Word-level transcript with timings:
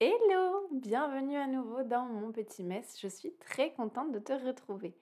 Hello, 0.00 0.68
bienvenue 0.70 1.36
à 1.36 1.48
nouveau 1.48 1.82
dans 1.82 2.04
mon 2.04 2.30
petit 2.30 2.62
mess. 2.62 2.96
Je 3.02 3.08
suis 3.08 3.34
très 3.34 3.72
contente 3.72 4.12
de 4.12 4.20
te 4.20 4.32
retrouver. 4.32 4.96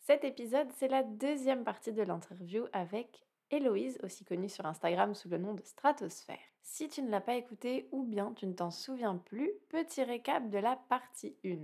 Cet 0.00 0.24
épisode, 0.24 0.66
c'est 0.74 0.88
la 0.88 1.04
deuxième 1.04 1.62
partie 1.62 1.92
de 1.92 2.02
l'interview 2.02 2.64
avec 2.72 3.24
Héloïse, 3.52 4.00
aussi 4.02 4.24
connue 4.24 4.48
sur 4.48 4.66
Instagram 4.66 5.14
sous 5.14 5.28
le 5.28 5.38
nom 5.38 5.54
de 5.54 5.62
Stratosphère. 5.62 6.40
Si 6.62 6.88
tu 6.88 7.00
ne 7.00 7.10
l'as 7.10 7.20
pas 7.20 7.36
écouté 7.36 7.88
ou 7.92 8.02
bien 8.02 8.32
tu 8.32 8.48
ne 8.48 8.52
t'en 8.52 8.72
souviens 8.72 9.18
plus, 9.18 9.52
petit 9.68 10.02
récap 10.02 10.50
de 10.50 10.58
la 10.58 10.74
partie 10.74 11.36
1. 11.44 11.58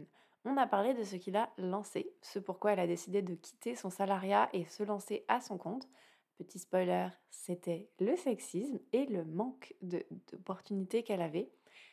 On 0.44 0.56
a 0.56 0.68
parlé 0.68 0.94
de 0.94 1.02
ce 1.02 1.16
qu'il 1.16 1.34
a 1.34 1.50
lancé, 1.58 2.14
ce 2.22 2.38
pourquoi 2.38 2.74
elle 2.74 2.78
a 2.80 2.86
décidé 2.86 3.20
de 3.20 3.34
quitter 3.34 3.74
son 3.74 3.90
salariat 3.90 4.48
et 4.52 4.64
se 4.64 4.84
lancer 4.84 5.24
à 5.26 5.40
son 5.40 5.58
compte. 5.58 5.88
Petit 6.38 6.60
spoiler, 6.60 7.08
c'était 7.30 7.90
le 7.98 8.14
sexisme 8.14 8.78
et 8.92 9.06
le 9.06 9.24
manque 9.24 9.74
d'opportunités 9.82 11.02
qu'elle 11.02 11.22
avait, 11.22 11.50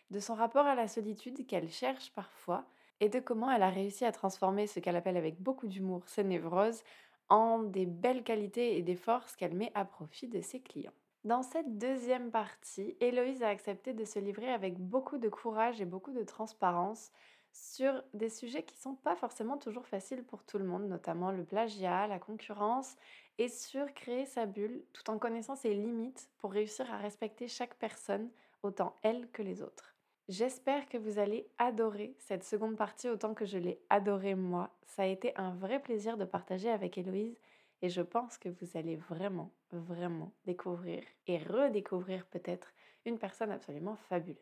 de 0.10 0.20
son 0.20 0.36
rapport 0.36 0.66
à 0.66 0.76
la 0.76 0.88
solitude 0.88 1.46
qu'elle 1.48 1.70
cherche 1.70 2.12
parfois, 2.14 2.66
et 3.00 3.10
de 3.10 3.20
comment 3.20 3.52
elle 3.52 3.64
a 3.64 3.70
réussi 3.70 4.06
à 4.06 4.12
transformer 4.12 4.68
ce 4.68 4.80
qu'elle 4.80 4.96
appelle 4.96 5.18
avec 5.18 5.42
beaucoup 5.42 5.68
d'humour 5.68 6.08
ses 6.08 6.24
névroses 6.24 6.84
en 7.30 7.60
des 7.60 7.86
belles 7.86 8.24
qualités 8.24 8.78
et 8.78 8.82
des 8.82 8.96
forces 8.96 9.36
qu'elle 9.36 9.56
met 9.56 9.72
à 9.76 9.86
profit 9.86 10.28
de 10.28 10.42
ses 10.42 10.62
clients. 10.62 10.94
Dans 11.24 11.42
cette 11.42 11.78
deuxième 11.78 12.32
partie, 12.32 12.98
Héloïse 13.00 13.44
a 13.44 13.48
accepté 13.48 13.94
de 13.94 14.04
se 14.04 14.20
livrer 14.20 14.52
avec 14.52 14.78
beaucoup 14.78 15.18
de 15.18 15.30
courage 15.30 15.80
et 15.80 15.86
beaucoup 15.86 16.12
de 16.12 16.24
transparence 16.24 17.12
sur 17.54 18.04
des 18.14 18.30
sujets 18.30 18.64
qui 18.64 18.76
sont 18.76 18.96
pas 18.96 19.16
forcément 19.16 19.58
toujours 19.58 19.86
faciles 19.86 20.24
pour 20.24 20.44
tout 20.44 20.58
le 20.58 20.66
monde, 20.66 20.88
notamment 20.88 21.32
le 21.32 21.46
plagiat, 21.46 22.08
la 22.08 22.20
concurrence, 22.20 22.96
et 23.38 23.48
sur 23.48 23.94
créer 23.94 24.26
sa 24.26 24.46
bulle 24.46 24.84
tout 24.92 25.10
en 25.10 25.18
connaissant 25.18 25.56
ses 25.56 25.74
limites 25.74 26.30
pour 26.40 26.52
réussir 26.52 26.92
à 26.92 26.98
respecter 26.98 27.48
chaque 27.48 27.76
personne, 27.76 28.30
autant 28.64 28.96
elle 29.02 29.30
que 29.32 29.44
les 29.44 29.62
autres. 29.62 29.93
J'espère 30.30 30.88
que 30.88 30.98
vous 30.98 31.20
allez 31.20 31.50
adorer 31.58 32.16
cette 32.18 32.46
seconde 32.46 32.78
partie 32.78 33.10
autant 33.10 33.34
que 33.34 33.46
je 33.46 33.58
l'ai 33.58 33.82
adorée 33.90 34.36
moi. 34.36 34.74
Ça 34.86 35.04
a 35.04 35.08
été 35.08 35.36
un 35.36 35.52
vrai 35.52 35.82
plaisir 35.82 36.16
de 36.16 36.24
partager 36.24 36.70
avec 36.70 36.98
Héloïse 36.98 37.38
et 37.82 37.90
je 37.90 38.02
pense 38.02 38.38
que 38.38 38.48
vous 38.48 38.78
allez 38.78 38.96
vraiment, 38.96 39.52
vraiment 39.74 40.32
découvrir 40.46 41.04
et 41.28 41.40
redécouvrir 41.40 42.26
peut-être 42.28 42.72
une 43.06 43.20
personne 43.20 43.52
absolument 43.52 43.98
fabuleuse. 44.08 44.40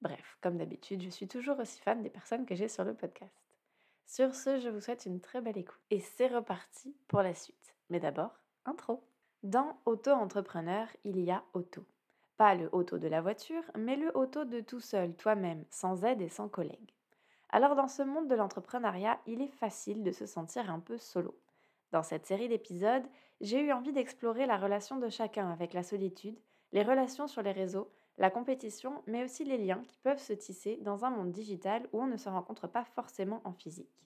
Bref, 0.00 0.36
comme 0.40 0.58
d'habitude, 0.58 1.00
je 1.00 1.10
suis 1.10 1.28
toujours 1.28 1.60
aussi 1.60 1.80
fan 1.80 2.02
des 2.02 2.10
personnes 2.10 2.44
que 2.44 2.56
j'ai 2.56 2.66
sur 2.66 2.82
le 2.82 2.94
podcast. 2.94 3.40
Sur 4.04 4.34
ce, 4.34 4.58
je 4.58 4.68
vous 4.68 4.80
souhaite 4.80 5.06
une 5.06 5.20
très 5.20 5.40
belle 5.40 5.58
écoute. 5.58 5.80
Et 5.90 6.00
c'est 6.00 6.26
reparti 6.26 6.96
pour 7.06 7.22
la 7.22 7.34
suite. 7.34 7.76
Mais 7.88 8.00
d'abord, 8.00 8.36
intro. 8.64 9.00
Dans 9.44 9.78
auto-entrepreneur, 9.86 10.88
il 11.04 11.20
y 11.20 11.30
a 11.30 11.44
auto. 11.54 11.86
Pas 12.36 12.54
le 12.54 12.68
auto 12.72 12.98
de 12.98 13.08
la 13.08 13.20
voiture, 13.20 13.62
mais 13.76 13.96
le 13.96 14.16
auto 14.16 14.44
de 14.44 14.60
tout 14.60 14.80
seul, 14.80 15.14
toi-même, 15.14 15.64
sans 15.70 16.04
aide 16.04 16.22
et 16.22 16.28
sans 16.28 16.48
collègue. 16.48 16.92
Alors 17.50 17.76
dans 17.76 17.88
ce 17.88 18.02
monde 18.02 18.28
de 18.28 18.34
l'entrepreneuriat, 18.34 19.20
il 19.26 19.42
est 19.42 19.52
facile 19.58 20.02
de 20.02 20.10
se 20.10 20.26
sentir 20.26 20.70
un 20.70 20.80
peu 20.80 20.98
solo. 20.98 21.38
Dans 21.92 22.02
cette 22.02 22.26
série 22.26 22.48
d'épisodes, 22.48 23.06
j'ai 23.42 23.60
eu 23.60 23.72
envie 23.72 23.92
d'explorer 23.92 24.46
la 24.46 24.56
relation 24.56 24.96
de 24.96 25.10
chacun 25.10 25.50
avec 25.50 25.74
la 25.74 25.82
solitude, 25.82 26.38
les 26.72 26.82
relations 26.82 27.28
sur 27.28 27.42
les 27.42 27.52
réseaux, 27.52 27.90
la 28.16 28.30
compétition, 28.30 29.02
mais 29.06 29.24
aussi 29.24 29.44
les 29.44 29.58
liens 29.58 29.82
qui 29.86 29.98
peuvent 29.98 30.18
se 30.18 30.32
tisser 30.32 30.78
dans 30.78 31.04
un 31.04 31.10
monde 31.10 31.32
digital 31.32 31.86
où 31.92 32.00
on 32.00 32.06
ne 32.06 32.16
se 32.16 32.30
rencontre 32.30 32.66
pas 32.66 32.84
forcément 32.84 33.42
en 33.44 33.52
physique. 33.52 34.02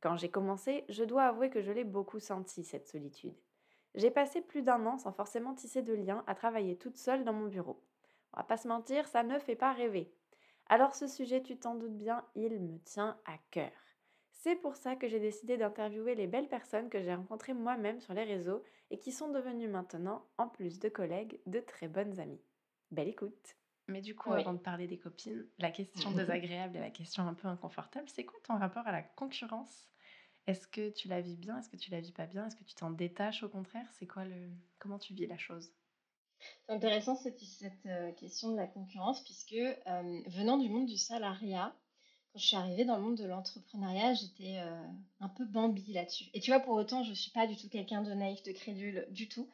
Quand 0.00 0.16
j'ai 0.16 0.30
commencé, 0.30 0.84
je 0.88 1.02
dois 1.02 1.24
avouer 1.24 1.50
que 1.50 1.60
je 1.60 1.72
l'ai 1.72 1.84
beaucoup 1.84 2.20
senti, 2.20 2.62
cette 2.62 2.86
solitude. 2.86 3.34
J'ai 3.94 4.10
passé 4.10 4.40
plus 4.40 4.62
d'un 4.62 4.84
an 4.86 4.98
sans 4.98 5.12
forcément 5.12 5.54
tisser 5.54 5.82
de 5.82 5.94
liens 5.94 6.24
à 6.26 6.34
travailler 6.34 6.76
toute 6.76 6.96
seule 6.96 7.24
dans 7.24 7.32
mon 7.32 7.46
bureau. 7.46 7.82
On 8.32 8.38
va 8.38 8.44
pas 8.44 8.56
se 8.56 8.68
mentir, 8.68 9.06
ça 9.08 9.22
ne 9.22 9.38
fait 9.38 9.56
pas 9.56 9.72
rêver. 9.72 10.12
Alors 10.66 10.94
ce 10.94 11.06
sujet, 11.06 11.42
tu 11.42 11.58
t'en 11.58 11.74
doutes 11.74 11.96
bien, 11.96 12.24
il 12.34 12.60
me 12.60 12.78
tient 12.80 13.18
à 13.24 13.38
cœur. 13.50 13.72
C'est 14.32 14.56
pour 14.56 14.76
ça 14.76 14.94
que 14.94 15.08
j'ai 15.08 15.18
décidé 15.18 15.56
d'interviewer 15.56 16.14
les 16.14 16.26
belles 16.26 16.48
personnes 16.48 16.90
que 16.90 17.02
j'ai 17.02 17.14
rencontrées 17.14 17.54
moi-même 17.54 18.00
sur 18.00 18.14
les 18.14 18.24
réseaux 18.24 18.62
et 18.90 18.98
qui 18.98 19.10
sont 19.10 19.30
devenues 19.30 19.68
maintenant, 19.68 20.24
en 20.36 20.48
plus 20.48 20.78
de 20.78 20.88
collègues, 20.88 21.40
de 21.46 21.58
très 21.58 21.88
bonnes 21.88 22.20
amies. 22.20 22.40
Belle 22.90 23.08
écoute. 23.08 23.56
Mais 23.88 24.00
du 24.02 24.14
coup, 24.14 24.32
avant 24.32 24.52
de 24.52 24.58
parler 24.58 24.86
des 24.86 24.98
copines, 24.98 25.46
la 25.58 25.70
question 25.70 26.10
désagréable 26.12 26.76
et 26.76 26.80
la 26.80 26.90
question 26.90 27.26
un 27.26 27.34
peu 27.34 27.48
inconfortable, 27.48 28.08
c'est 28.08 28.24
quoi 28.24 28.38
ton 28.44 28.58
rapport 28.58 28.86
à 28.86 28.92
la 28.92 29.02
concurrence 29.02 29.88
Est-ce 30.48 30.66
que 30.66 30.88
tu 30.88 31.08
la 31.08 31.20
vis 31.20 31.36
bien? 31.36 31.58
Est-ce 31.58 31.68
que 31.68 31.76
tu 31.76 31.90
la 31.90 32.00
vis 32.00 32.10
pas 32.10 32.24
bien? 32.24 32.46
Est-ce 32.46 32.56
que 32.56 32.64
tu 32.64 32.74
t'en 32.74 32.90
détaches 32.90 33.42
au 33.42 33.50
contraire? 33.50 33.86
C'est 33.98 34.06
quoi 34.06 34.24
le 34.24 34.48
comment 34.78 34.98
tu 34.98 35.12
vis 35.12 35.26
la 35.26 35.36
chose? 35.36 35.70
C'est 36.66 36.72
intéressant 36.72 37.16
cette, 37.16 37.38
euh, 37.84 38.12
question 38.12 38.52
de 38.52 38.56
la 38.56 38.66
concurrence 38.66 39.22
puisque 39.22 39.52
euh, 39.52 40.20
venant 40.26 40.56
du 40.56 40.70
monde 40.70 40.86
du 40.86 40.96
salariat, 40.96 41.76
quand 42.32 42.38
je 42.38 42.46
suis 42.46 42.56
arrivée 42.56 42.86
dans 42.86 42.96
le 42.96 43.02
monde 43.02 43.18
de 43.18 43.26
l'entrepreneuriat, 43.26 44.14
j'étais 44.14 44.56
euh, 44.60 44.82
un 45.20 45.28
peu 45.28 45.44
Bambi 45.44 45.92
là-dessus. 45.92 46.30
Et 46.32 46.40
tu 46.40 46.50
vois, 46.50 46.60
pour 46.60 46.76
autant, 46.76 47.04
je 47.04 47.12
suis 47.12 47.30
pas 47.30 47.46
du 47.46 47.54
tout 47.54 47.68
quelqu'un 47.68 48.00
de 48.00 48.14
naïf, 48.14 48.42
de 48.42 48.52
crédule, 48.52 49.06
du 49.10 49.28
tout. 49.28 49.50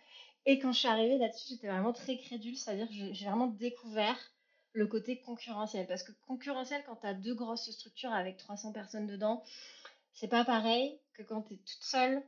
Et 0.47 0.61
quand 0.61 0.71
je 0.72 0.78
suis 0.78 0.88
arrivée 0.88 1.19
là-dessus, 1.19 1.49
j'étais 1.49 1.66
vraiment 1.66 1.93
très 1.93 2.19
crédule, 2.19 2.56
c'est-à-dire 2.56 2.87
que 2.87 3.12
j'ai 3.12 3.25
vraiment 3.25 3.49
découvert 3.49 4.16
le 4.75 4.87
côté 4.87 5.19
concurrentiel. 5.19 5.88
Parce 5.88 6.05
que 6.05 6.12
concurrentiel, 6.26 6.84
quand 6.87 6.97
tu 6.97 7.06
as 7.06 7.15
deux 7.15 7.34
grosses 7.34 7.69
structures 7.71 8.12
avec 8.12 8.37
300 8.37 8.72
personnes 8.72 9.06
dedans, 9.06 9.43
c'est 10.14 10.28
pas 10.28 10.44
pareil 10.44 10.98
que 11.12 11.22
quand 11.22 11.42
tu 11.42 11.54
es 11.54 11.56
toute 11.58 11.82
seule, 11.82 12.22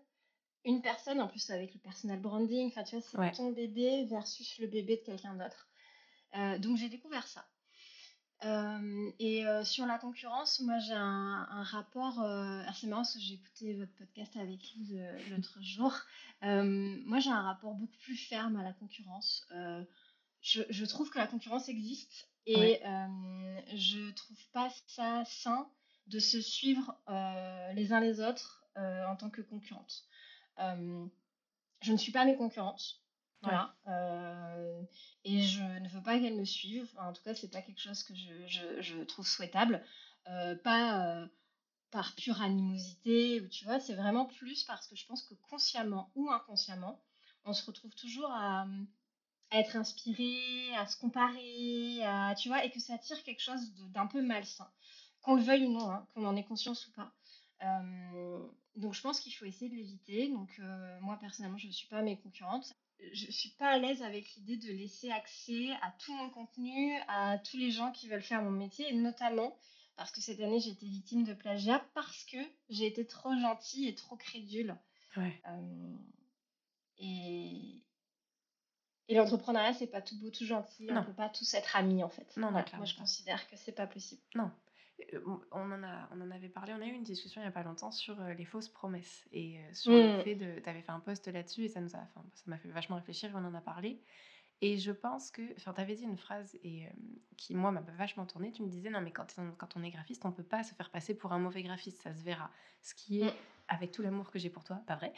une 0.65 0.83
personne, 0.83 1.21
en 1.21 1.29
plus 1.29 1.51
avec 1.51 1.73
le 1.73 1.81
personal 1.81 2.21
branding, 2.21 2.67
enfin 2.69 2.83
tu 2.83 2.97
vois, 2.97 3.05
c'est 3.05 3.37
ton 3.37 3.53
bébé 3.53 4.05
versus 4.07 4.59
le 4.59 4.67
bébé 4.67 4.97
de 4.97 5.03
quelqu'un 5.03 5.35
d'autre. 5.35 5.69
Euh, 6.37 6.59
donc 6.59 6.77
j'ai 6.77 6.89
découvert 6.89 7.27
ça. 7.27 7.47
Euh, 8.45 9.11
et 9.19 9.47
euh, 9.47 9.65
sur 9.65 9.87
la 9.87 9.99
concurrence, 9.99 10.61
moi 10.61 10.79
j'ai 10.81 10.93
un, 10.93 11.63
rapport 11.63 12.21
assez 12.21 12.87
marrant 12.89 13.03
parce 13.03 13.15
que 13.15 13.21
j'ai 13.21 13.35
écouté 13.35 13.75
votre 13.75 13.95
podcast 13.95 14.37
avec 14.37 14.61
lui 14.75 14.99
l'autre 15.31 15.59
jour. 15.63 15.93
moi 16.43 17.21
j'ai 17.21 17.31
un 17.31 17.43
rapport 17.43 17.75
beaucoup 17.75 17.97
plus 18.03 18.17
ferme 18.17 18.57
à 18.57 18.65
la 18.65 18.73
concurrence. 18.73 19.47
Je, 20.43 20.85
trouve 20.85 21.11
que 21.11 21.19
la 21.19 21.29
concurrence 21.29 21.69
existe 21.69 22.29
et 22.45 22.81
je 23.73 24.11
trouve 24.11 24.49
pas 24.53 24.69
ça 24.89 25.25
sain 25.27 25.71
de 26.07 26.19
se 26.19 26.41
suivre 26.41 26.97
les 27.75 27.93
uns 27.93 28.01
les 28.01 28.21
autres 28.21 28.65
en 28.77 29.17
tant 29.17 29.31
que 29.31 29.43
concurrente. 29.43 30.05
je 30.59 31.93
ne 31.93 31.97
suis 31.97 32.13
pas 32.13 32.25
mes 32.25 32.37
concurrentes. 32.37 33.01
Voilà. 33.43 33.75
Euh, 33.87 34.83
et 35.25 35.41
je 35.41 35.63
ne 35.63 35.89
veux 35.89 36.03
pas 36.03 36.19
qu'elle 36.19 36.37
me 36.37 36.45
suive. 36.45 36.89
en 36.99 37.13
tout 37.13 37.23
cas, 37.23 37.35
c'est 37.35 37.51
pas 37.51 37.63
quelque 37.63 37.81
chose 37.81 38.03
que 38.03 38.15
je, 38.15 39.03
trouve 39.05 39.27
souhaitable. 39.27 39.85
Euh, 40.29 40.57
pas 40.57 41.07
euh, 41.07 41.27
par 41.91 42.15
pure 42.17 42.43
animosité, 42.43 43.41
ou 43.41 43.49
tu 43.49 43.65
vois, 43.65 43.79
c'est 43.79 43.95
vraiment 43.95 44.27
plus 44.27 44.65
parce 44.65 44.89
que 44.89 44.97
je 44.97 45.07
pense 45.07 45.23
que 45.23 45.35
consciemment 45.49 46.11
ou 46.17 46.31
inconsciemment, 46.31 47.01
on 47.45 47.53
se 47.53 47.65
retrouve 47.65 47.95
toujours 47.95 48.31
à, 48.33 48.67
être 49.53 49.77
inspiré, 49.77 50.75
à 50.77 50.87
se 50.87 50.99
comparer, 50.99 52.05
à, 52.05 52.35
tu 52.35 52.49
vois, 52.49 52.65
et 52.65 52.71
que 52.71 52.81
ça 52.81 52.99
tire 52.99 53.23
quelque 53.23 53.41
chose 53.41 53.73
d'un 53.93 54.09
peu 54.09 54.21
malsain. 54.21 54.69
Qu'on 55.27 55.35
le 55.35 55.43
veuille 55.43 55.67
ou 55.67 55.73
non, 55.73 55.91
hein, 55.91 56.07
qu'on 56.15 56.25
en 56.25 56.37
ait 56.37 56.45
conscience 56.45 56.87
ou 56.87 56.93
pas. 56.93 57.13
donc 58.77 58.95
je 58.95 59.01
pense 59.03 59.21
qu'il 59.21 59.35
faut 59.35 59.45
essayer 59.45 59.69
de 59.69 59.77
l'éviter. 59.77 60.29
Donc 60.29 60.59
moi 61.03 61.19
personnellement, 61.21 61.59
je 61.59 61.67
ne 61.67 61.73
suis 61.73 61.89
pas 61.89 62.01
mes 62.01 62.17
concurrentes 62.17 62.75
je 63.13 63.31
suis 63.31 63.51
pas 63.51 63.71
à 63.71 63.79
l'aise 63.79 64.03
avec 64.03 64.35
l'idée 64.35 64.57
de 64.57 64.73
laisser 64.73 65.11
accès 65.11 65.71
à 65.83 65.93
tout 65.99 66.15
mon 66.15 66.31
contenu, 66.31 66.97
à 67.09 67.39
tous 67.39 67.57
les 67.57 67.71
gens 67.71 67.93
qui 67.93 68.09
veulent 68.09 68.23
faire 68.23 68.43
mon 68.43 68.51
métier, 68.51 68.89
et 68.89 68.95
notamment 68.95 69.57
parce 69.97 70.11
que 70.11 70.21
cette 70.21 70.41
année 70.41 70.61
j'ai 70.61 70.71
été 70.71 70.87
victime 70.87 71.25
de 71.25 71.35
plagiat 71.35 71.85
parce 71.95 72.25
que 72.25 72.39
j'ai 72.69 72.87
été 72.87 73.07
trop 73.07 73.35
gentille 73.37 73.89
et 73.89 73.95
trop 73.95 74.17
crédule. 74.17 74.77
Ouais. 75.17 75.41
Euh, 75.49 75.97
et 76.99 77.83
et 79.09 79.15
l'entrepreneuriat, 79.15 79.73
c'est 79.73 79.87
pas 79.87 80.03
tout 80.03 80.19
beau, 80.19 80.31
tout 80.31 80.45
gentil. 80.45 80.89
On 80.91 81.05
peut 81.05 81.13
pas 81.13 81.29
tous 81.29 81.55
être 81.55 81.77
amis 81.77 82.03
en 82.03 82.09
fait. 82.09 82.37
Non, 82.37 82.51
non, 82.51 82.65
Moi, 82.75 82.85
je 82.87 82.97
considère 82.97 83.49
que 83.49 83.57
c'est 83.57 83.71
pas 83.71 83.87
possible. 83.87 84.21
Non, 84.35 84.47
euh, 84.47 84.66
on 85.25 85.73
en, 85.73 85.83
a, 85.83 86.09
on 86.15 86.21
en 86.21 86.31
avait 86.31 86.49
parlé, 86.49 86.73
on 86.73 86.81
a 86.81 86.87
eu 86.87 86.93
une 86.93 87.03
discussion 87.03 87.41
il 87.41 87.45
n'y 87.45 87.49
a 87.49 87.53
pas 87.53 87.63
longtemps 87.63 87.91
sur 87.91 88.21
euh, 88.21 88.33
les 88.35 88.45
fausses 88.45 88.69
promesses 88.69 89.27
et 89.33 89.59
euh, 89.59 89.75
sur 89.75 89.93
le 89.93 90.19
mmh. 90.19 90.23
fait 90.23 90.35
de. 90.35 90.61
Tu 90.61 90.69
avais 90.69 90.83
fait 90.83 90.93
un 90.93 91.01
post 91.01 91.27
là-dessus 91.29 91.65
et 91.65 91.69
ça 91.69 91.81
nous 91.81 91.95
a, 91.95 92.07
ça 92.35 92.43
m'a 92.47 92.59
fait 92.59 92.69
vachement 92.69 92.97
réfléchir 92.97 93.31
et 93.31 93.35
on 93.35 93.45
en 93.45 93.55
a 93.55 93.61
parlé. 93.61 94.01
Et 94.63 94.79
je 94.79 94.93
pense 94.93 95.31
que. 95.31 95.43
Enfin, 95.57 95.75
tu 95.75 95.81
avais 95.81 95.95
dit 95.95 96.05
une 96.05 96.17
phrase 96.17 96.59
et, 96.65 96.89
qui, 97.37 97.55
moi, 97.55 97.71
m'a 97.73 97.83
vachement 97.99 98.25
tourné. 98.25 98.53
Tu 98.53 98.63
me 98.63 98.69
disais, 98.69 98.89
non, 98.89 99.03
mais 99.03 99.13
quand, 99.13 99.37
quand 99.59 99.77
on 99.77 99.83
est 99.83 99.91
graphiste, 99.91 100.25
on 100.25 100.33
peut 100.33 100.43
pas 100.43 100.65
se 100.65 100.75
faire 100.75 100.91
passer 100.91 101.15
pour 101.15 101.33
un 101.33 101.39
mauvais 101.39 101.63
graphiste, 101.63 102.01
ça 102.01 102.15
se 102.15 102.23
verra. 102.23 102.51
Ce 102.81 102.95
qui 102.95 103.21
est, 103.21 103.27
mmh. 103.27 103.35
avec 103.69 103.93
tout 103.93 104.01
l'amour 104.01 104.31
que 104.31 104.39
j'ai 104.39 104.49
pour 104.49 104.65
toi, 104.65 104.77
pas 104.87 104.97
vrai. 104.97 105.13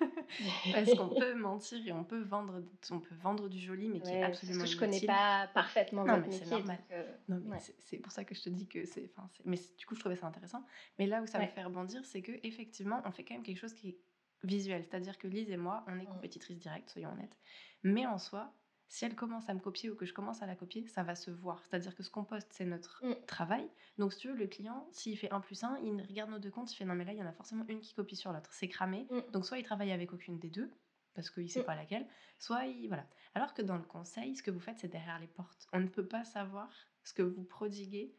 Parce 0.72 0.94
qu'on 0.94 1.08
peut 1.08 1.34
mentir 1.34 1.86
et 1.86 1.92
on 1.92 2.04
peut 2.04 2.20
vendre, 2.22 2.62
on 2.90 3.00
peut 3.00 3.14
vendre 3.22 3.48
du 3.48 3.58
joli, 3.58 3.88
mais 3.88 4.00
qui 4.00 4.10
est 4.10 4.22
absolument 4.22 4.60
parce 4.60 4.70
que 4.70 4.74
je 4.74 4.80
connais 4.80 5.00
pas 5.00 5.48
parfaitement 5.54 6.04
non, 6.04 6.18
mais 6.18 6.32
c'est 6.32 6.50
normal. 6.50 6.78
Euh, 6.90 7.16
non, 7.28 7.40
mais 7.44 7.58
c'est 7.78 7.98
pour 7.98 8.12
ça 8.12 8.24
que 8.24 8.34
je 8.34 8.42
te 8.42 8.48
dis 8.48 8.66
que 8.66 8.84
c'est. 8.84 9.10
Mais 9.44 9.58
du 9.78 9.86
coup, 9.86 9.94
je 9.94 10.00
trouvais 10.00 10.16
ça 10.16 10.26
intéressant. 10.26 10.64
Mais 10.98 11.06
là 11.06 11.22
où 11.22 11.26
ça 11.26 11.38
me 11.38 11.46
fait 11.46 11.62
rebondir, 11.62 12.04
c'est 12.04 12.22
que 12.22 12.32
effectivement, 12.42 13.02
on 13.04 13.12
fait 13.12 13.24
quand 13.24 13.34
même 13.34 13.44
quelque 13.44 13.60
chose 13.60 13.74
qui 13.74 13.90
est 13.90 13.98
visuel. 14.42 14.82
C'est-à-dire 14.82 15.16
que 15.18 15.28
Lise 15.28 15.50
et 15.50 15.56
moi, 15.56 15.84
on 15.86 15.98
est 15.98 16.02
mmh. 16.02 16.06
compétitrices 16.06 16.58
directes, 16.58 16.90
soyons 16.90 17.10
honnêtes. 17.12 17.36
Mais 17.82 18.06
en 18.06 18.18
soi, 18.18 18.52
si 18.88 19.04
elle 19.04 19.14
commence 19.16 19.48
à 19.48 19.54
me 19.54 19.60
copier 19.60 19.90
ou 19.90 19.96
que 19.96 20.06
je 20.06 20.12
commence 20.12 20.42
à 20.42 20.46
la 20.46 20.54
copier, 20.54 20.86
ça 20.86 21.02
va 21.02 21.14
se 21.14 21.30
voir. 21.30 21.62
C'est-à-dire 21.64 21.94
que 21.94 22.02
ce 22.02 22.10
qu'on 22.10 22.24
poste, 22.24 22.52
c'est 22.52 22.64
notre 22.64 23.04
Mm. 23.04 23.14
travail. 23.26 23.68
Donc, 23.98 24.12
si 24.12 24.20
tu 24.20 24.28
veux, 24.28 24.34
le 24.36 24.46
client, 24.46 24.86
s'il 24.92 25.16
fait 25.18 25.30
1 25.32 25.40
plus 25.40 25.62
1, 25.64 25.78
il 25.82 26.00
regarde 26.02 26.30
nos 26.30 26.38
deux 26.38 26.50
comptes, 26.50 26.72
il 26.72 26.76
fait 26.76 26.84
non, 26.84 26.94
mais 26.94 27.04
là, 27.04 27.12
il 27.12 27.18
y 27.18 27.22
en 27.22 27.26
a 27.26 27.32
forcément 27.32 27.64
une 27.68 27.80
qui 27.80 27.94
copie 27.94 28.16
sur 28.16 28.32
l'autre. 28.32 28.52
C'est 28.52 28.68
cramé. 28.68 29.06
Mm. 29.10 29.30
Donc, 29.32 29.46
soit 29.46 29.58
il 29.58 29.64
travaille 29.64 29.90
avec 29.92 30.12
aucune 30.12 30.38
des 30.38 30.50
deux, 30.50 30.70
parce 31.14 31.30
qu'il 31.30 31.44
ne 31.44 31.48
sait 31.48 31.62
Mm. 31.62 31.66
pas 31.66 31.74
laquelle, 31.74 32.06
soit 32.38 32.66
il. 32.66 32.88
Voilà. 32.88 33.06
Alors 33.34 33.54
que 33.54 33.62
dans 33.62 33.76
le 33.76 33.84
conseil, 33.84 34.36
ce 34.36 34.42
que 34.42 34.50
vous 34.50 34.60
faites, 34.60 34.78
c'est 34.78 34.88
derrière 34.88 35.18
les 35.18 35.28
portes. 35.28 35.66
On 35.72 35.80
ne 35.80 35.88
peut 35.88 36.06
pas 36.06 36.24
savoir 36.24 36.70
ce 37.02 37.12
que 37.14 37.22
vous 37.22 37.44
prodiguez 37.44 38.14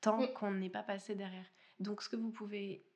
tant 0.00 0.26
qu'on 0.28 0.52
n'est 0.52 0.70
pas 0.70 0.82
passé 0.82 1.14
derrière. 1.14 1.46
Donc, 1.78 2.00
ce 2.02 2.08
que 2.08 2.16
vous 2.16 2.30
pouvez. 2.30 2.86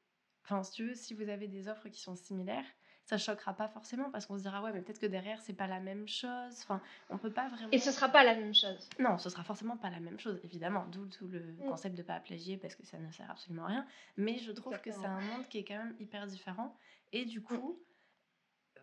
Enfin, 0.45 0.63
si 0.63 0.73
tu 0.73 0.87
veux, 0.89 0.95
si 0.95 1.13
vous 1.15 1.29
avez 1.29 1.49
des 1.49 1.69
offres 1.69 1.89
qui 1.89 2.01
sont 2.01 2.17
similaires, 2.17 2.67
ça 3.07 3.19
choquera 3.19 3.53
pas 3.55 3.69
forcément 3.69 4.11
parce 4.11 4.25
qu'on 4.27 4.37
se 4.39 4.43
dira, 4.43 4.63
ouais, 4.63 4.73
mais 4.73 4.81
peut-être 4.81 4.99
que 4.99 5.07
derrière, 5.07 5.41
c'est 5.43 5.53
pas 5.53 5.67
la 5.67 5.81
même 5.81 6.09
chose. 6.09 6.59
Enfin, 6.63 6.81
on 7.11 7.19
peut 7.19 7.31
pas 7.33 7.49
vraiment. 7.49 7.69
Et 7.71 7.79
ce 7.79 7.91
sera 7.93 8.09
pas 8.09 8.25
la 8.25 8.35
même 8.35 8.55
chose. 8.55 8.89
Non, 8.99 9.19
ce 9.19 9.29
sera 9.29 9.45
forcément 9.45 9.77
pas 9.77 9.91
la 9.91 10.01
même 10.01 10.19
chose, 10.19 10.41
évidemment, 10.43 10.87
d'où 10.87 11.07
tout 11.07 11.29
le 11.29 11.41
Mm. 11.41 11.65
concept 11.69 11.97
de 11.97 12.03
pas 12.03 12.19
plagier 12.21 12.57
parce 12.57 12.75
que 12.75 12.85
ça 12.87 12.99
ne 12.99 13.11
sert 13.11 13.31
absolument 13.31 13.65
à 13.65 13.69
rien. 13.69 13.87
Mais 14.17 14.39
je 14.39 14.53
trouve 14.53 14.81
que 14.81 14.91
c'est 14.91 15.05
un 15.07 15.21
monde 15.21 15.47
qui 15.49 15.59
est 15.59 15.65
quand 15.65 15.77
même 15.77 15.95
hyper 16.01 16.27
différent. 16.27 16.75
Et 17.13 17.25
du 17.27 17.43
coup, 17.43 17.79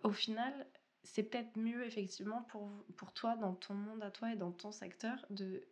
au 0.03 0.11
final, 0.11 0.67
c'est 1.03 1.23
peut-être 1.23 1.57
mieux, 1.57 1.83
effectivement, 1.85 2.43
pour, 2.43 2.69
pour 2.97 3.13
toi, 3.13 3.35
dans 3.35 3.55
ton 3.55 3.73
monde 3.73 4.03
à 4.03 4.11
toi 4.11 4.31
et 4.31 4.35
dans 4.35 4.51
ton 4.51 4.71
secteur, 4.71 5.25
de, 5.31 5.67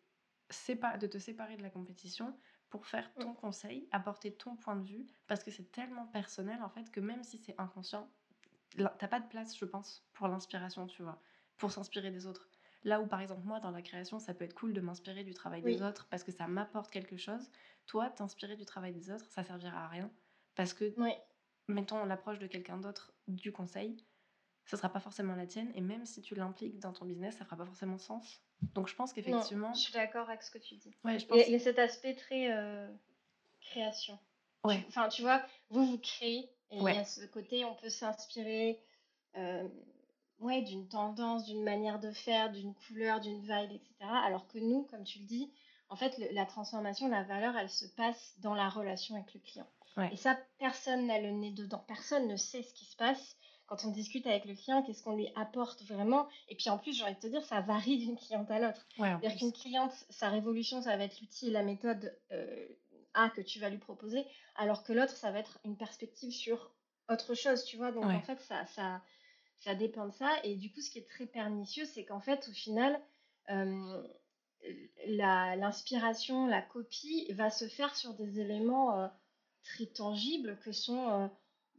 sépa- 0.50 0.98
de 0.98 1.08
te 1.08 1.18
séparer 1.20 1.56
de 1.58 1.62
la 1.62 1.70
compétition 1.70 2.36
pour 2.70 2.86
faire 2.86 3.12
ton 3.16 3.34
conseil, 3.34 3.88
apporter 3.92 4.32
ton 4.34 4.56
point 4.56 4.76
de 4.76 4.86
vue, 4.88 5.08
parce 5.28 5.44
que 5.44 5.50
c'est 5.52 5.72
tellement 5.72 6.06
personnel, 6.08 6.62
en 6.64 6.70
fait, 6.70 6.90
que 6.92 7.00
même 7.00 7.24
si 7.24 7.38
c'est 7.40 7.56
inconscient, 7.60 8.08
t'as 8.78 9.08
pas 9.08 9.20
de 9.20 9.28
place, 9.28 9.58
je 9.58 9.66
pense, 9.66 10.06
pour 10.14 10.28
l'inspiration, 10.28 10.88
tu 10.88 11.04
vois, 11.04 11.22
pour 11.58 11.72
s'inspirer 11.72 12.12
des 12.12 12.26
autres. 12.26 12.50
Là 12.84 13.02
où, 13.02 13.08
par 13.08 13.20
exemple, 13.20 13.46
moi, 13.46 13.60
dans 13.60 13.72
la 13.72 13.82
création, 13.82 14.20
ça 14.20 14.34
peut 14.34 14.46
être 14.46 14.54
cool 14.54 14.74
de 14.74 14.80
m'inspirer 14.80 15.24
du 15.24 15.34
travail 15.34 15.62
des 15.62 15.82
autres 15.82 16.08
parce 16.10 16.24
que 16.24 16.32
ça 16.32 16.48
m'apporte 16.48 16.90
quelque 16.92 17.18
chose. 17.18 17.50
Toi, 17.88 18.10
t'inspirer 18.10 18.56
du 18.56 18.66
travail 18.66 18.94
des 18.94 19.12
autres, 19.12 19.30
ça 19.30 19.44
servira 19.44 19.84
à 19.84 19.88
rien. 19.88 20.10
Parce 20.56 20.74
que, 20.74 20.94
Oui. 20.98 21.12
mettons 21.68 22.06
l'approche 22.06 22.40
de 22.40 22.48
quelqu'un 22.48 22.78
d'autre 22.78 23.14
du 23.28 23.52
conseil, 23.52 23.98
ce 24.66 24.78
sera 24.78 24.88
pas 24.90 25.02
forcément 25.02 25.36
la 25.36 25.46
tienne. 25.46 25.72
Et 25.76 25.82
même 25.82 26.06
si 26.06 26.22
tu 26.22 26.36
l'impliques 26.36 26.80
dans 26.80 26.94
ton 26.94 27.06
business, 27.06 27.36
ça 27.38 27.44
fera 27.44 27.58
pas 27.58 27.66
forcément 27.66 27.98
sens. 27.98 28.42
Donc, 28.76 28.88
je 28.88 28.96
pense 28.96 29.12
qu'effectivement. 29.12 29.74
je 29.74 29.80
suis 29.82 29.94
d'accord 29.94 30.30
avec 30.30 30.42
ce 30.44 30.52
que 30.52 30.58
tu 30.60 30.76
dis. 30.76 30.96
Ouais, 31.04 31.20
je 31.20 31.26
pense. 31.26 31.38
il 31.48 31.52
y 31.52 31.56
a 31.56 31.60
cet 31.60 31.80
aspect 31.80 32.16
très 32.16 32.52
euh, 32.54 32.90
création. 33.60 34.18
Ouais, 34.64 34.84
Enfin, 34.88 35.10
tu 35.10 35.22
vois, 35.22 35.44
vous, 35.70 35.86
vous 35.86 35.98
créez, 35.98 36.50
et 36.72 36.76
il 36.76 36.82
y 36.82 36.84
ouais, 36.84 36.98
a 36.98 37.04
ce 37.06 37.26
côté, 37.26 37.66
on 37.66 37.76
peut 37.76 37.90
s'inspirer 37.90 38.80
euh, 39.38 39.68
ouais, 40.40 40.62
d'une 40.62 40.88
tendance, 40.88 41.46
d'une 41.46 41.64
manière 41.64 42.00
de 42.00 42.12
faire, 42.12 42.52
d'une 42.52 42.74
couleur, 42.74 43.20
d'une 43.20 43.42
vibe, 43.42 43.72
etc. 43.72 44.10
Alors 44.26 44.48
que 44.48 44.60
nous, 44.60 44.84
comme 44.84 45.04
tu 45.04 45.20
le 45.20 45.26
dis, 45.26 45.52
en 45.90 45.96
fait, 45.96 46.18
le- 46.18 46.30
la 46.34 46.46
transformation, 46.46 47.08
la 47.08 47.24
valeur, 47.24 47.58
elle 47.58 47.70
se 47.70 47.86
passe 47.88 48.36
dans 48.40 48.54
la 48.54 48.70
relation 48.70 49.16
avec 49.16 49.34
le 49.34 49.40
client. 49.40 49.68
ouais. 49.98 50.10
Et 50.14 50.18
ça, 50.18 50.38
personne 50.60 51.08
n'a 51.08 51.20
le 51.20 51.32
nez 51.32 51.52
dedans. 51.52 51.84
Personne 51.88 52.28
ne 52.28 52.36
sait 52.36 52.62
ce 52.64 52.74
qui 52.74 52.86
se 52.86 52.96
passe 52.96 53.36
quand 53.66 53.86
on 53.86 53.92
discute 53.92 54.26
avec 54.26 54.46
le 54.46 54.56
client, 54.56 54.82
qu'est-ce 54.82 55.04
qu'on 55.04 55.16
lui 55.16 55.30
apporte 55.36 55.84
vraiment. 55.84 56.28
Et 56.48 56.56
puis 56.56 56.70
en 56.72 56.80
plus, 56.80 56.92
j'ai 56.98 57.04
envie 57.04 57.14
de 57.16 57.20
te 57.20 57.28
dire, 57.28 57.44
ça 57.46 57.62
varie 57.62 58.00
d'une 58.00 58.18
cliente 58.18 58.50
à 58.50 58.60
l'autre. 58.60 58.84
Ouais, 58.98 59.10
C'est-à-dire 59.22 59.38
qu'une 59.38 59.54
cliente, 59.54 59.94
sa 60.10 60.30
révolution, 60.30 60.82
ça 60.82 60.98
va 60.98 61.04
être 61.04 61.20
l'outil 61.22 61.48
et 61.48 61.52
la 61.52 61.62
méthode 61.62 62.18
euh, 62.32 62.68
A 63.14 63.30
que 63.30 63.42
tu 63.42 63.60
vas 63.60 63.70
lui 63.70 63.78
proposer, 63.80 64.26
alors 64.56 64.84
que 64.84 64.94
l'autre, 64.94 65.16
ça 65.16 65.32
va 65.32 65.40
être 65.40 65.60
une 65.66 65.78
perspective 65.78 66.32
sur 66.32 66.72
autre 67.10 67.34
chose, 67.34 67.64
tu 67.66 67.78
vois. 67.78 67.92
Donc 67.92 68.06
en 68.06 68.22
fait, 68.22 68.40
ça, 68.42 68.66
ça, 68.68 69.02
ça 69.60 69.76
dépend 69.76 70.06
de 70.06 70.12
ça. 70.12 70.30
Et 70.44 70.56
du 70.56 70.72
coup, 70.72 70.82
ce 70.82 70.92
qui 70.92 71.00
est 71.00 71.10
très 71.10 71.26
pernicieux, 71.26 71.86
c'est 71.86 72.06
qu'en 72.06 72.22
fait, 72.22 72.48
au 72.48 72.54
final, 72.54 73.02
euh, 73.50 74.08
la- 75.08 75.56
l'inspiration, 75.56 76.46
la, 76.48 76.62
copie 76.62 77.32
va 77.34 77.50
se 77.50 77.68
faire 77.68 77.96
sur 77.96 78.14
des 78.14 78.40
éléments 78.40 79.00
euh, 79.00 79.08
très 79.64 79.88
tangibles 79.88 80.60
que 80.60 80.72
sont 80.72 81.30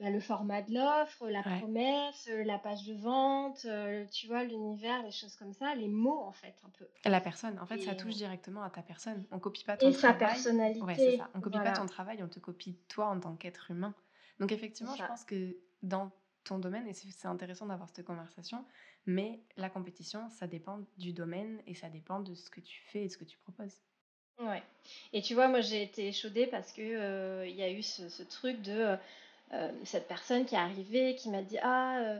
bah, 0.00 0.10
le 0.10 0.20
format 0.20 0.62
de 0.62 0.72
l'offre, 0.74 1.28
la 1.28 1.40
ouais, 1.40 1.58
promesse, 1.58 2.28
euh, 2.30 2.42
la 2.44 2.58
page 2.58 2.84
de 2.84 2.94
vente, 2.94 3.64
euh, 3.66 4.06
tu 4.10 4.26
vois, 4.26 4.44
l'univers, 4.44 5.02
les 5.02 5.10
choses 5.10 5.36
comme 5.36 5.52
ça, 5.52 5.74
les 5.74 5.88
mots 5.88 6.20
en 6.20 6.32
fait, 6.32 6.54
un 6.64 6.70
peu. 6.70 6.86
La 7.04 7.20
personne, 7.20 7.58
en 7.58 7.66
fait, 7.66 7.78
ça 7.78 7.92
Et, 7.92 7.96
touche 7.96 8.14
directement 8.14 8.62
à 8.62 8.70
ta 8.70 8.82
personne. 8.82 9.24
On 9.30 9.38
copie 9.38 9.64
pas 9.64 9.76
ton 9.76 9.88
et 9.88 9.92
sa 9.92 10.14
travail. 10.14 10.28
Ouais, 10.28 10.34
c'est 10.36 10.42
personnalité, 10.42 11.18
ça. 11.18 11.30
On 11.34 11.40
copie 11.40 11.58
pas 11.58 11.72
ton 11.72 11.86
travail, 11.86 12.22
on 12.22 12.28
te 12.28 12.38
copie 12.38 12.78
toi 12.88 13.06
en 13.06 13.20
tant 13.20 13.36
qu'être 13.36 13.70
humain. 13.70 13.94
Donc 14.38 14.52
effectivement, 14.52 14.96
je 14.96 15.04
pense 15.04 15.24
que 15.24 15.56
dans 15.82 16.10
ton 16.44 16.58
domaine, 16.58 16.86
et 16.88 16.94
c'est 16.94 17.28
intéressant 17.28 17.66
d'avoir 17.66 17.88
cette 17.90 18.06
conversation, 18.06 18.64
mais 19.04 19.40
la 19.58 19.68
compétition, 19.68 20.28
ça 20.30 20.46
dépend 20.46 20.80
du 20.96 21.12
domaine 21.12 21.60
et 21.66 21.74
ça 21.74 21.90
dépend 21.90 22.20
de 22.20 22.34
ce 22.34 22.48
que 22.48 22.60
tu 22.60 22.80
fais 22.86 23.02
et 23.02 23.06
de 23.06 23.12
ce 23.12 23.18
que 23.18 23.24
tu 23.24 23.36
proposes. 23.38 23.76
Ouais. 24.38 24.62
Et 25.12 25.20
tu 25.20 25.34
vois, 25.34 25.48
moi 25.48 25.60
j'ai 25.60 25.82
été 25.82 26.08
échaudée 26.08 26.46
parce 26.46 26.72
que 26.72 26.80
euh, 26.80 27.46
il 27.46 27.54
y 27.54 27.62
a 27.62 27.70
eu 27.70 27.82
ce, 27.82 28.08
ce 28.08 28.22
truc 28.22 28.62
de 28.62 28.72
euh, 28.72 28.92
euh, 28.92 28.96
cette 29.84 30.06
personne 30.08 30.44
qui 30.44 30.54
est 30.54 30.58
arrivée, 30.58 31.14
qui 31.16 31.28
m'a 31.30 31.42
dit 31.42 31.58
Ah, 31.62 31.98
euh, 32.00 32.18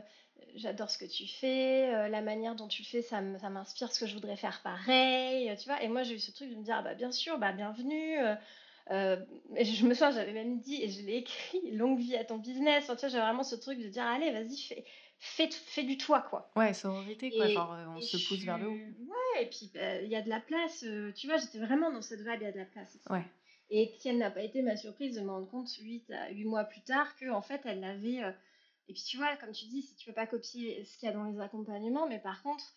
j'adore 0.55 0.89
ce 0.89 0.97
que 0.97 1.05
tu 1.05 1.27
fais, 1.27 1.93
euh, 1.93 2.07
la 2.09 2.21
manière 2.21 2.55
dont 2.55 2.67
tu 2.67 2.81
le 2.81 2.87
fais, 2.87 3.01
ça 3.01 3.21
m'inspire 3.21 3.91
ce 3.91 3.99
que 3.99 4.05
je 4.05 4.13
voudrais 4.13 4.35
faire 4.35 4.61
pareil, 4.63 5.49
euh, 5.49 5.55
tu 5.55 5.65
vois. 5.69 5.81
Et 5.81 5.87
moi 5.87 6.03
j'ai 6.03 6.15
eu 6.15 6.19
ce 6.19 6.31
truc 6.31 6.49
de 6.49 6.55
me 6.55 6.63
dire 6.63 6.75
Ah, 6.79 6.81
bah 6.81 6.93
bien 6.93 7.11
sûr, 7.11 7.37
bah 7.37 7.51
bienvenue. 7.53 8.19
euh, 8.19 8.35
euh, 8.89 9.17
et 9.55 9.63
je 9.63 9.85
me 9.85 9.93
souviens, 9.93 10.11
j'avais 10.11 10.33
même 10.33 10.59
dit, 10.59 10.81
et 10.83 10.89
je 10.89 11.05
l'ai 11.05 11.17
écrit, 11.17 11.61
longue 11.71 11.99
vie 11.99 12.15
à 12.17 12.25
ton 12.25 12.37
business. 12.37 12.83
Enfin, 12.85 12.95
tu 12.95 13.01
vois, 13.01 13.09
j'ai 13.09 13.19
vraiment 13.19 13.43
ce 13.43 13.55
truc 13.55 13.79
de 13.79 13.87
dire 13.87 14.03
Allez, 14.03 14.31
vas-y, 14.31 14.57
fais, 14.57 14.83
fais, 15.19 15.49
fais 15.51 15.83
du 15.83 15.97
toi, 15.97 16.21
quoi. 16.29 16.51
Ouais, 16.55 16.73
sororité, 16.73 17.31
quoi. 17.31 17.47
Et, 17.47 17.53
Genre, 17.53 17.73
euh, 17.73 17.85
on 17.95 18.01
se 18.01 18.17
pousse 18.27 18.43
vers 18.43 18.57
le 18.57 18.67
haut. 18.67 18.73
Ouais, 18.73 19.43
et 19.43 19.45
puis 19.45 19.71
bah, 19.73 20.01
il 20.01 20.09
y 20.09 20.15
a 20.15 20.21
de 20.21 20.29
la 20.29 20.39
place. 20.41 20.83
euh, 20.83 21.13
tu 21.13 21.27
vois, 21.27 21.37
j'étais 21.37 21.59
vraiment 21.59 21.91
dans 21.91 22.01
cette 22.01 22.19
vibe, 22.19 22.37
il 22.41 22.43
y 22.43 22.47
a 22.47 22.51
de 22.51 22.57
la 22.57 22.65
place. 22.65 22.97
Ouais, 23.09 23.23
Et 23.73 23.93
quelle 24.03 24.17
n'a 24.17 24.29
pas 24.29 24.43
été 24.43 24.61
ma 24.61 24.75
surprise 24.75 25.15
de 25.15 25.21
me 25.21 25.29
rendre 25.31 25.49
compte 25.49 25.71
8, 25.73 26.11
à 26.11 26.29
8 26.29 26.43
mois 26.45 26.65
plus 26.65 26.81
tard 26.81 27.15
que 27.15 27.29
en 27.31 27.41
fait 27.41 27.61
elle 27.65 27.79
l'avait. 27.79 28.21
euh, 28.23 28.31
Et 28.89 28.93
puis 28.93 29.01
tu 29.03 29.17
vois, 29.17 29.35
comme 29.37 29.53
tu 29.53 29.65
dis, 29.65 29.81
si 29.81 29.95
tu 29.95 30.05
peux 30.07 30.13
pas 30.13 30.27
copier 30.27 30.83
ce 30.83 30.97
qu'il 30.97 31.07
y 31.07 31.09
a 31.09 31.13
dans 31.15 31.23
les 31.23 31.39
accompagnements, 31.39 32.07
mais 32.07 32.19
par 32.19 32.43
contre, 32.43 32.75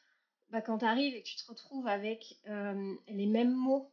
bah, 0.50 0.61
quand 0.61 0.79
tu 0.79 0.85
arrives 0.85 1.14
et 1.14 1.23
que 1.23 1.26
tu 1.29 1.37
te 1.37 1.46
retrouves 1.50 1.88
avec 1.88 2.38
euh, 2.49 2.94
les 3.08 3.26
mêmes 3.26 3.52
mots 3.55 3.91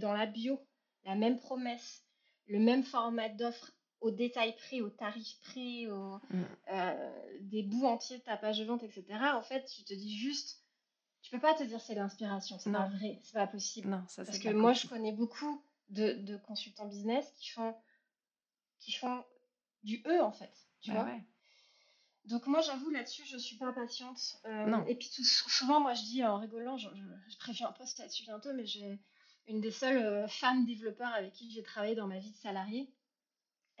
dans 0.00 0.12
la 0.14 0.24
bio, 0.26 0.58
la 1.04 1.14
même 1.16 1.38
promesse, 1.38 2.02
le 2.46 2.58
même 2.60 2.82
format 2.82 3.28
d'offre 3.28 3.70
au 4.00 4.10
détail 4.10 4.54
près, 4.56 4.80
au 4.80 4.88
tarif 4.90 5.38
près, 5.42 5.86
au, 5.88 6.18
Mm. 6.30 6.42
euh, 6.72 7.28
des 7.40 7.62
bouts 7.62 7.84
entiers 7.84 8.18
de 8.18 8.22
ta 8.22 8.36
page 8.38 8.58
de 8.58 8.64
vente, 8.64 8.82
etc. 8.84 9.04
En 9.34 9.42
fait, 9.42 9.64
tu 9.66 9.82
te 9.84 9.92
dis 9.92 10.16
juste, 10.16 10.62
tu 11.20 11.30
peux 11.30 11.40
pas 11.40 11.52
te 11.54 11.62
dire 11.64 11.80
c'est 11.80 11.94
l'inspiration, 11.94 12.58
c'est 12.58 12.72
pas 12.72 12.86
vrai, 12.88 13.18
c'est 13.22 13.34
pas 13.34 13.46
possible. 13.46 13.88
non, 13.88 14.02
ça 14.08 14.24
Parce 14.24 14.38
que 14.38 14.48
moi, 14.50 14.72
je 14.72 14.86
connais 14.86 15.12
beaucoup 15.12 15.60
de, 15.88 16.12
de 16.14 16.36
consultants 16.36 16.86
business 16.86 17.30
qui 17.38 17.48
font, 17.50 17.74
qui 18.78 18.92
font 18.92 19.24
du 19.82 20.02
eux, 20.06 20.22
en 20.22 20.32
fait, 20.32 20.52
tu 20.80 20.90
Bah 20.92 21.02
vois. 21.02 21.12
ouais. 21.12 21.24
Donc 22.24 22.46
moi, 22.46 22.60
j'avoue, 22.60 22.90
là-dessus, 22.90 23.24
je 23.24 23.38
suis 23.38 23.56
pas 23.56 23.72
patiente. 23.72 24.36
Euh, 24.44 24.66
Non. 24.66 24.84
et 24.86 24.94
puis 24.96 25.08
tout, 25.14 25.24
souvent, 25.24 25.80
moi, 25.80 25.94
je 25.94 26.02
dis 26.02 26.24
en 26.24 26.38
rigolant, 26.38 26.76
je, 26.76 26.88
je, 26.94 27.30
je 27.32 27.38
préviens 27.38 27.68
un 27.68 27.72
post 27.72 27.98
là-dessus 27.98 28.24
bientôt, 28.24 28.52
mais 28.52 28.66
j'ai 28.66 28.98
une 29.46 29.60
des 29.62 29.70
seules 29.70 30.02
euh, 30.02 30.28
femmes 30.28 30.66
développeurs 30.66 31.12
avec 31.14 31.32
qui 31.32 31.50
j'ai 31.50 31.62
travaillé 31.62 31.94
dans 31.94 32.06
ma 32.06 32.18
vie 32.18 32.30
de 32.32 32.36
salarié, 32.36 32.92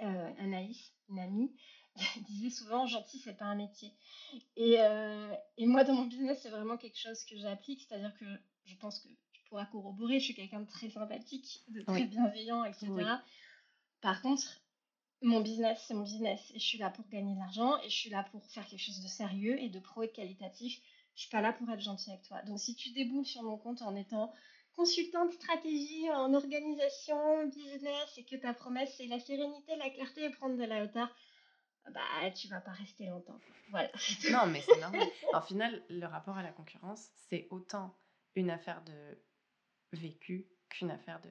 euh, 0.00 0.32
Anaïs, 0.38 0.92
une 1.10 1.18
amie, 1.18 1.54
disait 2.28 2.48
souvent 2.50 2.86
gentil, 2.86 3.18
c'est 3.18 3.36
pas 3.36 3.44
un 3.44 3.54
métier. 3.56 3.92
Et, 4.56 4.80
euh, 4.80 5.34
et 5.58 5.66
moi, 5.66 5.84
dans 5.84 5.94
mon 5.94 6.06
business, 6.06 6.40
c'est 6.42 6.48
vraiment 6.48 6.78
quelque 6.78 6.98
chose 6.98 7.22
que 7.24 7.36
j'applique, 7.36 7.82
c'est-à-dire 7.86 8.14
que 8.18 8.24
je 8.64 8.76
pense 8.76 8.98
que 9.00 9.08
tu 9.48 9.50
pourras 9.50 9.66
corroborer, 9.66 10.20
je 10.20 10.26
suis 10.26 10.34
quelqu'un 10.34 10.60
de 10.60 10.68
très 10.68 10.90
sympathique, 10.90 11.62
de 11.68 11.80
très 11.80 12.02
Oui, 12.02 12.06
bienveillant, 12.06 12.64
etc. 12.64 12.88
oui. 12.90 13.04
Par 14.02 14.20
contre, 14.20 14.60
mon 15.22 15.40
business, 15.40 15.82
c'est 15.88 15.94
mon 15.94 16.02
business. 16.02 16.50
Et 16.54 16.58
je 16.58 16.64
suis 16.64 16.76
là 16.76 16.90
pour 16.90 17.08
gagner 17.08 17.32
de 17.32 17.38
l'argent 17.38 17.80
et 17.80 17.88
je 17.88 17.96
suis 17.96 18.10
là 18.10 18.24
pour 18.30 18.44
faire 18.44 18.66
quelque 18.66 18.80
chose 18.80 19.00
de 19.00 19.08
sérieux 19.08 19.58
et 19.58 19.70
de 19.70 19.80
pro 19.80 20.02
et 20.02 20.08
de 20.08 20.12
qualitatif. 20.12 20.78
Je 21.14 21.22
suis 21.22 21.30
pas 21.30 21.40
là 21.40 21.54
pour 21.54 21.68
être 21.70 21.80
gentille 21.80 22.12
avec 22.12 22.24
toi. 22.24 22.42
Donc, 22.42 22.60
si 22.60 22.76
tu 22.76 22.90
déboules 22.90 23.24
sur 23.24 23.42
mon 23.42 23.56
compte 23.56 23.80
en 23.80 23.96
étant 23.96 24.32
consultante 24.76 25.32
stratégie 25.32 26.10
en 26.10 26.34
organisation, 26.34 27.46
business 27.48 28.18
et 28.18 28.24
que 28.24 28.36
ta 28.36 28.52
promesse 28.52 28.94
c'est 28.96 29.06
la 29.06 29.18
sérénité, 29.18 29.74
la 29.76 29.90
clarté 29.90 30.24
et 30.24 30.30
prendre 30.30 30.56
de 30.56 30.64
la 30.64 30.84
hauteur, 30.84 31.08
bah 31.90 32.30
tu 32.36 32.48
vas 32.48 32.60
pas 32.60 32.72
rester 32.72 33.06
longtemps. 33.06 33.40
Voilà. 33.70 33.90
Non, 34.30 34.46
mais 34.46 34.60
c'est 34.60 34.78
normal. 34.78 35.08
En 35.32 35.40
final, 35.40 35.82
le 35.88 36.06
rapport 36.06 36.36
à 36.36 36.42
la 36.42 36.52
concurrence, 36.52 37.08
c'est 37.28 37.48
autant 37.50 37.96
une 38.36 38.50
affaire 38.50 38.82
de 38.84 39.18
vécu 39.92 40.46
qu'une 40.68 40.90
affaire 40.90 41.20
de, 41.20 41.30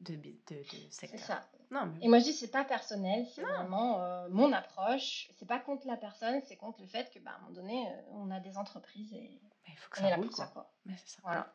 de, 0.00 0.16
de, 0.16 0.30
de 0.30 0.64
c'est 0.90 0.90
secteur. 0.90 1.20
ça. 1.20 1.48
Non, 1.70 1.86
mais 1.86 2.04
Et 2.04 2.08
moi 2.08 2.18
je 2.18 2.24
dis 2.24 2.32
c'est 2.32 2.50
pas 2.50 2.64
personnel, 2.64 3.26
c'est 3.34 3.42
vraiment 3.42 4.00
euh, 4.02 4.28
mon 4.30 4.52
approche. 4.52 5.30
C'est 5.34 5.46
pas 5.46 5.58
contre 5.58 5.86
la 5.86 5.96
personne, 5.96 6.40
c'est 6.46 6.56
contre 6.56 6.80
le 6.80 6.86
fait 6.86 7.12
que 7.12 7.18
bah, 7.18 7.32
à 7.32 7.36
un 7.36 7.40
moment 7.40 7.52
donné 7.52 7.86
euh, 7.88 8.00
on 8.12 8.30
a 8.30 8.40
des 8.40 8.56
entreprises 8.56 9.12
et 9.12 9.40
il 9.68 9.76
faut 9.76 9.90
que 9.90 10.00
on 10.00 10.04
est 10.04 10.10
ça 10.10 10.10
là 10.10 10.16
roule, 10.16 10.32
ça 10.32 10.46
quoi. 10.46 10.72
Mais 10.86 10.96
ça. 10.96 11.20
Voilà. 11.22 11.54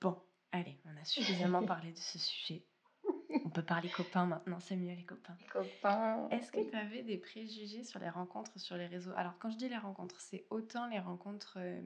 Bon, 0.00 0.22
allez, 0.52 0.80
on 0.84 0.96
a 1.00 1.04
suffisamment 1.04 1.62
parlé 1.66 1.92
de 1.92 1.98
ce 1.98 2.18
sujet. 2.18 2.66
On 3.44 3.50
peut 3.50 3.64
parler 3.64 3.90
copains 3.90 4.26
maintenant, 4.26 4.60
c'est 4.60 4.76
mieux 4.76 4.94
les 4.94 5.04
copains. 5.04 5.36
Les 5.40 5.46
copains. 5.46 6.28
Est-ce 6.30 6.50
que 6.52 6.70
tu 6.70 6.76
avais 6.76 7.02
des 7.02 7.18
préjugés 7.18 7.84
sur 7.84 7.98
les 8.00 8.08
rencontres 8.08 8.58
sur 8.58 8.76
les 8.76 8.86
réseaux? 8.86 9.12
Alors, 9.16 9.38
quand 9.38 9.50
je 9.50 9.56
dis 9.56 9.68
les 9.68 9.76
rencontres, 9.78 10.20
c'est 10.20 10.46
autant 10.50 10.86
les 10.86 11.00
rencontres 11.00 11.58
euh, 11.58 11.82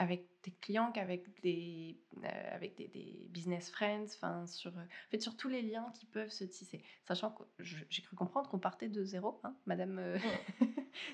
avec 0.00 0.24
tes 0.40 0.50
clients 0.50 0.90
qu'avec 0.92 1.42
des, 1.42 1.98
euh, 2.24 2.54
avec 2.54 2.74
des, 2.74 2.88
des, 2.88 3.28
business 3.28 3.70
friends, 3.70 4.06
enfin 4.06 4.46
sur, 4.46 4.70
en 4.70 5.10
fait, 5.10 5.20
sur 5.20 5.36
tous 5.36 5.50
les 5.50 5.60
liens 5.60 5.92
qui 5.94 6.06
peuvent 6.06 6.30
se 6.30 6.42
tisser. 6.42 6.82
Sachant 7.06 7.32
que 7.32 7.42
j'ai 7.58 8.02
cru 8.02 8.16
comprendre 8.16 8.48
qu'on 8.48 8.58
partait 8.58 8.88
de 8.88 9.04
zéro, 9.04 9.38
hein, 9.44 9.54
Madame. 9.66 10.18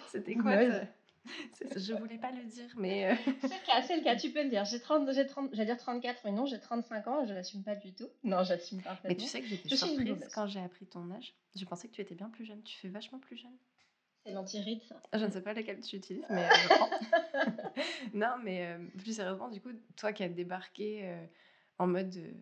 C'était 0.06 0.34
quoi 0.36 0.52
Je 0.54 1.94
voulais 1.94 2.18
pas 2.18 2.30
le 2.30 2.44
dire, 2.44 2.70
mais. 2.76 3.18
C'est 3.40 3.48
le 3.48 3.66
cas, 3.66 3.82
c'est 3.82 3.96
le 3.96 4.04
cas, 4.04 4.14
tu 4.14 4.30
peux 4.30 4.44
le 4.44 4.50
dire. 4.50 4.64
J'ai 4.64 4.78
30, 4.78 5.12
j'ai 5.12 5.26
30, 5.26 5.50
j'allais 5.52 5.66
dire 5.66 5.78
34, 5.78 6.20
mais 6.24 6.30
non, 6.30 6.46
j'ai 6.46 6.60
35 6.60 7.08
ans 7.08 7.26
je 7.26 7.34
l'assume 7.34 7.64
pas 7.64 7.74
du 7.74 7.92
tout. 7.92 8.08
Non, 8.22 8.44
j'assume 8.44 8.82
parfaitement. 8.82 9.10
Mais 9.10 9.16
tu 9.16 9.26
sais 9.26 9.40
que 9.40 9.48
j'étais 9.48 9.74
surprise 9.74 10.28
quand 10.32 10.46
j'ai 10.46 10.60
appris 10.60 10.86
ton 10.86 11.10
âge. 11.10 11.34
Je 11.56 11.64
pensais 11.64 11.88
que 11.88 11.94
tu 11.94 12.02
étais 12.02 12.14
bien 12.14 12.30
plus 12.30 12.44
jeune. 12.44 12.62
Tu 12.62 12.76
fais 12.78 12.88
vachement 12.88 13.18
plus 13.18 13.36
jeune. 13.36 13.56
C'est 14.26 14.32
l'antiride. 14.32 14.80
Je 15.12 15.24
ne 15.24 15.30
sais 15.30 15.40
pas 15.40 15.54
laquelle 15.54 15.80
tu 15.80 15.94
utilises, 15.94 16.26
mais 16.28 16.48
je 16.62 16.68
prends. 16.68 16.90
non, 18.14 18.38
mais 18.42 18.66
euh, 18.66 18.88
plus 18.98 19.14
sérieusement, 19.14 19.48
du 19.48 19.60
coup, 19.60 19.70
toi 19.96 20.12
qui 20.12 20.24
as 20.24 20.28
débarqué 20.28 21.08
euh, 21.08 21.26
en 21.78 21.86
mode 21.86 22.12
euh, 22.16 22.32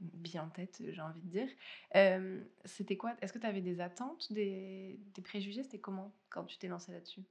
bien 0.00 0.44
en 0.44 0.48
tête, 0.48 0.82
j'ai 0.88 1.00
envie 1.02 1.20
de 1.20 1.28
dire, 1.28 2.48
c'était 2.64 2.96
quoi? 2.96 3.14
Est-ce 3.20 3.34
que 3.34 3.38
tu 3.38 3.46
avais 3.46 3.60
des 3.60 3.82
attentes, 3.82 4.32
des, 4.32 4.98
des 5.14 5.20
préjugés? 5.20 5.62
C'était 5.62 5.80
comment 5.80 6.14
quand 6.30 6.44
tu 6.44 6.56
t'es 6.56 6.68
lancée 6.68 6.92
là-dessus? 6.92 7.22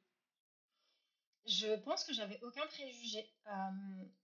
Je 1.47 1.75
pense 1.81 2.03
que 2.03 2.13
j'avais 2.13 2.39
aucun 2.43 2.67
préjugé. 2.67 3.25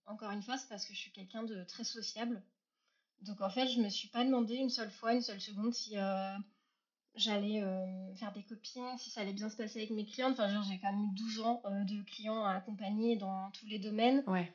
encore 0.05 0.29
une 0.29 0.43
fois, 0.43 0.57
c'est 0.59 0.69
parce 0.69 0.85
que 0.85 0.93
je 0.93 0.99
suis 0.99 1.11
quelqu'un 1.11 1.41
de 1.41 1.63
très 1.63 1.83
sociable. 1.83 2.43
Donc 3.21 3.41
en 3.41 3.49
fait, 3.49 3.67
je 3.67 3.81
me 3.81 3.89
suis 3.89 4.07
pas 4.09 4.23
demandé 4.23 4.53
une 4.53 4.69
seule 4.69 4.91
fois, 4.91 5.15
une 5.15 5.21
seule 5.21 5.41
seconde 5.41 5.73
si 5.73 5.97
j'allais 7.15 7.61
euh, 7.61 8.13
faire 8.15 8.31
des 8.31 8.43
copines, 8.43 8.97
si 8.97 9.09
ça 9.09 9.21
allait 9.21 9.33
bien 9.33 9.49
se 9.49 9.55
passer 9.57 9.79
avec 9.79 9.91
mes 9.91 10.05
clients. 10.05 10.31
Enfin, 10.31 10.49
genre, 10.49 10.63
j'ai 10.63 10.79
quand 10.79 10.91
même 10.91 11.05
eu 11.05 11.15
12 11.15 11.41
ans 11.41 11.61
euh, 11.65 11.83
de 11.83 12.01
clients 12.03 12.43
à 12.43 12.53
accompagner 12.53 13.15
dans 13.15 13.49
tous 13.51 13.65
les 13.67 13.79
domaines. 13.79 14.23
Ouais. 14.27 14.51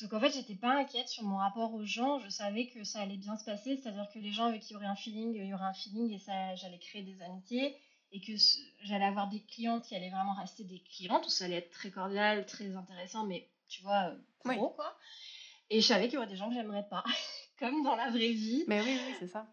Donc, 0.00 0.12
en 0.12 0.20
fait, 0.20 0.32
j'étais 0.32 0.56
pas 0.56 0.76
inquiète 0.76 1.08
sur 1.08 1.24
mon 1.24 1.36
rapport 1.36 1.72
aux 1.72 1.84
gens. 1.84 2.18
Je 2.18 2.28
savais 2.28 2.66
que 2.66 2.84
ça 2.84 3.00
allait 3.00 3.16
bien 3.16 3.36
se 3.36 3.44
passer. 3.44 3.76
C'est-à-dire 3.76 4.08
que 4.12 4.18
les 4.18 4.32
gens 4.32 4.46
avec 4.46 4.60
qui 4.60 4.70
il 4.70 4.72
y 4.74 4.76
aurait 4.76 4.86
un 4.86 4.96
feeling, 4.96 5.34
il 5.34 5.46
y 5.46 5.54
aurait 5.54 5.64
un 5.64 5.72
feeling 5.72 6.12
et 6.12 6.18
ça, 6.18 6.54
j'allais 6.54 6.78
créer 6.78 7.02
des 7.02 7.22
amitiés. 7.22 7.76
Et 8.12 8.20
que 8.20 8.32
j'allais 8.82 9.04
avoir 9.04 9.28
des 9.28 9.40
clientes 9.40 9.84
qui 9.84 9.94
allaient 9.94 10.10
vraiment 10.10 10.34
rester 10.34 10.64
des 10.64 10.80
clientes, 10.80 11.24
où 11.24 11.30
ça 11.30 11.44
allait 11.44 11.56
être 11.56 11.70
très 11.70 11.92
cordial, 11.92 12.44
très 12.44 12.74
intéressant, 12.74 13.24
mais 13.24 13.48
tu 13.68 13.82
vois, 13.82 14.10
euh, 14.10 14.16
pro, 14.56 14.70
quoi. 14.70 14.96
Et 15.70 15.80
je 15.80 15.86
savais 15.86 16.06
qu'il 16.06 16.14
y 16.14 16.16
aurait 16.16 16.26
des 16.26 16.34
gens 16.34 16.48
que 16.48 16.56
j'aimerais 16.56 16.88
pas, 16.90 17.04
comme 17.60 17.84
dans 17.84 17.94
la 17.94 18.10
vraie 18.10 18.32
vie. 18.32 18.64
Mais 18.66 18.80
oui, 18.80 18.98
oui, 19.06 19.14
c'est 19.20 19.28
ça. 19.28 19.46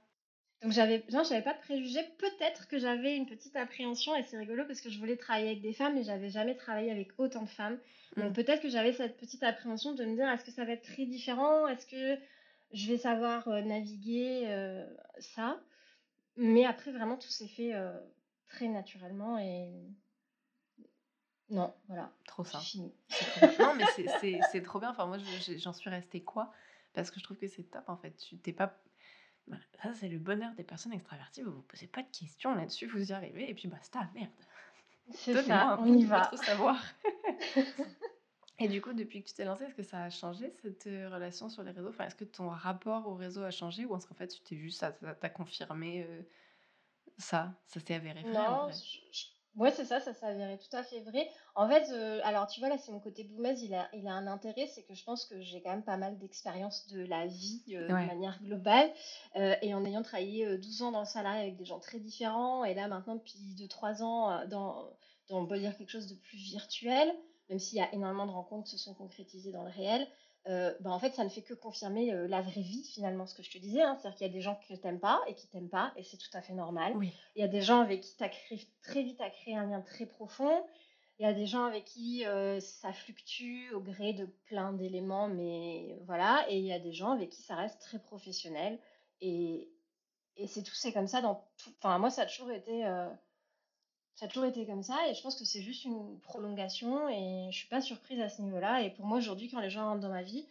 Donc 0.63 0.71
j'avais, 0.71 1.05
j'avais 1.09 1.43
pas 1.43 1.53
de 1.53 1.59
préjugés. 1.59 2.03
Peut-être 2.17 2.67
que 2.67 2.79
j'avais 2.79 3.15
une 3.15 3.27
petite 3.27 3.55
appréhension 3.55 4.15
et 4.15 4.23
c'est 4.23 4.37
rigolo 4.37 4.65
parce 4.65 4.81
que 4.81 4.89
je 4.89 4.97
voulais 4.97 5.15
travailler 5.15 5.49
avec 5.49 5.61
des 5.61 5.73
femmes 5.73 5.93
mais 5.93 6.03
j'avais 6.03 6.29
jamais 6.29 6.55
travaillé 6.55 6.89
avec 6.89 7.09
autant 7.19 7.43
de 7.43 7.49
femmes. 7.49 7.77
Donc 8.15 8.31
mm. 8.31 8.33
peut-être 8.33 8.61
que 8.61 8.69
j'avais 8.69 8.93
cette 8.93 9.17
petite 9.17 9.43
appréhension 9.43 9.93
de 9.93 10.03
me 10.03 10.15
dire 10.15 10.27
est-ce 10.29 10.43
que 10.43 10.51
ça 10.51 10.65
va 10.65 10.71
être 10.71 10.81
très 10.83 11.05
différent? 11.05 11.67
Est-ce 11.67 11.85
que 11.85 12.19
je 12.73 12.87
vais 12.87 12.97
savoir 12.97 13.47
euh, 13.47 13.61
naviguer 13.61 14.45
euh, 14.47 14.83
ça? 15.19 15.59
Mais 16.37 16.65
après 16.65 16.91
vraiment 16.91 17.17
tout 17.17 17.29
s'est 17.29 17.47
fait 17.47 17.75
euh, 17.75 17.95
très 18.47 18.67
naturellement 18.67 19.37
et 19.37 19.69
non, 21.49 21.73
voilà. 21.87 22.11
Trop 22.25 22.43
ça. 22.43 22.59
Fini. 22.59 22.91
non 23.59 23.75
mais 23.75 23.85
c'est 24.51 24.61
trop 24.63 24.79
bien. 24.79 24.89
Enfin 24.89 25.05
moi 25.05 25.17
j'en 25.57 25.73
suis 25.73 25.89
restée 25.89 26.21
quoi? 26.21 26.51
Parce 26.93 27.11
que 27.11 27.19
je 27.19 27.23
trouve 27.23 27.37
que 27.37 27.47
c'est 27.47 27.63
top 27.63 27.87
en 27.87 27.97
fait. 27.97 28.17
Tu 28.17 28.37
t'es 28.37 28.53
pas 28.53 28.75
bah, 29.47 29.57
ça, 29.81 29.93
c'est 29.93 30.09
le 30.09 30.19
bonheur 30.19 30.53
des 30.55 30.63
personnes 30.63 30.93
extraverties. 30.93 31.41
Vous 31.41 31.51
vous 31.51 31.61
posez 31.61 31.87
pas 31.87 32.03
de 32.03 32.09
questions 32.09 32.53
là-dessus, 32.53 32.87
vous 32.87 33.09
y 33.09 33.13
arrivez, 33.13 33.49
et 33.49 33.53
puis 33.53 33.67
basta, 33.67 34.09
merde. 34.13 34.31
C'est 35.11 35.41
ça, 35.43 35.77
on 35.79 35.93
y 35.93 36.03
va. 36.03 36.29
savoir. 36.35 36.83
et 38.59 38.67
du 38.67 38.81
coup, 38.81 38.91
depuis 38.91 39.23
que 39.23 39.29
tu 39.29 39.35
t'es 39.35 39.45
lancée, 39.45 39.63
est-ce 39.63 39.75
que 39.75 39.83
ça 39.83 40.03
a 40.03 40.09
changé 40.09 40.51
cette 40.61 40.87
euh, 40.87 41.09
relation 41.09 41.49
sur 41.49 41.63
les 41.63 41.71
réseaux? 41.71 41.89
Enfin, 41.89 42.05
Est-ce 42.05 42.15
que 42.15 42.25
ton 42.25 42.49
rapport 42.49 43.07
au 43.07 43.15
réseau 43.15 43.43
a 43.43 43.51
changé 43.51 43.85
ou 43.85 43.95
est-ce 43.95 44.05
qu'en 44.05 44.15
fait, 44.15 44.27
tu 44.27 44.41
t'es 44.41 44.57
juste, 44.57 44.79
ça 44.79 44.91
t'a 44.91 45.29
confirmé 45.29 46.03
euh, 46.03 46.21
ça? 47.17 47.53
Ça 47.67 47.79
s'est 47.79 47.95
avéré 47.95 48.23
vrai 48.23 48.33
Non, 48.33 48.69
je, 48.69 49.27
Ouais, 49.57 49.71
c'est 49.71 49.85
ça, 49.85 49.99
ça 49.99 50.13
s'avérait 50.13 50.59
tout 50.59 50.75
à 50.77 50.83
fait 50.83 50.99
vrai. 51.01 51.27
En 51.55 51.67
fait, 51.67 51.89
euh, 51.91 52.19
alors 52.23 52.45
tu 52.45 52.59
vois, 52.59 52.69
là, 52.69 52.77
c'est 52.77 52.91
mon 52.91 52.99
côté 52.99 53.23
boumaise, 53.23 53.63
il 53.63 53.73
a, 53.73 53.89
il 53.91 54.07
a 54.07 54.13
un 54.13 54.27
intérêt, 54.27 54.67
c'est 54.67 54.83
que 54.83 54.93
je 54.93 55.03
pense 55.03 55.25
que 55.25 55.41
j'ai 55.41 55.63
quand 55.63 55.71
même 55.71 55.83
pas 55.83 55.97
mal 55.97 56.15
d'expérience 56.19 56.87
de 56.89 57.03
la 57.03 57.25
vie 57.25 57.63
euh, 57.71 57.87
de 57.87 57.93
manière 57.93 58.39
globale. 58.43 58.87
Euh, 59.35 59.55
et 59.63 59.73
en 59.73 59.83
ayant 59.83 60.03
travaillé 60.03 60.59
12 60.59 60.83
ans 60.83 60.91
dans 60.91 60.99
le 60.99 61.07
salarié 61.07 61.41
avec 61.41 61.57
des 61.57 61.65
gens 61.65 61.79
très 61.79 61.99
différents, 61.99 62.65
et 62.65 62.75
là, 62.75 62.87
maintenant, 62.87 63.15
depuis 63.15 63.39
2-3 63.57 64.03
ans, 64.03 64.45
dans, 64.47 64.87
dans, 65.27 65.41
on 65.41 65.47
peut 65.47 65.57
dire 65.57 65.75
quelque 65.75 65.89
chose 65.89 66.07
de 66.07 66.15
plus 66.15 66.37
virtuel, 66.37 67.11
même 67.49 67.57
s'il 67.57 67.79
y 67.79 67.81
a 67.81 67.91
énormément 67.95 68.27
de 68.27 68.31
rencontres 68.31 68.69
qui 68.69 68.77
se 68.77 68.83
sont 68.83 68.93
concrétisées 68.93 69.51
dans 69.51 69.63
le 69.63 69.71
réel, 69.71 70.07
euh, 70.49 70.73
bah, 70.79 70.91
en 70.91 70.99
fait, 70.99 71.13
ça 71.13 71.23
ne 71.23 71.29
fait 71.29 71.41
que 71.41 71.53
confirmer 71.53 72.13
euh, 72.13 72.27
la 72.27 72.41
vraie 72.41 72.61
vie, 72.61 72.83
finalement, 72.83 73.25
ce 73.25 73.35
que 73.35 73.43
je 73.43 73.51
te 73.51 73.57
disais. 73.57 73.81
Hein. 73.81 73.97
C'est-à-dire 73.99 74.17
qu'il 74.17 74.27
y 74.27 74.29
a 74.29 74.33
des 74.33 74.41
gens 74.41 74.55
que 74.55 74.73
tu 74.73 74.79
n'aimes 74.85 74.99
pas 74.99 75.21
et 75.27 75.35
qui 75.35 75.47
t'aiment 75.47 75.69
pas, 75.69 75.91
et 75.97 76.03
c'est 76.03 76.17
tout 76.17 76.29
à 76.33 76.41
fait 76.41 76.53
normal. 76.53 76.93
Il 77.35 77.41
y 77.41 77.43
a 77.43 77.47
des 77.47 77.61
gens 77.61 77.81
avec 77.81 78.01
qui 78.01 78.15
tu 78.15 78.23
arrives 78.23 78.65
très 78.81 79.03
vite 79.03 79.19
à 79.21 79.29
créer 79.29 79.55
un 79.55 79.65
lien 79.65 79.81
très 79.81 80.05
profond. 80.05 80.63
Il 81.19 81.23
y 81.23 81.25
a 81.25 81.33
des 81.33 81.47
gens 81.47 81.65
avec 81.65 81.85
qui 81.85 82.25
euh, 82.25 82.59
ça 82.59 82.93
fluctue 82.93 83.71
au 83.73 83.81
gré 83.81 84.13
de 84.13 84.25
plein 84.45 84.71
d'éléments, 84.71 85.27
mais 85.27 85.99
voilà. 86.05 86.45
Et 86.49 86.59
il 86.59 86.65
y 86.65 86.73
a 86.73 86.79
des 86.79 86.93
gens 86.93 87.11
avec 87.11 87.31
qui 87.31 87.41
ça 87.41 87.55
reste 87.55 87.81
très 87.81 87.99
professionnel. 87.99 88.79
Et, 89.19 89.69
et 90.37 90.47
c'est 90.47 90.61
tout, 90.61 90.75
c'est 90.75 90.93
comme 90.93 91.07
ça 91.07 91.21
dans 91.21 91.43
tout. 91.57 91.71
Enfin, 91.79 91.97
moi, 91.97 92.11
ça 92.11 92.21
a 92.21 92.25
toujours 92.27 92.51
été 92.51 92.85
ça 94.17 94.25
a 94.25 94.27
toujours 94.29 94.45
été 94.45 94.65
comme 94.65 94.81
ça 94.81 94.97
et 95.07 95.13
je 95.13 95.21
pense 95.21 95.37
que 95.37 95.45
c'est 95.45 95.61
juste 95.61 95.85
une 95.85 96.19
prolongation 96.21 97.07
et 97.07 97.51
je 97.51 97.55
suis 97.55 97.67
pas 97.67 97.81
surprise 97.81 98.19
à 98.19 98.29
ce 98.29 98.41
niveau-là. 98.41 98.81
Et 98.81 98.89
pour 98.89 99.05
moi 99.05 99.19
aujourd'hui, 99.19 99.47
quand 99.47 99.59
les 99.61 99.69
gens 99.69 99.85
rentrent 99.85 100.01
dans 100.01 100.09
ma 100.09 100.23
vie, 100.23 100.49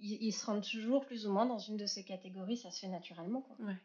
ils, 0.00 0.32
se 0.32 0.46
rendent 0.46 0.64
toujours 0.64 1.04
plus 1.04 1.26
ou 1.26 1.32
moins 1.32 1.44
dans 1.44 1.58
une 1.58 1.76
de 1.76 1.84
ces 1.84 2.04
catégories, 2.04 2.56
ça 2.56 2.70
se 2.70 2.80
fait 2.80 2.88
naturellement. 2.88 3.42
Quoi. 3.42 3.56
Ouais. 3.66 3.76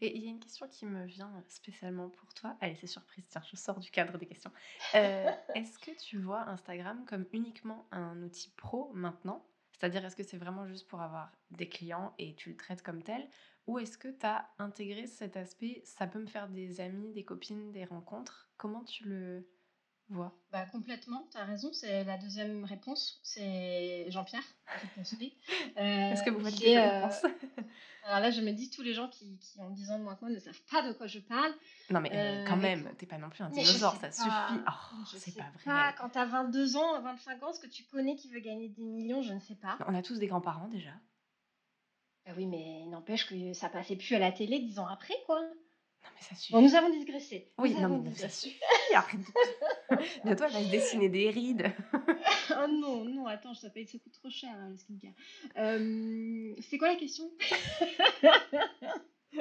Et 0.00 0.16
il 0.16 0.22
y 0.22 0.28
a 0.28 0.30
une 0.30 0.38
question 0.38 0.68
qui 0.68 0.86
me 0.86 1.04
vient 1.04 1.32
spécialement 1.48 2.10
pour 2.10 2.32
toi. 2.32 2.56
Allez, 2.60 2.76
c'est 2.76 2.86
surprise, 2.86 3.24
tiens, 3.28 3.42
je 3.50 3.56
sors 3.56 3.80
du 3.80 3.90
cadre 3.90 4.18
des 4.18 4.26
questions. 4.26 4.52
Euh, 4.94 5.32
est-ce 5.56 5.80
que 5.80 5.90
tu 5.98 6.20
vois 6.20 6.48
Instagram 6.48 7.04
comme 7.06 7.26
uniquement 7.32 7.88
un 7.90 8.22
outil 8.22 8.50
pro 8.56 8.92
maintenant? 8.94 9.44
C'est-à-dire, 9.72 10.04
est-ce 10.04 10.14
que 10.14 10.22
c'est 10.22 10.38
vraiment 10.38 10.68
juste 10.68 10.86
pour 10.86 11.00
avoir 11.00 11.32
des 11.50 11.68
clients 11.68 12.14
et 12.18 12.36
tu 12.36 12.50
le 12.50 12.56
traites 12.56 12.82
comme 12.82 13.02
tel? 13.02 13.28
Ou 13.66 13.78
est-ce 13.78 13.98
que 13.98 14.08
tu 14.08 14.24
as 14.24 14.48
intégré 14.58 15.06
cet 15.06 15.36
aspect? 15.36 15.82
Ça 15.84 16.06
peut 16.06 16.20
me 16.20 16.26
faire 16.26 16.48
des 16.48 16.80
amis, 16.80 17.12
des 17.12 17.24
copines, 17.24 17.72
des 17.72 17.84
rencontres. 17.84 18.48
Comment 18.56 18.84
tu 18.84 19.04
le 19.04 19.48
vois? 20.08 20.32
Bah, 20.52 20.66
Complètement, 20.66 21.26
tu 21.32 21.38
as 21.38 21.44
raison. 21.44 21.72
C'est 21.72 22.04
la 22.04 22.16
deuxième 22.16 22.64
réponse. 22.64 23.20
C'est 23.22 24.06
Jean-Pierre, 24.08 24.44
Est-ce 25.76 26.22
que 26.22 26.30
vous 26.30 26.44
faites 26.44 26.60
des 26.60 26.76
euh, 26.76 27.08
Alors 28.04 28.20
là, 28.20 28.30
je 28.30 28.40
me 28.40 28.52
dis, 28.52 28.70
tous 28.70 28.82
les 28.82 28.94
gens 28.94 29.08
qui, 29.08 29.36
qui 29.38 29.58
ont 29.58 29.70
10 29.70 29.90
ans 29.90 29.98
de 29.98 30.04
moins 30.04 30.14
que 30.14 30.20
moi 30.20 30.30
ne 30.30 30.38
savent 30.38 30.62
pas 30.70 30.86
de 30.86 30.92
quoi 30.92 31.08
je 31.08 31.18
parle. 31.18 31.52
Non, 31.90 32.00
mais 32.00 32.10
euh, 32.12 32.44
quand 32.46 32.56
même, 32.56 32.88
t'es 32.98 33.06
pas 33.06 33.18
non 33.18 33.30
plus 33.30 33.42
un 33.42 33.50
dinosaure, 33.50 33.96
ça 33.96 34.12
suffit. 34.12 34.28
Oh, 34.30 35.04
c'est 35.16 35.34
pas 35.34 35.50
vrai. 35.54 35.64
Pas. 35.64 35.92
Quand 35.94 36.10
t'as 36.10 36.24
22 36.24 36.76
ans, 36.76 37.00
25 37.00 37.42
ans, 37.42 37.52
ce 37.52 37.58
que 37.58 37.66
tu 37.66 37.82
connais 37.82 38.14
qui 38.14 38.28
veut 38.28 38.38
gagner 38.38 38.68
des 38.68 38.84
millions, 38.84 39.22
je 39.22 39.32
ne 39.32 39.40
sais 39.40 39.56
pas. 39.56 39.76
On 39.88 39.94
a 39.94 40.02
tous 40.02 40.20
des 40.20 40.28
grands-parents 40.28 40.68
déjà. 40.68 40.92
Bah 42.26 42.32
oui, 42.36 42.46
mais 42.46 42.84
n'empêche 42.86 43.28
que 43.28 43.52
ça 43.52 43.68
passait 43.68 43.94
plus 43.94 44.16
à 44.16 44.18
la 44.18 44.32
télé 44.32 44.58
dix 44.58 44.80
ans 44.80 44.88
après, 44.88 45.14
quoi. 45.26 45.40
Non, 45.40 46.10
mais 46.14 46.20
ça 46.20 46.34
suffit. 46.34 46.52
Bon, 46.52 46.60
nous 46.60 46.74
avons 46.74 46.90
digressé. 46.90 47.52
Oui, 47.56 47.74
non, 47.74 47.98
mais 47.98 48.12
ça 48.14 48.28
suffit. 48.28 48.58
Arrête 48.94 49.20
Bientôt, 50.24 50.44
elle 50.44 50.52
va 50.52 50.62
se 50.64 50.70
dessiner 50.70 51.08
des 51.08 51.30
rides. 51.30 51.72
oh 52.50 52.66
non, 52.68 53.04
non, 53.04 53.26
attends, 53.26 53.54
ça, 53.54 53.70
paye, 53.70 53.86
ça 53.86 53.98
coûte 53.98 54.12
trop 54.12 54.30
cher, 54.30 54.50
hein, 54.56 54.70
le 54.70 54.76
skincare. 54.76 55.12
Euh, 55.56 56.54
c'est 56.60 56.78
quoi 56.78 56.88
la 56.88 56.96
question? 56.96 57.30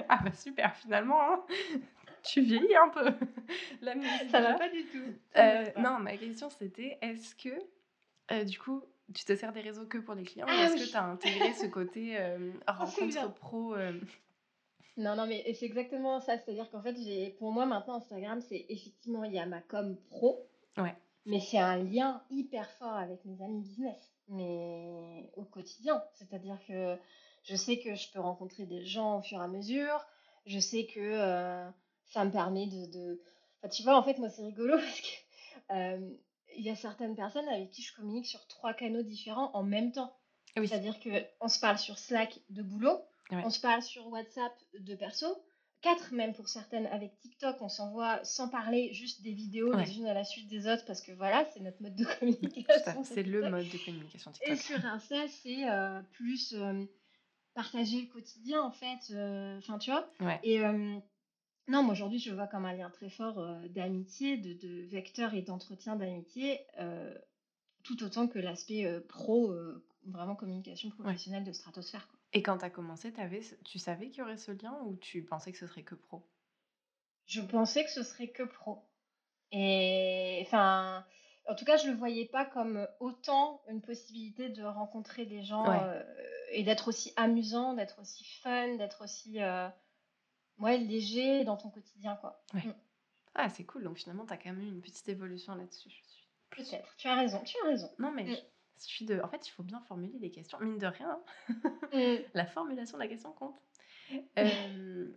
Ah 0.09 0.19
bah 0.25 0.33
super, 0.33 0.75
finalement, 0.75 1.21
hein. 1.21 1.45
tu 2.21 2.41
vieillis 2.41 2.75
un 2.75 2.89
peu. 2.89 3.13
La 3.81 3.93
ça 4.29 4.41
va 4.41 4.55
pas 4.55 4.67
du 4.67 4.83
tout. 4.87 5.13
Euh, 5.37 5.65
non, 5.77 5.99
ma 5.99 6.17
question 6.17 6.49
c'était, 6.49 6.97
est-ce 7.01 7.33
que, 7.35 7.55
euh, 8.31 8.43
du 8.43 8.59
coup, 8.59 8.83
tu 9.13 9.23
te 9.23 9.35
sers 9.35 9.53
des 9.53 9.61
réseaux 9.61 9.85
que 9.85 9.97
pour 9.97 10.15
les 10.15 10.23
clients 10.23 10.47
ah, 10.49 10.53
ou 10.53 10.73
est-ce 10.73 10.85
que 10.85 10.89
tu 10.89 10.97
as 10.97 11.05
intégré 11.05 11.53
ce 11.53 11.67
côté 11.67 12.17
euh, 12.17 12.51
rencontre 12.67 13.33
pro 13.35 13.75
euh? 13.75 13.93
Non, 14.97 15.15
non, 15.15 15.27
mais 15.27 15.43
c'est 15.53 15.65
exactement 15.65 16.21
ça. 16.21 16.37
C'est-à-dire 16.37 16.69
qu'en 16.71 16.81
fait, 16.81 16.95
j'ai, 16.95 17.31
pour 17.31 17.51
moi, 17.51 17.65
maintenant, 17.65 17.95
Instagram, 17.95 18.41
c'est 18.41 18.65
effectivement, 18.69 19.23
il 19.25 19.33
y 19.33 19.39
a 19.39 19.45
ma 19.45 19.61
com 19.61 19.97
pro. 20.09 20.47
Ouais. 20.77 20.95
Mais 21.25 21.39
c'est 21.39 21.57
un 21.57 21.77
lien 21.77 22.23
hyper 22.29 22.69
fort 22.71 22.95
avec 22.95 23.25
mes 23.25 23.41
amis 23.43 23.61
business. 23.61 24.13
Mais 24.29 25.31
au 25.35 25.43
quotidien. 25.43 26.01
C'est-à-dire 26.13 26.57
que 26.67 26.97
je 27.43 27.55
sais 27.55 27.77
que 27.79 27.93
je 27.95 28.11
peux 28.11 28.19
rencontrer 28.19 28.65
des 28.65 28.85
gens 28.85 29.19
au 29.19 29.21
fur 29.21 29.39
et 29.39 29.43
à 29.43 29.47
mesure. 29.47 30.05
Je 30.45 30.59
sais 30.59 30.85
que 30.85 30.99
euh, 30.99 31.69
ça 32.05 32.23
me 32.23 32.31
permet 32.31 32.67
de. 32.67 32.85
de... 32.91 33.21
Enfin, 33.59 33.69
tu 33.69 33.83
vois, 33.83 33.97
en 33.97 34.03
fait, 34.03 34.17
moi, 34.17 34.29
c'est 34.29 34.43
rigolo 34.43 34.77
parce 34.77 35.01
que 35.01 36.15
il 36.57 36.65
y 36.65 36.69
a 36.69 36.75
certaines 36.75 37.15
personnes 37.15 37.47
avec 37.49 37.71
qui 37.71 37.81
je 37.81 37.93
communique 37.95 38.27
sur 38.27 38.45
trois 38.47 38.73
canaux 38.73 39.03
différents 39.03 39.51
en 39.53 39.63
même 39.63 39.91
temps. 39.91 40.15
C'est-à-dire 40.55 40.97
qu'on 40.99 41.49
se 41.49 41.59
parle 41.59 41.77
sur 41.77 41.97
Slack 41.97 42.39
de 42.49 42.61
boulot, 42.63 43.01
on 43.31 43.49
se 43.49 43.59
parle 43.59 43.81
sur 43.81 44.07
WhatsApp 44.07 44.53
de 44.79 44.95
perso, 44.95 45.27
quatre 45.81 46.13
même 46.13 46.33
pour 46.33 46.47
certaines. 46.47 46.87
Avec 46.87 47.19
TikTok, 47.19 47.57
on 47.61 47.69
s'envoie 47.69 48.23
sans 48.23 48.49
parler 48.49 48.93
juste 48.93 49.21
des 49.21 49.33
vidéos 49.33 49.73
les 49.73 49.97
unes 49.97 50.07
à 50.07 50.13
la 50.13 50.23
suite 50.23 50.47
des 50.47 50.67
autres 50.67 50.85
parce 50.85 51.01
que 51.01 51.11
voilà, 51.11 51.45
c'est 51.53 51.59
notre 51.59 51.81
mode 51.81 51.95
de 51.95 52.05
communication. 52.19 53.03
C'est 53.03 53.23
le 53.23 53.49
mode 53.49 53.67
de 53.67 53.85
communication 53.85 54.31
TikTok. 54.31 54.53
Et 54.53 54.55
sur 54.55 54.85
Insta, 54.85 55.27
c'est 55.27 55.69
euh, 55.69 56.01
plus 56.13 56.53
euh, 56.53 56.85
partager 57.53 58.01
le 58.01 58.07
quotidien 58.07 58.61
en 58.61 58.71
fait. 58.71 59.11
Euh, 59.11 59.57
enfin, 59.57 59.77
tu 59.77 59.91
vois. 59.91 60.07
Et 60.43 60.59
non, 61.67 61.83
moi 61.83 61.93
aujourd'hui, 61.93 62.19
je 62.19 62.33
vois 62.33 62.47
comme 62.47 62.65
un 62.65 62.73
lien 62.73 62.89
très 62.89 63.09
fort 63.09 63.43
d'amitié, 63.69 64.37
de, 64.37 64.53
de, 64.53 64.85
vecteur 64.87 65.33
et 65.33 65.41
d'entretien 65.41 65.95
d'amitié, 65.95 66.59
tout 67.83 68.03
autant 68.03 68.27
que 68.27 68.39
l'aspect 68.39 68.99
pro, 69.09 69.53
vraiment 70.05 70.35
communication 70.35 70.89
professionnelle 70.89 71.43
de 71.43 71.53
stratosphère. 71.53 72.07
Et 72.33 72.43
quand 72.43 72.57
tu 72.57 72.65
as 72.65 72.69
commencé, 72.69 73.13
avais, 73.17 73.41
tu 73.63 73.79
savais 73.79 74.09
qu'il 74.09 74.19
y 74.19 74.21
aurait 74.21 74.37
ce 74.37 74.51
lien 74.51 74.77
ou 74.83 74.97
tu 74.97 75.23
pensais 75.23 75.51
que 75.51 75.57
ce 75.57 75.67
serait 75.67 75.83
que 75.83 75.95
pro? 75.95 76.27
Je 77.25 77.41
pensais 77.41 77.83
que 77.83 77.91
ce 77.91 78.03
serait 78.03 78.27
que 78.27 78.43
pro. 78.43 78.83
Et 79.51 80.41
enfin, 80.45 81.05
en 81.47 81.55
tout 81.55 81.65
cas, 81.65 81.77
je 81.77 81.87
le 81.87 81.95
voyais 81.95 82.25
pas 82.25 82.45
comme 82.45 82.87
autant 82.99 83.61
une 83.69 83.81
possibilité 83.81 84.49
de 84.49 84.63
rencontrer 84.63 85.25
des 85.25 85.43
gens 85.43 85.65
euh, 85.71 86.03
et 86.51 86.63
d'être 86.63 86.87
aussi 86.87 87.13
amusant, 87.15 87.73
d'être 87.73 87.99
aussi 87.99 88.25
fun, 88.41 88.75
d'être 88.75 89.03
aussi 89.03 89.41
euh, 89.41 89.67
ouais, 90.59 90.77
léger 90.77 91.43
dans 91.43 91.57
ton 91.57 91.69
quotidien. 91.69 92.15
quoi. 92.17 92.41
Mm. 92.53 92.71
Ah, 93.35 93.49
c'est 93.49 93.65
cool. 93.65 93.83
Donc 93.83 93.97
finalement, 93.97 94.25
tu 94.25 94.33
as 94.33 94.37
quand 94.37 94.49
même 94.49 94.61
eu 94.61 94.67
une 94.67 94.81
petite 94.81 95.07
évolution 95.09 95.55
là-dessus. 95.55 96.03
Peut-être. 96.49 96.95
Tu 96.97 97.07
as 97.07 97.15
raison. 97.15 97.41
Tu 97.43 97.57
as 97.63 97.67
raison. 97.67 97.91
Non, 97.99 98.11
mais 98.11 98.23
mm 98.23 98.35
de... 99.01 99.19
En 99.21 99.27
fait, 99.27 99.47
il 99.47 99.51
faut 99.51 99.63
bien 99.63 99.79
formuler 99.81 100.17
les 100.19 100.31
questions. 100.31 100.59
Mine 100.59 100.77
de 100.77 100.87
rien, 100.87 101.19
mm. 101.93 102.15
la 102.33 102.45
formulation 102.45 102.97
de 102.97 103.03
la 103.03 103.09
question 103.09 103.31
compte. 103.31 103.59
Euh, 104.37 105.09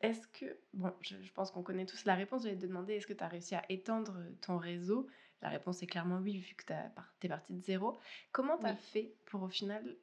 est-ce 0.00 0.26
que... 0.28 0.58
Bon, 0.74 0.92
je, 1.00 1.14
pense 1.34 1.50
qu'on 1.50 1.62
connaît 1.62 1.86
tous 1.86 2.04
la 2.04 2.14
réponse. 2.14 2.44
Je 2.44 2.48
vais 2.48 2.56
te 2.56 2.66
demander, 2.66 2.94
est-ce 2.94 3.06
que 3.06 3.12
tu 3.12 3.24
as 3.24 3.28
réussi 3.28 3.54
à 3.54 3.62
étendre 3.68 4.16
ton 4.40 4.58
réseau? 4.58 5.06
La 5.40 5.48
réponse 5.48 5.82
est 5.82 5.86
clairement 5.86 6.18
oui, 6.18 6.38
vu 6.38 6.54
que 6.54 6.64
tu 6.64 6.72
es 6.72 7.28
parti 7.28 7.52
de 7.52 7.62
zéro. 7.62 7.96
Comment 8.32 8.58
tu 8.58 8.66
as 8.66 8.76
fait 8.76 9.14
pour, 9.26 9.42
au 9.42 9.48
final, 9.48 9.96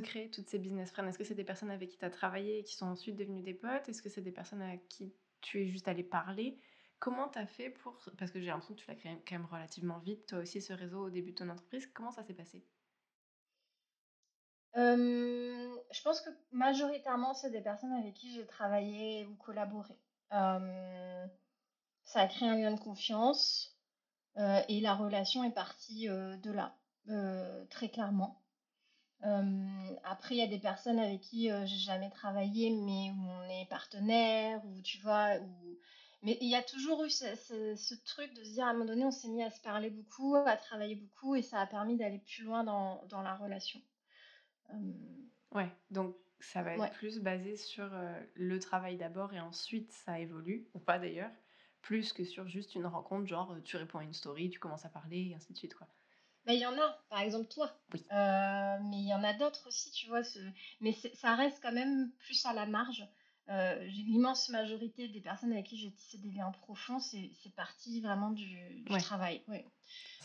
te 0.00 0.28
toutes 0.28 0.48
ces 0.48 0.58
business 0.58 0.90
friends? 0.90 1.08
Est-ce 1.08 1.18
que 1.18 1.24
c'est 1.24 1.34
des 1.34 1.44
personnes 1.44 1.70
avec 1.70 1.90
qui 1.90 1.98
tu 1.98 2.04
as 2.04 2.10
travaillé 2.10 2.58
et 2.58 2.64
qui 2.64 2.74
sont 2.74 2.86
ensuite 2.86 3.16
devenues 3.16 3.42
des 3.42 3.54
potes? 3.54 3.88
Est-ce 3.88 4.02
que 4.02 4.08
c'est 4.08 4.22
des 4.22 4.32
personnes 4.32 4.62
à 4.62 4.76
qui 4.76 5.14
tu 5.40 5.62
es 5.62 5.66
juste 5.66 5.88
allé 5.88 6.02
parler? 6.02 6.58
Comment 6.98 7.28
tu 7.28 7.38
as 7.38 7.46
fait 7.46 7.70
pour... 7.70 7.98
Parce 8.18 8.30
que 8.30 8.40
j'ai 8.40 8.46
l'impression 8.46 8.74
que 8.74 8.80
tu 8.80 8.88
l'as 8.88 8.94
créé 8.94 9.12
quand 9.26 9.34
même 9.34 9.46
relativement 9.46 9.98
vite, 9.98 10.26
toi 10.26 10.38
aussi, 10.38 10.60
ce 10.62 10.72
réseau 10.72 11.06
au 11.06 11.10
début 11.10 11.32
de 11.32 11.36
ton 11.36 11.48
entreprise. 11.48 11.86
Comment 11.94 12.10
ça 12.12 12.22
s'est 12.22 12.34
passé? 12.34 12.64
Je 14.74 16.02
pense 16.02 16.20
que 16.22 16.30
majoritairement, 16.52 17.34
c'est 17.34 17.50
des 17.50 17.60
personnes 17.60 17.92
avec 17.92 18.14
qui 18.14 18.32
j'ai 18.32 18.46
travaillé 18.46 19.26
ou 19.26 19.34
collaboré. 19.34 19.94
ça 22.04 22.20
a 22.20 22.26
créé 22.26 22.48
un 22.48 22.56
lien 22.56 22.72
de 22.72 22.80
confiance 22.80 23.76
et 24.36 24.80
la 24.80 24.94
relation 24.94 25.44
est 25.44 25.52
partie 25.52 26.06
de 26.06 26.50
là, 26.50 26.76
très 27.70 27.88
clairement. 27.88 28.41
Après, 30.04 30.34
il 30.34 30.38
y 30.38 30.42
a 30.42 30.46
des 30.46 30.58
personnes 30.58 30.98
avec 30.98 31.20
qui 31.20 31.48
j'ai 31.48 31.78
jamais 31.78 32.10
travaillé, 32.10 32.70
mais 32.70 33.10
où 33.10 33.22
on 33.22 33.48
est 33.48 33.66
partenaire, 33.68 34.60
ou 34.64 34.80
tu 34.82 34.98
vois, 34.98 35.36
où 35.38 35.78
mais 36.22 36.38
il 36.40 36.48
y 36.48 36.54
a 36.54 36.62
toujours 36.62 37.02
eu 37.04 37.10
ce, 37.10 37.94
truc 38.04 38.32
de 38.34 38.44
se 38.44 38.52
dire 38.52 38.64
à 38.64 38.70
un 38.70 38.72
moment 38.74 38.84
donné, 38.84 39.04
on 39.04 39.10
s'est 39.10 39.28
mis 39.28 39.42
à 39.42 39.50
se 39.50 39.60
parler 39.60 39.90
beaucoup, 39.90 40.36
à 40.36 40.56
travailler 40.56 40.94
beaucoup, 40.94 41.34
et 41.34 41.42
ça 41.42 41.60
a 41.60 41.66
permis 41.66 41.96
d'aller 41.96 42.20
plus 42.20 42.44
loin 42.44 42.62
dans, 42.62 43.04
dans 43.08 43.22
la 43.22 43.34
relation. 43.34 43.80
Ouais, 45.50 45.68
donc 45.90 46.16
ça 46.38 46.62
va 46.62 46.76
être 46.76 46.92
plus 46.92 47.18
basé 47.18 47.56
sur 47.56 47.90
le 48.34 48.58
travail 48.60 48.96
d'abord 48.96 49.34
et 49.34 49.40
ensuite 49.40 49.90
ça 49.92 50.20
évolue, 50.20 50.68
ou 50.74 50.78
pas 50.78 51.00
d'ailleurs, 51.00 51.30
plus 51.82 52.12
que 52.12 52.24
sur 52.24 52.46
juste 52.46 52.76
une 52.76 52.86
rencontre, 52.86 53.26
genre 53.26 53.56
tu 53.64 53.76
réponds 53.76 53.98
à 53.98 54.04
une 54.04 54.14
story, 54.14 54.48
tu 54.48 54.60
commences 54.60 54.84
à 54.84 54.90
parler, 54.90 55.30
et 55.30 55.34
ainsi 55.34 55.52
de 55.52 55.58
suite, 55.58 55.74
quoi. 55.74 55.88
Bah, 56.44 56.52
il 56.54 56.60
y 56.60 56.66
en 56.66 56.76
a, 56.76 56.98
par 57.08 57.20
exemple 57.20 57.46
toi. 57.48 57.70
Oui. 57.92 58.04
En 59.22 59.28
a 59.28 59.32
d'autres 59.32 59.66
aussi, 59.68 59.90
tu 59.92 60.08
vois. 60.08 60.24
Ce... 60.24 60.38
Mais 60.80 60.92
ça 61.14 61.34
reste 61.34 61.60
quand 61.62 61.72
même 61.72 62.10
plus 62.18 62.44
à 62.46 62.52
la 62.52 62.66
marge. 62.66 63.06
Euh, 63.48 63.84
l'immense 63.86 64.48
majorité 64.50 65.08
des 65.08 65.20
personnes 65.20 65.52
avec 65.52 65.66
qui 65.66 65.76
j'ai 65.76 65.90
tissé 65.90 66.18
des 66.18 66.30
liens 66.30 66.52
profonds, 66.62 67.00
c'est 67.00 67.54
parti 67.56 68.00
vraiment 68.00 68.30
du, 68.30 68.84
travail. 69.00 69.42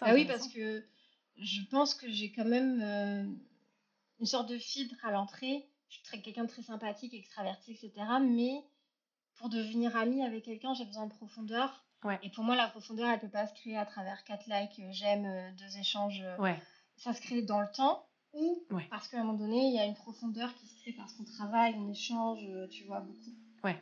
Ah 0.02 0.14
oui, 0.14 0.26
parce 0.26 0.48
que 0.48 0.86
je 1.36 1.62
pense 1.70 1.94
que 1.96 2.10
j'ai 2.10 2.32
quand 2.32 2.46
même 2.46 2.82
euh, 2.82 3.24
une 4.20 4.26
sorte 4.26 4.50
de 4.50 4.58
filtre 4.58 5.04
à 5.04 5.12
l'entrée. 5.12 5.68
Je 5.90 5.98
suis 6.04 6.22
quelqu'un 6.22 6.44
de 6.44 6.50
très 6.50 6.62
sympathique, 6.62 7.14
extraverti, 7.14 7.72
etc. 7.72 8.06
Mais 8.22 8.64
pour 9.36 9.50
devenir 9.50 9.96
amie 9.98 10.24
avec 10.24 10.46
quelqu'un, 10.46 10.74
j'ai 10.74 10.86
besoin 10.86 11.08
de 11.08 11.14
profondeur. 11.14 11.84
Et 12.22 12.30
pour 12.30 12.44
moi, 12.44 12.56
la 12.56 12.68
profondeur, 12.70 13.08
elle 13.08 13.16
ne 13.16 13.22
peut 13.22 13.30
pas 13.30 13.48
se 13.48 13.54
créer 13.56 13.78
à 13.78 13.86
travers 13.86 14.24
quatre 14.24 14.46
likes, 14.48 14.80
euh, 14.80 14.92
j'aime, 14.92 15.56
deux 15.58 15.78
échanges. 15.78 16.24
Ça 16.96 17.14
se 17.14 17.22
crée 17.22 17.42
dans 17.42 17.62
le 17.62 17.70
temps 17.72 18.07
ou 18.38 18.64
parce 18.90 19.08
qu'à 19.08 19.20
un 19.20 19.24
moment 19.24 19.38
donné, 19.38 19.68
il 19.68 19.76
y 19.76 19.80
a 19.80 19.86
une 19.86 19.96
profondeur 19.96 20.54
qui 20.56 20.68
se 20.68 20.82
crée 20.82 20.94
parce 20.94 21.14
qu'on 21.14 21.24
travaille, 21.24 21.76
on 21.76 21.90
échange, 21.90 22.44
euh, 22.50 22.68
tu 22.68 22.84
vois, 22.86 23.00
beaucoup. 23.02 23.36
Ouais. 23.64 23.78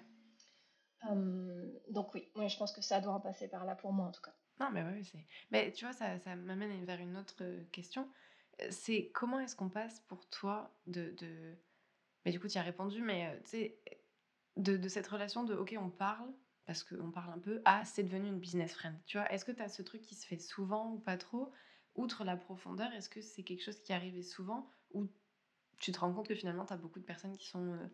Hum, 1.03 1.71
donc 1.89 2.13
oui, 2.13 2.27
ouais, 2.35 2.49
je 2.49 2.57
pense 2.57 2.71
que 2.71 2.81
ça 2.81 3.01
doit 3.01 3.13
en 3.13 3.19
passer 3.19 3.47
par 3.47 3.65
là 3.65 3.75
pour 3.75 3.93
moi 3.93 4.07
en 4.07 4.11
tout 4.11 4.21
cas. 4.21 4.33
Non, 4.59 4.69
mais 4.71 4.83
oui, 4.83 5.03
c'est. 5.03 5.25
Mais 5.51 5.71
tu 5.71 5.85
vois, 5.85 5.93
ça, 5.93 6.17
ça 6.19 6.35
m'amène 6.35 6.85
vers 6.85 6.99
une 6.99 7.17
autre 7.17 7.35
euh, 7.41 7.63
question. 7.71 8.07
Euh, 8.61 8.67
c'est 8.71 9.11
comment 9.13 9.39
est-ce 9.39 9.55
qu'on 9.55 9.69
passe 9.69 9.99
pour 10.07 10.27
toi 10.29 10.73
de. 10.87 11.11
de... 11.19 11.55
Mais 12.25 12.31
du 12.31 12.39
coup, 12.39 12.47
tu 12.47 12.57
as 12.57 12.63
répondu, 12.63 13.01
mais 13.01 13.39
tu 13.43 13.49
sais, 13.49 13.79
de, 14.57 14.77
de, 14.77 14.87
cette 14.87 15.07
relation 15.07 15.43
de 15.43 15.53
OK, 15.53 15.75
on 15.79 15.89
parle, 15.89 16.31
parce 16.65 16.83
qu'on 16.83 17.11
parle 17.11 17.33
un 17.33 17.39
peu, 17.39 17.61
à 17.65 17.85
c'est 17.85 18.03
devenu 18.03 18.29
une 18.29 18.39
business 18.39 18.73
friend. 18.73 18.95
Tu 19.05 19.17
vois, 19.17 19.31
est-ce 19.31 19.45
que 19.45 19.51
tu 19.51 19.61
as 19.61 19.69
ce 19.69 19.83
truc 19.83 20.01
qui 20.01 20.15
se 20.15 20.25
fait 20.25 20.39
souvent 20.39 20.91
ou 20.91 20.99
pas 20.99 21.17
trop? 21.17 21.51
Outre 21.95 22.23
la 22.23 22.35
profondeur, 22.35 22.91
est-ce 22.93 23.09
que 23.09 23.21
c'est 23.21 23.43
quelque 23.43 23.63
chose 23.63 23.79
qui 23.81 23.93
arrivait 23.93 24.23
souvent 24.23 24.69
ou 24.93 25.07
tu 25.79 25.91
te 25.91 25.99
rends 25.99 26.13
compte 26.13 26.27
que 26.27 26.35
finalement, 26.35 26.65
tu 26.65 26.73
as 26.73 26.77
beaucoup 26.77 26.99
de 26.99 27.05
personnes 27.05 27.37
qui 27.37 27.47
sont 27.47 27.73
euh, 27.73 27.87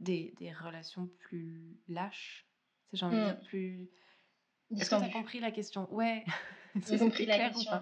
des, 0.00 0.34
des, 0.38 0.52
relations 0.52 1.08
plus 1.18 1.76
lâches? 1.88 2.46
C'est 2.90 2.96
j'ai 2.98 3.06
envie 3.06 3.16
de 3.16 3.24
dire 3.24 3.38
mmh. 3.38 3.46
plus... 3.46 3.90
Est-ce 4.76 4.90
que 4.90 4.96
tu 4.96 5.04
as 5.04 5.08
compris 5.08 5.40
la 5.40 5.50
question? 5.50 5.92
Ouais. 5.92 6.24
J'ai 6.88 6.98
compris 6.98 7.26
la 7.26 7.48
question. 7.48 7.72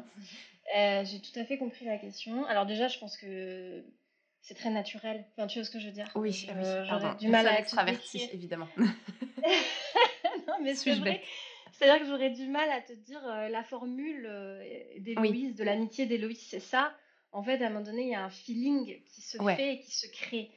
Euh, 0.77 1.05
j'ai 1.05 1.21
tout 1.21 1.39
à 1.39 1.45
fait 1.45 1.59
compris 1.59 1.85
la 1.85 1.99
question. 1.99 2.45
Alors 2.47 2.67
déjà, 2.67 2.89
je 2.89 2.99
pense 2.99 3.17
que 3.17 3.85
c'est 4.41 4.55
très 4.55 4.71
naturel. 4.71 5.25
Enfin, 5.33 5.47
tu 5.47 5.59
vois 5.59 5.65
ce 5.65 5.71
que 5.71 5.79
je 5.79 5.87
veux 5.87 5.93
dire? 5.93 6.09
Oui, 6.15 6.47
oui 6.49 7.17
du 7.19 7.29
mal 7.29 7.47
à 7.47 7.59
extraverti, 7.59 8.29
évidemment. 8.33 8.69
non, 8.79 10.55
mais 10.63 10.75
c'est 10.75 10.95
vrai. 10.95 11.23
C'est-à-dire 11.77 12.01
que 12.01 12.09
j'aurais 12.09 12.31
du 12.31 12.49
mal 12.49 12.71
à 12.71 12.81
te 12.81 12.95
dire 12.95 13.23
euh, 13.27 13.51
la 13.51 13.63
formule 13.63 14.25
euh, 14.27 14.65
d'Héloïse, 14.99 15.55
de 15.55 15.63
l'amitié 15.63 16.07
d'Héloïse, 16.07 16.47
c'est 16.49 16.61
ça. 16.61 16.95
En 17.33 17.43
fait, 17.43 17.63
à 17.63 17.67
un 17.67 17.69
moment 17.69 17.85
donné, 17.85 18.05
il 18.05 18.09
y 18.09 18.15
a 18.15 18.25
un 18.25 18.31
feeling 18.31 19.03
qui 19.05 19.21
se 19.21 19.37
fait 19.37 19.75
et 19.75 19.81
qui 19.81 19.95
se 19.95 20.07
crée. 20.07 20.51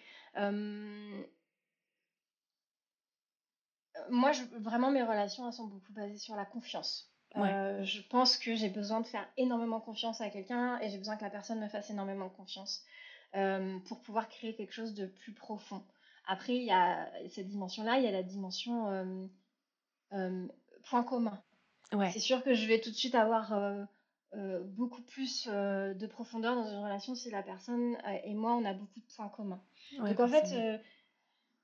Moi, 4.10 4.32
je, 4.32 4.43
vraiment, 4.60 4.91
mes 4.91 5.03
relations 5.03 5.45
elles 5.45 5.53
sont 5.53 5.67
beaucoup 5.67 5.91
basées 5.91 6.17
sur 6.17 6.38
la 6.38 6.45
confiance. 6.45 7.12
Euh, 7.36 7.84
je 7.84 8.01
pense 8.01 8.38
que 8.38 8.55
j'ai 8.55 8.69
besoin 8.69 9.01
de 9.01 9.05
faire 9.05 9.27
énormément 9.36 9.82
confiance 9.82 10.21
à 10.21 10.29
quelqu'un 10.29 10.79
et 10.79 10.89
j'ai 10.89 10.97
besoin 10.97 11.17
que 11.17 11.23
la 11.23 11.29
personne 11.29 11.60
me 11.60 11.67
fasse 11.67 11.89
énormément 11.89 12.29
confiance 12.29 12.86
pour 13.86 13.99
pouvoir 14.01 14.29
créer 14.29 14.55
quelque 14.55 14.73
chose 14.73 14.93
de 14.93 15.05
plus 15.05 15.34
profond. 15.34 15.84
Après, 16.27 16.55
il 16.55 16.63
y 16.63 16.71
a 16.71 17.12
cette 17.29 17.47
dimension-là, 17.47 17.97
il 17.97 18.05
y 18.05 18.08
a 18.08 18.12
la 18.12 18.23
dimension 18.23 19.29
point 20.89 21.04
commun. 21.04 21.41
C'est 22.12 22.19
sûr 22.19 22.43
que 22.43 22.54
je 22.54 22.67
vais 22.67 22.80
tout 22.80 22.91
de 22.91 22.95
suite 22.95 23.15
avoir 23.15 23.54
euh, 23.54 23.84
euh, 24.36 24.63
beaucoup 24.63 25.02
plus 25.02 25.47
euh, 25.52 25.93
de 25.93 26.06
profondeur 26.06 26.56
dans 26.56 26.67
une 26.67 26.84
relation 26.84 27.15
si 27.15 27.32
la 27.32 27.41
personne 27.41 27.97
et 28.23 28.34
moi, 28.34 28.54
on 28.56 28.65
a 28.65 28.73
beaucoup 28.73 28.99
de 28.99 29.15
points 29.15 29.30
communs. 29.30 29.62
Donc 29.97 30.19
en 30.19 30.28
fait, 30.28 30.82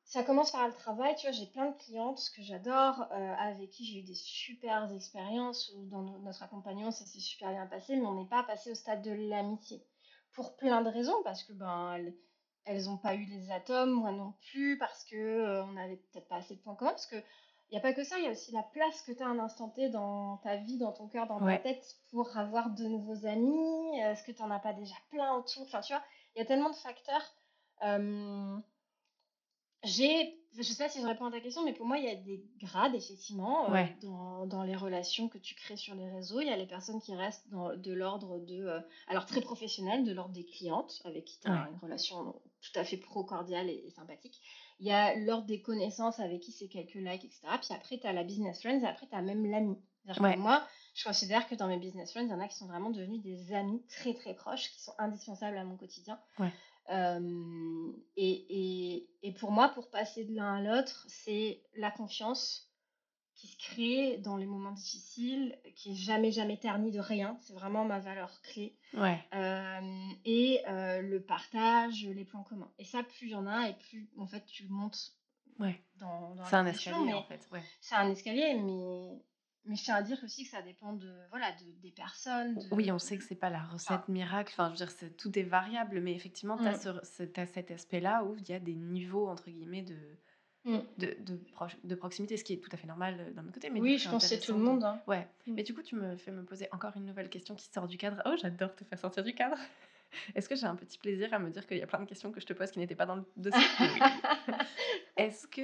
ça 0.04 0.24
commence 0.24 0.52
par 0.52 0.68
le 0.68 0.74
travail. 0.74 1.16
Tu 1.16 1.28
vois, 1.28 1.32
j'ai 1.32 1.48
plein 1.48 1.72
de 1.72 1.78
clientes 1.78 2.22
que 2.36 2.42
j'adore, 2.42 3.08
avec 3.12 3.70
qui 3.70 3.86
j'ai 3.86 4.00
eu 4.00 4.04
des 4.04 4.16
super 4.16 4.92
expériences, 4.92 5.74
dans 5.76 6.02
notre 6.02 6.44
accompagnement, 6.44 6.92
ça 6.92 7.06
s'est 7.06 7.20
super 7.20 7.52
bien 7.52 7.68
passé, 7.68 7.96
mais 7.96 8.06
on 8.06 8.16
n'est 8.16 8.30
pas 8.30 8.44
passé 8.44 8.72
au 8.72 8.76
stade 8.76 9.02
de 9.02 9.12
l'amitié. 9.12 9.84
Pour 10.34 10.58
plein 10.58 10.82
de 10.82 10.90
raisons, 10.90 11.24
parce 11.24 11.44
que 11.44 11.54
ben, 11.54 11.98
elles 12.66 12.86
n'ont 12.86 12.98
pas 12.98 13.16
eu 13.16 13.26
les 13.26 13.52
atomes, 13.52 13.92
moi 13.92 14.12
non 14.12 14.34
plus, 14.50 14.78
parce 14.78 15.04
que 15.06 15.62
on 15.62 15.72
n'avait 15.74 15.98
peut-être 15.98 16.28
pas 16.28 16.38
assez 16.38 16.56
de 16.56 16.60
points 16.62 16.76
communs, 16.76 16.92
parce 16.92 17.08
que 17.08 17.24
il 17.72 17.74
n'y 17.74 17.78
a 17.78 17.82
pas 17.82 17.94
que 17.94 18.04
ça, 18.04 18.20
il 18.20 18.26
y 18.26 18.28
a 18.28 18.32
aussi 18.32 18.52
la 18.52 18.64
place 18.64 19.02
que 19.02 19.12
tu 19.12 19.24
as 19.24 19.26
à 19.26 19.30
un 19.30 19.40
instant 19.40 19.70
T 19.70 19.90
dans 19.90 20.38
ta 20.38 20.56
vie, 20.58 20.78
dans 20.78 20.92
ton 20.92 21.08
cœur, 21.08 21.28
dans 21.28 21.40
ta 21.40 21.58
tête 21.58 21.84
pour 22.12 22.38
avoir 22.38 22.70
de 22.70 22.86
nouveaux 22.86 23.26
amis. 23.26 24.00
Est-ce 24.00 24.24
que 24.24 24.32
tu 24.32 24.42
n'en 24.42 24.52
as 24.52 24.60
pas 24.60 24.74
déjà 24.74 24.96
plein 25.10 25.34
autour? 25.34 25.64
Enfin, 25.64 25.82
tu 25.82 25.94
vois, 25.94 26.04
il 26.36 26.40
y 26.40 26.42
a 26.42 26.46
tellement 26.46 26.70
de 26.70 26.76
facteurs. 26.76 27.36
j'ai, 29.84 30.40
je 30.58 30.64
sais 30.64 30.84
pas 30.84 30.90
si 30.90 31.02
je 31.02 31.08
réponds 31.08 31.26
à 31.26 31.32
ta 31.32 31.40
question, 31.40 31.64
mais 31.64 31.74
pour 31.74 31.86
moi, 31.86 31.98
il 31.98 32.06
y 32.06 32.10
a 32.10 32.16
des 32.16 32.46
grades, 32.62 32.96
effectivement, 32.96 33.74
euh, 33.74 33.84
dans, 34.02 34.46
dans, 34.46 34.64
les 34.64 34.76
relations 34.76 35.28
que 35.28 35.38
tu 35.38 35.56
crées 35.56 35.78
sur 35.78 35.96
les 35.96 36.10
réseaux. 36.10 36.42
Il 36.42 36.48
y 36.48 36.52
a 36.52 36.58
les 36.58 36.68
personnes 36.68 37.02
qui 37.02 37.16
restent 37.16 37.50
dans, 37.50 37.76
de 37.76 37.94
l'ordre 37.94 38.40
de, 38.40 38.64
euh, 38.64 38.80
alors 39.08 39.26
très 39.26 39.42
professionnel, 39.42 40.04
de 40.04 40.14
l'ordre 40.14 40.34
des 40.34 40.46
clientes, 40.46 41.02
avec 41.04 41.26
qui 41.26 41.40
tu 41.40 41.48
as 41.48 41.68
une 41.70 41.80
relation 41.82 42.40
tout 42.62 42.80
à 42.80 42.84
fait 42.84 42.98
pro-cordiale 42.98 43.70
et, 43.70 43.90
sympathique. 43.90 44.40
Il 44.80 44.88
y 44.88 44.92
a 44.92 45.16
l'ordre 45.16 45.46
des 45.46 45.62
connaissances 45.62 46.20
avec 46.20 46.42
qui 46.42 46.52
c'est 46.52 46.68
quelques 46.68 46.96
likes, 46.96 47.26
etc. 47.26 47.42
Puis 47.62 47.74
après, 47.74 47.98
tu 47.98 48.08
as 48.08 48.14
la 48.14 48.24
business 48.24 48.60
friends 48.60 48.82
et 48.82 48.88
après, 48.88 49.08
tu 49.08 49.16
as 49.16 49.22
même 49.22 49.46
l'ami. 49.46 49.78
Moi, 50.38 50.64
je 50.94 51.04
considère 51.04 51.48
que 51.48 51.56
dans 51.56 51.68
mes 51.68 51.78
business 51.78 52.12
friends, 52.12 52.26
il 52.26 52.30
y 52.30 52.34
en 52.34 52.40
a 52.40 52.48
qui 52.48 52.56
sont 52.56 52.68
vraiment 52.68 52.92
devenus 52.92 53.22
des 53.22 53.54
amis 53.54 53.84
très 53.88 54.14
très 54.14 54.34
proches, 54.34 54.70
qui 54.72 54.82
sont 54.82 54.94
indispensables 55.00 55.58
à 55.58 55.64
mon 55.64 55.78
quotidien. 55.78 56.20
et, 58.16 59.08
et, 59.24 59.32
pour 59.34 59.52
moi, 59.52 59.70
pour 59.70 59.90
passer 59.90 60.26
de 60.26 60.36
l'un 60.36 60.56
à 60.56 60.62
l'autre, 60.62 61.06
c'est 61.10 61.64
la 61.76 61.90
confiance 61.90 62.70
qui 63.46 63.52
se 63.52 63.58
crée 63.58 64.18
dans 64.18 64.38
les 64.38 64.46
moments 64.46 64.72
difficiles, 64.72 65.58
qui 65.76 65.92
est 65.92 65.96
jamais 65.96 66.32
jamais 66.32 66.58
ternie 66.58 66.92
de 66.92 67.00
rien. 67.00 67.38
C'est 67.42 67.54
vraiment 67.54 67.86
ma 67.86 68.00
valeur 68.00 68.42
clé. 68.42 68.76
Ouais. 68.94 69.20
et 70.26 70.62
le 70.68 71.20
partage, 71.20 72.06
les 72.06 72.26
points 72.26 72.44
communs. 72.44 72.72
Et 72.80 72.86
ça, 72.86 73.04
plus 73.04 73.28
il 73.28 73.32
y 73.32 73.36
en 73.36 73.48
a, 73.48 73.70
et 73.70 73.74
plus 73.74 74.10
en 74.18 74.28
fait 74.28 74.46
tu 74.46 74.68
montes. 74.68 75.14
Ouais. 75.60 75.82
Dans, 76.00 76.36
c'est 76.46 76.56
un 76.56 76.66
escalier 76.66 77.14
en 77.14 77.24
fait. 77.24 77.48
Ouais. 77.52 77.64
C'est 77.80 77.96
un 77.96 78.10
escalier, 78.10 78.56
mais 78.56 79.22
mais 79.68 79.76
je 79.76 79.84
tiens 79.84 79.96
à 79.96 80.04
dire 80.04 80.20
aussi 80.24 80.44
que 80.44 80.50
ça 80.52 80.62
dépend 80.62 80.94
de, 80.94 81.12
voilà, 81.32 81.52
de, 81.54 81.82
des 81.82 81.90
personnes. 81.90 82.60
Oui, 82.72 82.92
on 82.92 83.00
sait 83.00 83.18
que 83.18 83.24
c'est 83.24 83.34
pas 83.34 83.50
la 83.50 83.64
recette 83.64 84.08
miracle. 84.08 84.54
Enfin, 84.54 84.68
je 84.76 84.84
veux 84.84 84.86
dire, 84.86 85.16
tout 85.18 85.40
est 85.40 85.44
variable, 85.44 86.02
mais 86.02 86.14
effectivement, 86.14 86.56
tu 86.56 86.68
as, 86.68 86.92
mmh. 86.92 87.02
cet 87.04 87.72
aspect-là 87.72 88.24
où 88.24 88.36
il 88.38 88.48
y 88.48 88.54
a 88.54 88.60
des 88.60 88.76
niveaux, 88.76 89.28
entre 89.28 89.50
guillemets, 89.50 89.82
de, 89.82 89.98
mmh. 90.66 90.78
de, 90.98 91.18
de, 91.20 91.40
de, 91.84 91.96
proximité, 91.96 92.38
ce 92.38 92.44
qui 92.44 92.54
est 92.54 92.58
tout 92.58 92.70
à 92.72 92.78
fait 92.78 92.88
normal 92.88 93.18
euh, 93.20 93.32
d'un 93.32 93.44
autre 93.44 93.54
côté. 93.54 93.70
Mais 93.70 93.80
oui, 93.80 93.98
je 93.98 94.10
pense 94.10 94.24
que 94.24 94.30
c'est 94.30 94.40
tout 94.40 94.54
le 94.54 94.60
monde. 94.60 94.84
Hein. 94.84 95.02
Ouais. 95.08 95.28
Mmh. 95.48 95.54
Mais 95.54 95.64
du 95.64 95.74
coup, 95.74 95.82
tu 95.82 95.96
me 95.96 96.16
fais 96.18 96.32
me 96.32 96.44
poser 96.44 96.68
encore 96.72 96.92
une 96.96 97.06
nouvelle 97.06 97.30
question 97.30 97.56
qui 97.56 97.68
sort 97.72 97.88
du 97.88 97.98
cadre. 97.98 98.22
Oh, 98.26 98.36
j'adore 98.42 98.76
te 98.76 98.84
faire 98.84 99.00
sortir 99.00 99.24
du 99.24 99.34
cadre. 99.34 99.58
Est-ce 100.36 100.48
que 100.50 100.56
j'ai 100.56 100.66
un 100.66 100.76
petit 100.76 100.98
plaisir 100.98 101.34
à 101.34 101.40
me 101.40 101.50
dire 101.50 101.66
qu'il 101.66 101.78
y 101.78 101.84
a 101.84 101.88
plein 101.88 102.00
de 102.00 102.06
questions 102.06 102.32
que 102.32 102.40
je 102.40 102.46
te 102.46 102.54
pose 102.54 102.72
qui 102.72 102.80
n'étaient 102.80 102.96
pas 102.96 103.06
dans 103.06 103.16
le 103.16 103.26
dossier? 103.38 103.62
Est-ce 105.18 105.48
que 105.48 105.64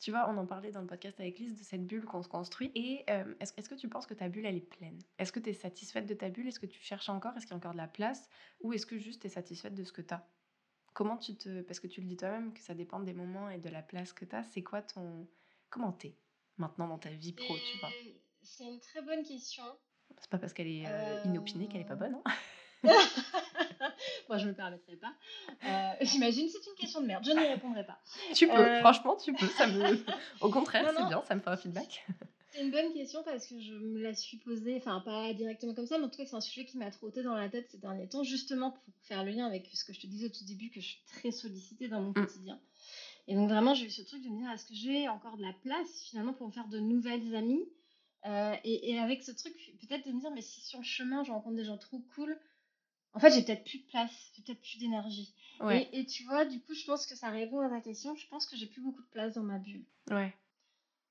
tu 0.00 0.12
vois, 0.12 0.30
on 0.30 0.38
en 0.38 0.46
parlait 0.46 0.72
dans 0.72 0.80
le 0.80 0.86
podcast 0.86 1.20
avec 1.20 1.38
Lise 1.38 1.58
de 1.58 1.62
cette 1.62 1.86
bulle 1.86 2.06
qu'on 2.06 2.22
se 2.22 2.28
construit. 2.28 2.72
Et 2.74 3.04
euh, 3.10 3.34
est-ce, 3.38 3.68
que 3.68 3.74
tu 3.74 3.86
penses 3.86 4.06
que 4.06 4.14
ta 4.14 4.30
bulle, 4.30 4.46
elle 4.46 4.56
est 4.56 4.60
pleine? 4.60 4.98
Est-ce 5.18 5.30
que 5.30 5.40
tu 5.40 5.50
es 5.50 5.52
satisfaite 5.52 6.06
de 6.06 6.14
ta 6.14 6.30
bulle? 6.30 6.48
Est-ce 6.48 6.58
que 6.58 6.64
tu 6.64 6.80
cherches 6.80 7.10
encore? 7.10 7.36
Est-ce 7.36 7.44
qu'il 7.44 7.52
y 7.52 7.54
a 7.54 7.58
encore 7.58 7.72
de 7.72 7.76
la 7.76 7.86
place? 7.86 8.30
Ou 8.62 8.72
est-ce 8.72 8.86
que 8.86 8.96
juste 8.96 9.20
tu 9.20 9.26
es 9.26 9.30
satisfaite 9.30 9.74
de 9.74 9.84
ce 9.84 9.92
que 9.92 10.00
tu 10.00 10.14
as 10.14 10.26
Comment 11.00 11.16
tu 11.16 11.34
te. 11.34 11.62
Parce 11.62 11.80
que 11.80 11.86
tu 11.86 12.02
le 12.02 12.06
dis 12.06 12.18
toi-même 12.18 12.52
que 12.52 12.60
ça 12.60 12.74
dépend 12.74 13.00
des 13.00 13.14
moments 13.14 13.48
et 13.48 13.56
de 13.56 13.70
la 13.70 13.80
place 13.80 14.12
que 14.12 14.26
tu 14.26 14.36
as. 14.36 14.44
C'est 14.44 14.62
quoi 14.62 14.82
ton. 14.82 15.26
Comment 15.70 15.92
t'es 15.92 16.14
maintenant 16.58 16.88
dans 16.88 16.98
ta 16.98 17.08
vie 17.08 17.32
pro, 17.32 17.56
tu 17.56 17.78
vois? 17.78 17.88
C'est 18.42 18.64
une 18.64 18.80
très 18.80 19.00
bonne 19.00 19.22
question. 19.22 19.64
C'est 20.18 20.28
pas 20.28 20.36
parce 20.36 20.52
qu'elle 20.52 20.66
est 20.66 20.84
euh, 20.86 21.22
inopinée 21.24 21.68
qu'elle 21.68 21.80
est 21.80 21.86
pas 21.86 21.94
bonne, 21.94 22.20
hein 22.22 22.32
Moi, 24.28 24.36
je 24.36 24.46
me 24.46 24.52
permettrai 24.52 24.96
pas. 24.96 25.14
Euh, 25.64 25.92
j'imagine 26.02 26.50
c'est 26.50 26.68
une 26.68 26.76
question 26.76 27.00
de 27.00 27.06
merde. 27.06 27.24
Je 27.24 27.30
n'y 27.30 27.46
répondrai 27.46 27.86
pas. 27.86 27.98
Tu 28.34 28.46
peux, 28.46 28.52
euh, 28.52 28.80
franchement, 28.80 29.16
tu 29.16 29.32
peux. 29.32 29.48
Ça 29.48 29.68
me... 29.68 30.04
Au 30.42 30.50
contraire, 30.50 30.92
c'est 30.94 31.06
bien, 31.06 31.22
ça 31.24 31.34
me 31.34 31.40
fait 31.40 31.48
un 31.48 31.56
feedback. 31.56 32.04
C'est 32.52 32.62
une 32.62 32.70
bonne 32.70 32.92
question 32.92 33.22
parce 33.22 33.46
que 33.46 33.60
je 33.60 33.74
me 33.74 34.00
la 34.00 34.14
suis 34.14 34.38
posée, 34.38 34.76
enfin 34.76 35.00
pas 35.00 35.32
directement 35.34 35.74
comme 35.74 35.86
ça, 35.86 35.98
mais 35.98 36.04
en 36.04 36.08
tout 36.08 36.16
cas 36.16 36.26
c'est 36.26 36.34
un 36.34 36.40
sujet 36.40 36.64
qui 36.64 36.78
m'a 36.78 36.90
trotté 36.90 37.22
dans 37.22 37.34
la 37.34 37.48
tête 37.48 37.68
ces 37.70 37.78
derniers 37.78 38.08
temps, 38.08 38.24
justement 38.24 38.72
pour 38.72 38.82
faire 39.02 39.24
le 39.24 39.30
lien 39.30 39.46
avec 39.46 39.68
ce 39.72 39.84
que 39.84 39.92
je 39.92 40.00
te 40.00 40.06
disais 40.06 40.26
au 40.26 40.30
tout 40.30 40.44
début, 40.44 40.70
que 40.70 40.80
je 40.80 40.86
suis 40.86 41.02
très 41.06 41.30
sollicitée 41.30 41.88
dans 41.88 42.00
mon 42.00 42.10
mm. 42.10 42.14
quotidien. 42.14 42.60
Et 43.28 43.34
donc 43.34 43.48
vraiment 43.48 43.74
j'ai 43.74 43.86
eu 43.86 43.90
ce 43.90 44.02
truc 44.02 44.22
de 44.22 44.28
me 44.28 44.38
dire, 44.38 44.50
est-ce 44.50 44.66
que 44.66 44.74
j'ai 44.74 45.08
encore 45.08 45.36
de 45.36 45.42
la 45.42 45.52
place 45.62 46.02
finalement 46.02 46.32
pour 46.32 46.48
me 46.48 46.52
faire 46.52 46.68
de 46.68 46.80
nouvelles 46.80 47.34
amies? 47.34 47.68
Euh, 48.26 48.54
et, 48.64 48.90
et, 48.90 48.98
avec 48.98 49.22
ce 49.22 49.32
truc, 49.32 49.54
peut-être 49.80 50.06
de 50.06 50.12
me 50.12 50.20
dire, 50.20 50.30
mais 50.30 50.42
si 50.42 50.60
sur 50.60 50.80
le 50.80 50.84
chemin 50.84 51.24
je 51.24 51.32
rencontre 51.32 51.56
des 51.56 51.64
gens 51.64 51.78
trop 51.78 52.00
cool, 52.14 52.38
en 53.12 53.18
fait, 53.18 53.32
j'ai 53.32 53.42
peut-être 53.42 53.64
plus 53.64 53.78
de 53.78 53.86
place, 53.86 54.10
j'ai 54.34 54.42
peut-être 54.42 54.60
plus 54.60 54.78
d'énergie. 54.78 55.34
Et, 55.92 56.06
tu 56.06 56.24
vois, 56.24 56.44
du 56.44 56.60
coup, 56.60 56.74
je 56.74 56.84
pense 56.84 57.06
que 57.06 57.16
ça 57.16 57.28
répond 57.28 57.60
à 57.60 57.68
ta 57.68 57.80
question. 57.80 58.14
Je 58.14 58.26
pense 58.28 58.46
que 58.46 58.56
j'ai 58.56 58.66
plus 58.66 58.80
beaucoup 58.80 59.02
de 59.02 59.08
place 59.08 59.34
dans 59.34 59.42
ma 59.42 59.58
bulle. 59.58 59.84
Ouais. 60.10 60.34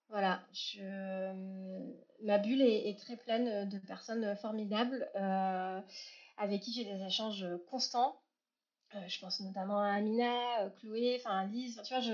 Voilà, 0.10 0.42
je... 0.54 1.34
ma 2.24 2.40
bulle 2.40 2.62
est, 2.62 2.98
très 2.98 3.16
pleine 3.16 3.70
de 3.70 3.78
personnes 3.78 4.36
formidables 4.38 5.08
euh, 5.16 5.80
avec 6.38 6.62
qui 6.62 6.74
j'ai 6.74 6.86
des 6.86 7.04
échanges 7.06 7.46
constants. 7.70 8.20
Euh, 8.96 9.08
je 9.08 9.20
pense 9.20 9.40
notamment 9.42 9.80
à 9.80 9.92
Amina, 9.92 10.62
euh, 10.62 10.70
Chloé, 10.80 11.20
enfin 11.20 11.46
Lise, 11.46 11.80
tu 11.86 11.94
vois, 11.94 12.02
je, 12.02 12.14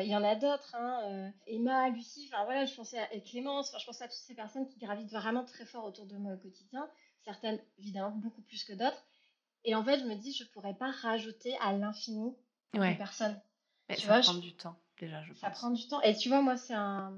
il 0.00 0.08
y 0.08 0.16
en 0.16 0.24
a 0.24 0.36
d'autres, 0.36 0.74
hein, 0.74 1.30
Emma, 1.46 1.90
Lucie, 1.90 2.30
enfin 2.32 2.44
voilà, 2.44 2.64
je 2.64 2.74
pensais 2.74 2.98
à 2.98 3.06
Clémence, 3.20 3.74
je 3.78 3.84
pense 3.84 4.00
à 4.00 4.06
toutes 4.06 4.14
ces 4.14 4.34
personnes 4.34 4.66
qui 4.66 4.78
gravitent 4.78 5.12
vraiment 5.12 5.44
très 5.44 5.66
fort 5.66 5.84
autour 5.84 6.06
de 6.06 6.16
moi 6.16 6.32
au 6.32 6.38
quotidien 6.38 6.88
certaines 7.28 7.60
évidemment 7.78 8.10
beaucoup 8.10 8.42
plus 8.42 8.64
que 8.64 8.72
d'autres. 8.72 9.04
Et 9.64 9.74
en 9.74 9.84
fait, 9.84 10.00
je 10.00 10.04
me 10.04 10.14
dis, 10.14 10.32
je 10.32 10.44
pourrais 10.44 10.74
pas 10.74 10.90
rajouter 10.90 11.56
à 11.60 11.72
l'infini 11.72 12.34
ouais. 12.74 12.96
personnes. 12.96 13.38
Mais 13.88 13.96
tu 13.96 14.06
ça 14.06 14.20
prend 14.20 14.34
du 14.34 14.54
temps, 14.54 14.76
déjà, 15.00 15.22
je 15.22 15.34
Ça 15.34 15.50
prend 15.50 15.70
du 15.70 15.86
temps. 15.88 16.00
Et 16.02 16.14
tu 16.14 16.28
vois, 16.28 16.42
moi, 16.42 16.56
c'est 16.56 16.74
un. 16.74 17.16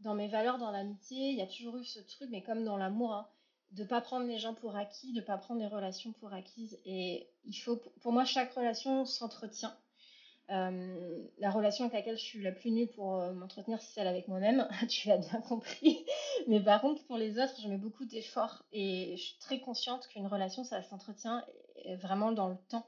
Dans 0.00 0.14
mes 0.14 0.28
valeurs, 0.28 0.58
dans 0.58 0.72
l'amitié, 0.72 1.30
il 1.30 1.36
y 1.36 1.42
a 1.42 1.46
toujours 1.46 1.76
eu 1.76 1.84
ce 1.84 2.00
truc, 2.00 2.28
mais 2.30 2.42
comme 2.42 2.64
dans 2.64 2.76
l'amour, 2.76 3.12
hein, 3.12 3.28
de 3.70 3.84
pas 3.84 4.00
prendre 4.00 4.26
les 4.26 4.38
gens 4.38 4.54
pour 4.54 4.76
acquis, 4.76 5.12
de 5.12 5.20
pas 5.20 5.38
prendre 5.38 5.60
les 5.60 5.68
relations 5.68 6.12
pour 6.12 6.32
acquises. 6.32 6.78
Et 6.84 7.28
il 7.44 7.54
faut, 7.54 7.80
pour 8.00 8.12
moi, 8.12 8.24
chaque 8.24 8.52
relation 8.52 9.04
s'entretient. 9.04 9.74
Euh, 10.50 11.24
la 11.38 11.50
relation 11.50 11.84
avec 11.84 11.94
laquelle 11.94 12.18
je 12.18 12.24
suis 12.24 12.42
la 12.42 12.52
plus 12.52 12.72
nulle 12.72 12.88
pour 12.88 13.14
euh, 13.14 13.32
m'entretenir, 13.32 13.80
c'est 13.80 13.94
celle 13.94 14.08
avec 14.08 14.26
moi-même, 14.28 14.68
tu 14.90 15.08
l'as 15.08 15.18
bien 15.18 15.40
compris. 15.40 16.04
Mais 16.48 16.60
par 16.60 16.80
contre, 16.80 17.02
pour 17.04 17.16
les 17.16 17.38
autres, 17.38 17.54
je 17.62 17.68
mets 17.68 17.78
beaucoup 17.78 18.04
d'efforts 18.04 18.64
et 18.72 19.14
je 19.16 19.22
suis 19.22 19.38
très 19.38 19.60
consciente 19.60 20.08
qu'une 20.08 20.26
relation, 20.26 20.64
ça 20.64 20.82
s'entretient 20.82 21.44
vraiment 22.00 22.32
dans 22.32 22.48
le 22.48 22.56
temps. 22.68 22.86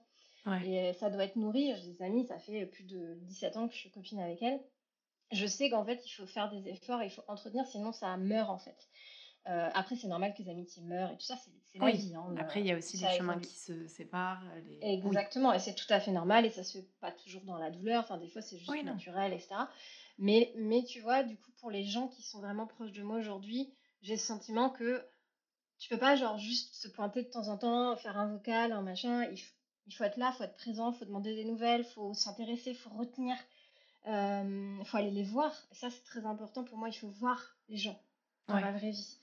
Et 0.64 0.92
ça 0.94 1.10
doit 1.10 1.24
être 1.24 1.36
nourri. 1.36 1.72
J'ai 1.76 1.92
des 1.92 2.02
amis, 2.02 2.26
ça 2.26 2.38
fait 2.38 2.66
plus 2.66 2.84
de 2.84 3.14
17 3.22 3.56
ans 3.56 3.68
que 3.68 3.74
je 3.74 3.78
suis 3.78 3.90
copine 3.90 4.20
avec 4.20 4.42
elles. 4.42 4.60
Je 5.32 5.46
sais 5.46 5.70
qu'en 5.70 5.84
fait, 5.84 6.02
il 6.06 6.10
faut 6.10 6.26
faire 6.26 6.50
des 6.50 6.68
efforts, 6.68 7.02
il 7.02 7.10
faut 7.10 7.24
entretenir, 7.28 7.66
sinon 7.66 7.92
ça 7.92 8.16
meurt 8.16 8.50
en 8.50 8.58
fait. 8.58 8.88
Euh, 9.46 9.68
après, 9.74 9.96
c'est 9.96 10.06
normal 10.06 10.34
que 10.34 10.42
les 10.42 10.50
amitiés 10.50 10.82
meurent 10.82 11.10
et 11.10 11.16
tout 11.16 11.24
ça, 11.24 11.36
c'est 11.36 11.78
la 11.78 11.90
vie. 11.90 12.14
Hein, 12.14 12.34
après, 12.38 12.60
il 12.60 12.66
y 12.66 12.72
a 12.72 12.76
aussi 12.76 12.98
des 12.98 13.08
chemins 13.08 13.38
qui 13.38 13.54
se 13.54 13.86
séparent. 13.88 14.42
Exactement, 14.80 15.52
et 15.52 15.58
c'est 15.58 15.74
tout 15.74 15.90
à 15.90 16.00
fait 16.00 16.12
normal 16.12 16.46
et 16.46 16.50
ça 16.50 16.62
se 16.62 16.78
fait 16.78 16.88
pas 17.00 17.10
toujours 17.10 17.42
dans 17.42 17.58
la 17.58 17.70
douleur. 17.70 18.04
Enfin, 18.04 18.18
des 18.18 18.28
fois, 18.28 18.42
c'est 18.42 18.58
juste 18.58 18.84
naturel, 18.84 19.32
etc. 19.32 19.54
Mais, 20.18 20.52
mais 20.56 20.84
tu 20.84 21.00
vois, 21.00 21.24
du 21.24 21.36
coup, 21.36 21.50
pour 21.58 21.70
les 21.70 21.84
gens 21.84 22.08
qui 22.08 22.22
sont 22.22 22.40
vraiment 22.40 22.66
proches 22.66 22.92
de 22.92 23.02
moi 23.02 23.18
aujourd'hui, 23.18 23.72
j'ai 24.02 24.16
ce 24.16 24.26
sentiment 24.26 24.70
que 24.70 25.04
tu 25.78 25.88
peux 25.88 25.98
pas, 25.98 26.14
genre, 26.16 26.38
juste 26.38 26.74
se 26.74 26.88
pointer 26.88 27.22
de 27.22 27.28
temps 27.28 27.48
en 27.48 27.58
temps, 27.58 27.96
faire 27.96 28.16
un 28.16 28.28
vocal, 28.28 28.72
un 28.72 28.82
machin. 28.82 29.24
Il, 29.24 29.38
il 29.86 29.94
faut 29.94 30.04
être 30.04 30.16
là, 30.16 30.30
il 30.32 30.36
faut 30.36 30.44
être 30.44 30.56
présent, 30.56 30.92
il 30.92 30.98
faut 30.98 31.04
demander 31.04 31.34
des 31.34 31.44
nouvelles, 31.44 31.82
il 31.82 31.92
faut 31.92 32.14
s'intéresser, 32.14 32.70
il 32.70 32.76
faut 32.76 32.90
retenir. 32.90 33.36
Il 34.06 34.12
euh, 34.12 34.84
faut 34.84 34.98
aller 34.98 35.10
les 35.10 35.22
voir. 35.22 35.52
Et 35.72 35.74
ça, 35.74 35.88
c'est 35.90 36.04
très 36.04 36.26
important 36.26 36.62
pour 36.62 36.76
moi. 36.76 36.88
Il 36.88 36.94
faut 36.94 37.08
voir 37.08 37.56
les 37.68 37.78
gens 37.78 37.98
dans 38.48 38.60
la 38.60 38.72
vraie 38.72 38.90
vie. 38.90 39.18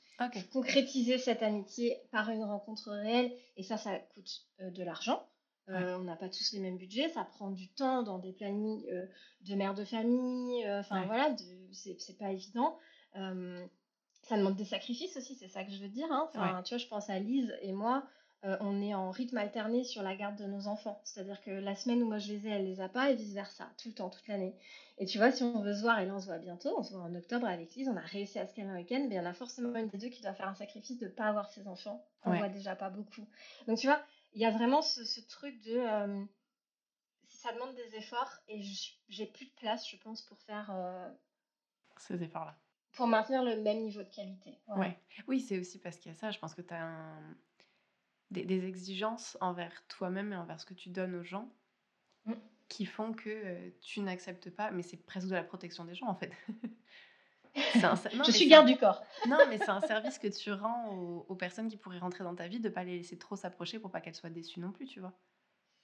Concrétiser 0.52 1.18
cette 1.18 1.42
amitié 1.42 1.98
par 2.12 2.30
une 2.30 2.44
rencontre 2.44 2.92
réelle. 2.92 3.32
Et 3.58 3.64
ça, 3.64 3.78
ça 3.78 3.98
coûte 3.98 4.46
euh, 4.62 4.70
de 4.70 4.84
l'argent. 4.84 5.26
Euh, 5.70 5.98
on 5.98 6.04
n'a 6.04 6.16
pas 6.16 6.28
tous 6.28 6.52
les 6.54 6.60
mêmes 6.60 6.78
budgets, 6.78 7.08
ça 7.10 7.24
prend 7.24 7.50
du 7.50 7.70
temps 7.70 8.04
dans 8.04 8.18
des 8.18 8.34
plannings 8.34 8.84
euh, 8.92 9.06
de 9.42 9.56
mère 9.56 9.74
de 9.74 9.86
famille. 9.86 10.68
Enfin 10.70 11.06
voilà, 11.06 11.36
c'est 11.72 12.18
pas 12.18 12.32
évident. 12.32 12.78
ça 13.14 14.38
demande 14.38 14.56
des 14.56 14.66
sacrifices 14.66 15.16
aussi, 15.16 15.36
c'est 15.36 15.48
ça 15.48 15.64
que 15.64 15.72
je 15.72 15.78
veux 15.78 15.90
dire. 15.90 16.12
Hein. 16.12 16.30
Tu 16.34 16.40
vois, 16.40 16.78
je 16.78 16.88
pense 16.88 17.10
à 17.10 17.20
Lise 17.20 17.56
et 17.62 17.72
moi. 17.72 18.04
On 18.44 18.82
est 18.82 18.94
en 18.94 19.12
rythme 19.12 19.38
alterné 19.38 19.84
sur 19.84 20.02
la 20.02 20.16
garde 20.16 20.36
de 20.36 20.46
nos 20.46 20.68
enfants. 20.68 21.00
C'est-à-dire 21.04 21.42
que 21.42 21.52
la 21.52 21.76
semaine 21.76 22.02
où 22.02 22.08
moi 22.08 22.18
je 22.18 22.34
les 22.34 22.48
ai, 22.48 22.52
elle 22.52 22.66
les 22.66 22.82
a 22.82 22.90
pas, 22.90 23.12
et 23.12 23.16
vice-versa, 23.16 23.70
tout 23.78 23.90
le 23.90 23.94
temps, 23.94 24.10
toute 24.10 24.28
l'année. 24.28 24.56
Et 24.98 25.06
tu 25.06 25.18
vois, 25.18 25.32
si 25.32 25.44
on 25.44 25.62
veut 25.62 25.76
se 25.76 25.82
voir, 25.82 26.00
et 26.00 26.06
là 26.06 26.16
on 26.16 26.20
se 26.20 26.26
voit 26.26 26.40
bientôt, 26.40 26.74
on 26.78 26.84
se 26.84 26.94
voit 26.94 27.04
en 27.04 27.14
octobre 27.16 27.48
avec 27.48 27.74
Lise, 27.76 27.90
on 27.90 27.98
a 27.98 28.02
réussi 28.02 28.40
à 28.40 28.48
se 28.48 28.56
calmer 28.56 28.72
un 28.72 28.76
week-end, 28.78 29.06
mais 29.08 29.16
il 29.16 29.18
y 29.18 29.20
en 29.20 29.26
a 29.26 29.34
forcément 29.34 29.76
une 29.78 29.90
des 29.90 29.98
deux 29.98 30.10
qui 30.10 30.22
doit 30.22 30.34
faire 30.34 30.48
un 30.48 30.56
sacrifice 30.56 30.98
de 30.98 31.06
ne 31.06 31.12
pas 31.12 31.26
avoir 31.26 31.50
ses 31.50 31.68
enfants. 31.68 32.04
On 32.24 32.36
voit 32.36 32.50
déjà 32.50 32.76
pas 32.76 32.90
beaucoup. 32.90 33.28
Donc 33.68 33.78
tu 33.78 33.88
vois, 33.88 34.02
il 34.34 34.42
y 34.42 34.46
a 34.46 34.52
vraiment 34.52 34.82
ce, 34.82 35.22
truc 35.28 35.62
de... 35.62 35.78
Euh, 35.78 36.24
ça 37.28 37.54
demande 37.54 37.76
des 37.76 37.96
efforts, 37.96 38.34
et 38.48 38.62
j'ai 39.08 39.26
plus 39.26 39.46
de 39.46 39.54
place, 39.54 39.88
je 39.90 39.98
pense, 39.98 40.22
pour 40.24 40.40
faire... 40.40 40.70
Euh, 40.74 41.10
Ces 41.98 42.22
efforts-là. 42.24 42.56
Pour 42.94 43.08
maintenir 43.08 43.44
le 43.44 43.62
même 43.62 43.82
niveau 43.82 44.04
de 44.04 44.10
qualité. 44.10 44.60
Ouais. 44.68 44.98
Oui, 45.28 45.40
c'est 45.40 45.58
aussi 45.58 45.80
parce 45.80 45.98
qu'il 45.98 46.12
y 46.12 46.16
a 46.16 46.18
ça, 46.18 46.32
je 46.32 46.40
pense 46.40 46.54
que 46.54 46.62
tu 46.62 46.74
as 46.74 47.18
des, 48.32 48.44
des, 48.44 48.66
exigences 48.66 49.38
envers 49.42 49.86
toi-même 49.88 50.34
et 50.34 50.36
envers 50.36 50.60
ce 50.60 50.66
que 50.66 50.74
tu 50.74 50.90
donnes 50.90 51.16
aux 51.16 51.24
gens. 51.24 51.50
Mm 52.26 52.34
qui 52.72 52.86
font 52.86 53.12
que 53.12 53.70
tu 53.82 54.00
n'acceptes 54.00 54.50
pas, 54.50 54.72
mais 54.72 54.82
c'est 54.82 54.96
presque 54.96 55.28
de 55.28 55.36
la 55.36 55.44
protection 55.44 55.84
des 55.84 55.94
gens 55.94 56.08
en 56.08 56.16
fait. 56.16 56.32
Un, 57.84 57.96
je 58.26 58.32
suis 58.32 58.48
garde 58.48 58.66
du 58.66 58.78
corps. 58.78 59.04
non, 59.28 59.38
mais 59.50 59.58
c'est 59.58 59.70
un 59.70 59.82
service 59.82 60.18
que 60.18 60.30
tu 60.30 60.54
rends 60.54 60.88
aux, 61.28 61.36
personnes 61.36 61.68
qui 61.68 61.76
pourraient 61.76 62.00
rentrer 62.00 62.24
dans 62.24 62.34
ta 62.34 62.48
vie, 62.48 62.62
de 62.62 62.70
pas 62.70 62.86
les 62.86 63.00
laisser 63.00 63.18
trop 63.18 63.36
s'approcher 63.36 63.78
pour 63.78 63.92
pas 63.92 64.00
qu'elles 64.00 64.16
soient 64.16 64.30
déçues 64.30 64.62
non 64.62 64.72
plus, 64.72 64.86
tu 64.86 65.02
vois. 65.02 65.12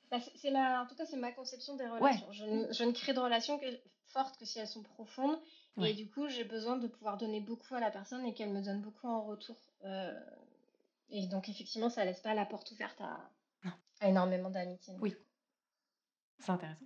Bah, 0.09 0.17
c'est 0.37 0.55
en 0.55 0.85
tout 0.87 0.95
cas, 0.95 1.05
c'est 1.05 1.17
ma 1.17 1.33
conception 1.33 1.75
des 1.75 1.85
relations. 1.85 2.31
Je, 2.31 2.45
ne, 2.85 2.91
crée 2.93 3.11
de 3.11 3.19
relations 3.19 3.59
que, 3.59 3.65
fortes 4.05 4.37
que 4.37 4.45
si 4.45 4.59
elles 4.59 4.67
sont 4.67 4.83
profondes. 4.83 5.37
Et 5.81 5.93
du 5.93 6.09
coup, 6.09 6.29
j'ai 6.29 6.45
besoin 6.45 6.77
de 6.77 6.87
pouvoir 6.87 7.17
donner 7.17 7.41
beaucoup 7.41 7.75
à 7.75 7.81
la 7.81 7.91
personne 7.91 8.25
et 8.25 8.33
qu'elle 8.33 8.53
me 8.53 8.61
donne 8.61 8.79
beaucoup 8.79 9.09
en 9.09 9.23
retour. 9.23 9.57
Euh, 9.83 10.17
et 11.09 11.27
donc, 11.27 11.49
effectivement, 11.49 11.89
ça 11.89 12.03
laisse 12.05 12.19
pas 12.21 12.33
la 12.33 12.45
porte 12.45 12.71
ouverte 12.71 12.99
à, 13.01 13.29
à 14.01 14.09
énormément 14.09 14.49
d'amitié. 14.49 14.93
Oui, 14.99 15.15
c'est 16.39 16.51
intéressant. 16.51 16.85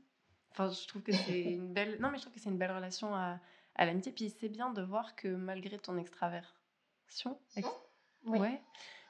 Enfin, 0.52 0.70
je 0.70 0.88
trouve 0.88 1.02
que 1.04 1.12
c'est 1.14 1.42
une 1.44 1.74
belle. 1.74 2.00
Non, 2.00 2.10
mais 2.12 2.18
je 2.18 2.24
trouve 2.24 2.34
que 2.34 2.40
c'est 2.40 2.50
une 2.50 2.58
belle 2.58 2.72
relation 2.72 3.16
à, 3.16 3.40
à 3.76 3.86
l'amitié. 3.86 4.12
Puis 4.12 4.30
c'est 4.40 4.50
bien 4.50 4.72
de 4.72 4.82
voir 4.82 5.16
que 5.16 5.28
malgré 5.30 5.78
ton 5.80 5.98
extraversion. 5.98 7.40
Oui. 8.26 8.40
Ouais, 8.40 8.62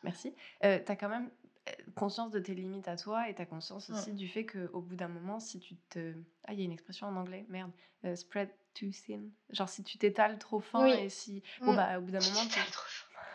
merci. 0.03 0.33
Euh, 0.63 0.79
tu 0.83 0.91
as 0.91 0.95
quand 0.95 1.09
même 1.09 1.29
euh, 1.69 1.71
conscience 1.95 2.31
de 2.31 2.39
tes 2.39 2.53
limites 2.55 2.87
à 2.87 2.95
toi 2.95 3.27
et 3.29 3.35
tu 3.35 3.41
as 3.41 3.45
conscience 3.45 3.89
Mm. 3.89 3.93
aussi 3.93 4.13
du 4.13 4.27
fait 4.27 4.45
qu'au 4.45 4.81
bout 4.81 4.95
d'un 4.95 5.09
moment, 5.09 5.39
si 5.39 5.59
tu 5.59 5.75
te. 5.89 6.13
Ah, 6.45 6.53
il 6.53 6.59
y 6.59 6.61
a 6.61 6.65
une 6.65 6.71
expression 6.71 7.07
en 7.07 7.15
anglais, 7.17 7.45
merde. 7.49 7.71
euh, 8.05 8.15
spread 8.15 8.49
too 8.73 8.89
thin. 9.05 9.23
Genre 9.49 9.67
si 9.69 9.83
tu 9.83 9.97
t'étales 9.97 10.37
trop 10.39 10.59
fin 10.61 10.83
Oui. 10.85 10.91
et 10.99 11.09
si. 11.09 11.43
Bon, 11.59 11.73
Mm. 11.73 11.75
bah, 11.75 11.97
au 11.99 12.01
bout 12.01 12.11
d'un 12.11 12.19
moment, 12.21 12.41
tu. 12.49 12.59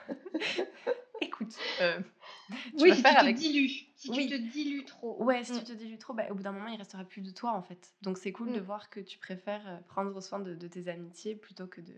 Écoute, 1.21 1.57
euh, 1.81 2.01
tu 2.79 2.83
Oui, 2.83 2.89
vas 2.91 2.95
si 2.97 3.03
faire 3.03 3.13
tu 3.13 3.17
te 3.17 3.23
avec. 3.23 3.37
dilues. 3.37 3.69
Si 3.97 4.11
Oui. 4.11 4.29
tu 4.29 4.37
te 4.37 4.53
dilues 4.53 4.85
trop. 4.85 5.23
Ouais, 5.23 5.45
si 5.45 5.53
Mm. 5.53 5.59
tu 5.59 5.65
te 5.65 5.73
dilues 5.73 5.99
trop, 5.99 6.15
bah, 6.15 6.27
au 6.31 6.35
bout 6.35 6.43
d'un 6.43 6.53
moment, 6.53 6.69
il 6.69 6.77
restera 6.77 7.05
plus 7.05 7.23
de 7.23 7.31
toi 7.31 7.53
en 7.53 7.63
fait. 7.63 7.95
Donc 8.03 8.19
c'est 8.19 8.33
cool 8.33 8.53
de 8.53 8.61
Mm. 8.61 8.65
voir 8.65 8.91
que 8.91 9.01
tu 9.01 9.19
préfères 9.19 9.67
euh, 9.69 9.79
prendre 9.89 10.21
soin 10.21 10.39
de, 10.41 10.55
de 10.55 10.69
tes 10.69 10.89
amitiés 10.89 11.35
plutôt 11.37 11.67
que 11.67 11.81
de. 11.81 11.95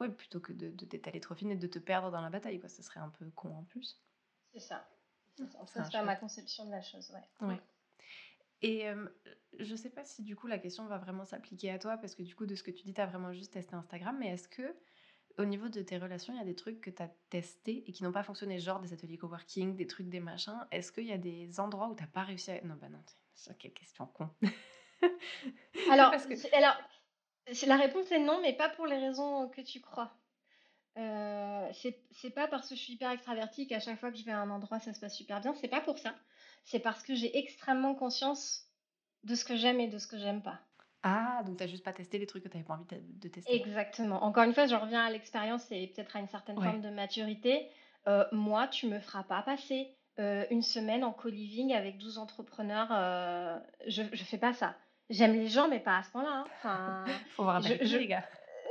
Ouais, 0.00 0.10
plutôt 0.10 0.40
que 0.40 0.52
de, 0.52 0.68
t'étaler 0.84 1.20
trop 1.20 1.34
fine 1.34 1.50
et 1.52 1.56
de 1.56 1.66
te 1.66 1.78
perdre 1.78 2.10
dans 2.10 2.20
la 2.20 2.28
bataille, 2.28 2.60
quoi. 2.60 2.68
Ce 2.68 2.82
serait 2.82 3.00
un 3.00 3.08
peu 3.08 3.30
con 3.30 3.48
en 3.48 3.64
plus. 3.64 3.98
C'est 4.52 4.60
ça. 4.60 4.86
C'est 5.36 5.46
ça. 5.72 5.84
C'est 5.90 6.02
ma 6.02 6.16
conception 6.16 6.66
de 6.66 6.70
la 6.70 6.82
chose. 6.82 7.10
Ouais. 7.40 7.48
Ouais. 7.48 7.60
Et 8.62 8.88
euh, 8.88 9.06
je 9.58 9.74
sais 9.76 9.90
pas 9.90 10.04
si 10.04 10.22
du 10.22 10.34
coup 10.34 10.46
la 10.46 10.58
question 10.58 10.86
va 10.86 10.98
vraiment 10.98 11.24
s'appliquer 11.24 11.70
à 11.70 11.78
toi, 11.78 11.96
parce 11.98 12.14
que 12.14 12.22
du 12.22 12.34
coup, 12.34 12.46
de 12.46 12.54
ce 12.54 12.62
que 12.62 12.70
tu 12.70 12.84
dis, 12.84 12.94
tu 12.94 13.00
as 13.00 13.06
vraiment 13.06 13.32
juste 13.32 13.52
testé 13.52 13.74
Instagram, 13.74 14.16
mais 14.18 14.28
est-ce 14.28 14.48
que 14.48 14.74
au 15.38 15.44
niveau 15.44 15.68
de 15.68 15.82
tes 15.82 15.98
relations, 15.98 16.32
il 16.32 16.38
y 16.38 16.42
a 16.42 16.44
des 16.44 16.54
trucs 16.54 16.80
que 16.80 16.90
tu 16.90 17.02
as 17.02 17.10
testés 17.30 17.84
et 17.86 17.92
qui 17.92 18.02
n'ont 18.02 18.12
pas 18.12 18.22
fonctionné, 18.22 18.58
genre 18.58 18.80
des 18.80 18.92
ateliers 18.92 19.18
coworking, 19.18 19.76
des 19.76 19.86
trucs, 19.86 20.08
des 20.08 20.20
machins 20.20 20.66
Est-ce 20.70 20.92
qu'il 20.92 21.04
y 21.06 21.12
a 21.12 21.18
des 21.18 21.60
endroits 21.60 21.88
où 21.88 21.94
tu 21.94 22.06
pas 22.06 22.22
réussi 22.22 22.50
à. 22.52 22.60
Non, 22.62 22.74
bah 22.80 22.88
non, 22.88 23.02
c'est 23.34 23.56
quelle 23.58 23.72
question 23.74 24.06
con. 24.06 24.30
Alors, 25.90 26.10
Parce 26.10 26.26
que- 26.26 26.36
c'est- 26.36 26.52
alors 26.54 26.76
la 27.66 27.76
réponse 27.76 28.10
est 28.10 28.18
non, 28.18 28.40
mais 28.40 28.54
pas 28.54 28.68
pour 28.70 28.86
les 28.86 28.98
raisons 28.98 29.48
que 29.48 29.60
tu 29.60 29.80
crois. 29.80 30.16
Euh, 30.98 31.68
c'est 31.72 32.30
pas 32.30 32.48
parce 32.48 32.68
que 32.68 32.74
je 32.74 32.80
suis 32.80 32.94
hyper 32.94 33.10
extravertie 33.10 33.66
qu'à 33.66 33.80
chaque 33.80 34.00
fois 34.00 34.10
que 34.10 34.16
je 34.16 34.24
vais 34.24 34.32
à 34.32 34.40
un 34.40 34.48
endroit, 34.50 34.80
ça 34.80 34.94
se 34.94 35.00
passe 35.00 35.14
super 35.14 35.40
bien. 35.40 35.54
C'est 35.54 35.68
pas 35.68 35.82
pour 35.82 35.98
ça. 35.98 36.14
C'est 36.64 36.80
parce 36.80 37.02
que 37.02 37.14
j'ai 37.14 37.36
extrêmement 37.38 37.94
conscience 37.94 38.70
de 39.24 39.34
ce 39.34 39.44
que 39.44 39.56
j'aime 39.56 39.78
et 39.80 39.88
de 39.88 39.98
ce 39.98 40.06
que 40.06 40.16
j'aime 40.18 40.42
pas. 40.42 40.60
Ah, 41.02 41.42
donc 41.44 41.56
t'as 41.58 41.66
juste 41.66 41.84
pas 41.84 41.92
testé 41.92 42.18
les 42.18 42.26
trucs 42.26 42.42
que 42.42 42.48
t'avais 42.48 42.64
pas 42.64 42.74
envie 42.74 42.84
de 42.86 43.00
de 43.20 43.28
tester. 43.28 43.54
Exactement. 43.54 44.24
Encore 44.24 44.44
une 44.44 44.54
fois, 44.54 44.66
je 44.66 44.74
reviens 44.74 45.04
à 45.04 45.10
l'expérience 45.10 45.66
et 45.70 45.86
peut-être 45.88 46.16
à 46.16 46.20
une 46.20 46.28
certaine 46.28 46.58
Ouais. 46.58 46.64
forme 46.64 46.80
de 46.80 46.90
maturité. 46.90 47.68
Euh, 48.08 48.24
moi, 48.32 48.66
tu 48.68 48.86
me 48.88 48.98
feras 49.00 49.22
pas 49.24 49.42
passer 49.42 49.88
euh, 50.18 50.44
une 50.50 50.62
semaine 50.62 51.04
en 51.04 51.12
co-living 51.12 51.72
avec 51.74 51.98
12 51.98 52.18
entrepreneurs. 52.18 52.88
euh, 52.90 53.58
je, 53.86 54.02
je 54.12 54.24
fais 54.24 54.38
pas 54.38 54.52
ça. 54.52 54.74
J'aime 55.10 55.34
les 55.34 55.46
gens, 55.48 55.68
mais 55.68 55.78
pas 55.80 55.98
à 55.98 56.02
ce 56.02 56.10
point-là. 56.10 56.30
hein. 56.30 56.44
Enfin, 56.58 57.04
Faut 57.36 57.44
voir 57.44 57.56
un 57.56 57.60
je- 57.60 57.96
les 57.98 58.06
gars. 58.08 58.24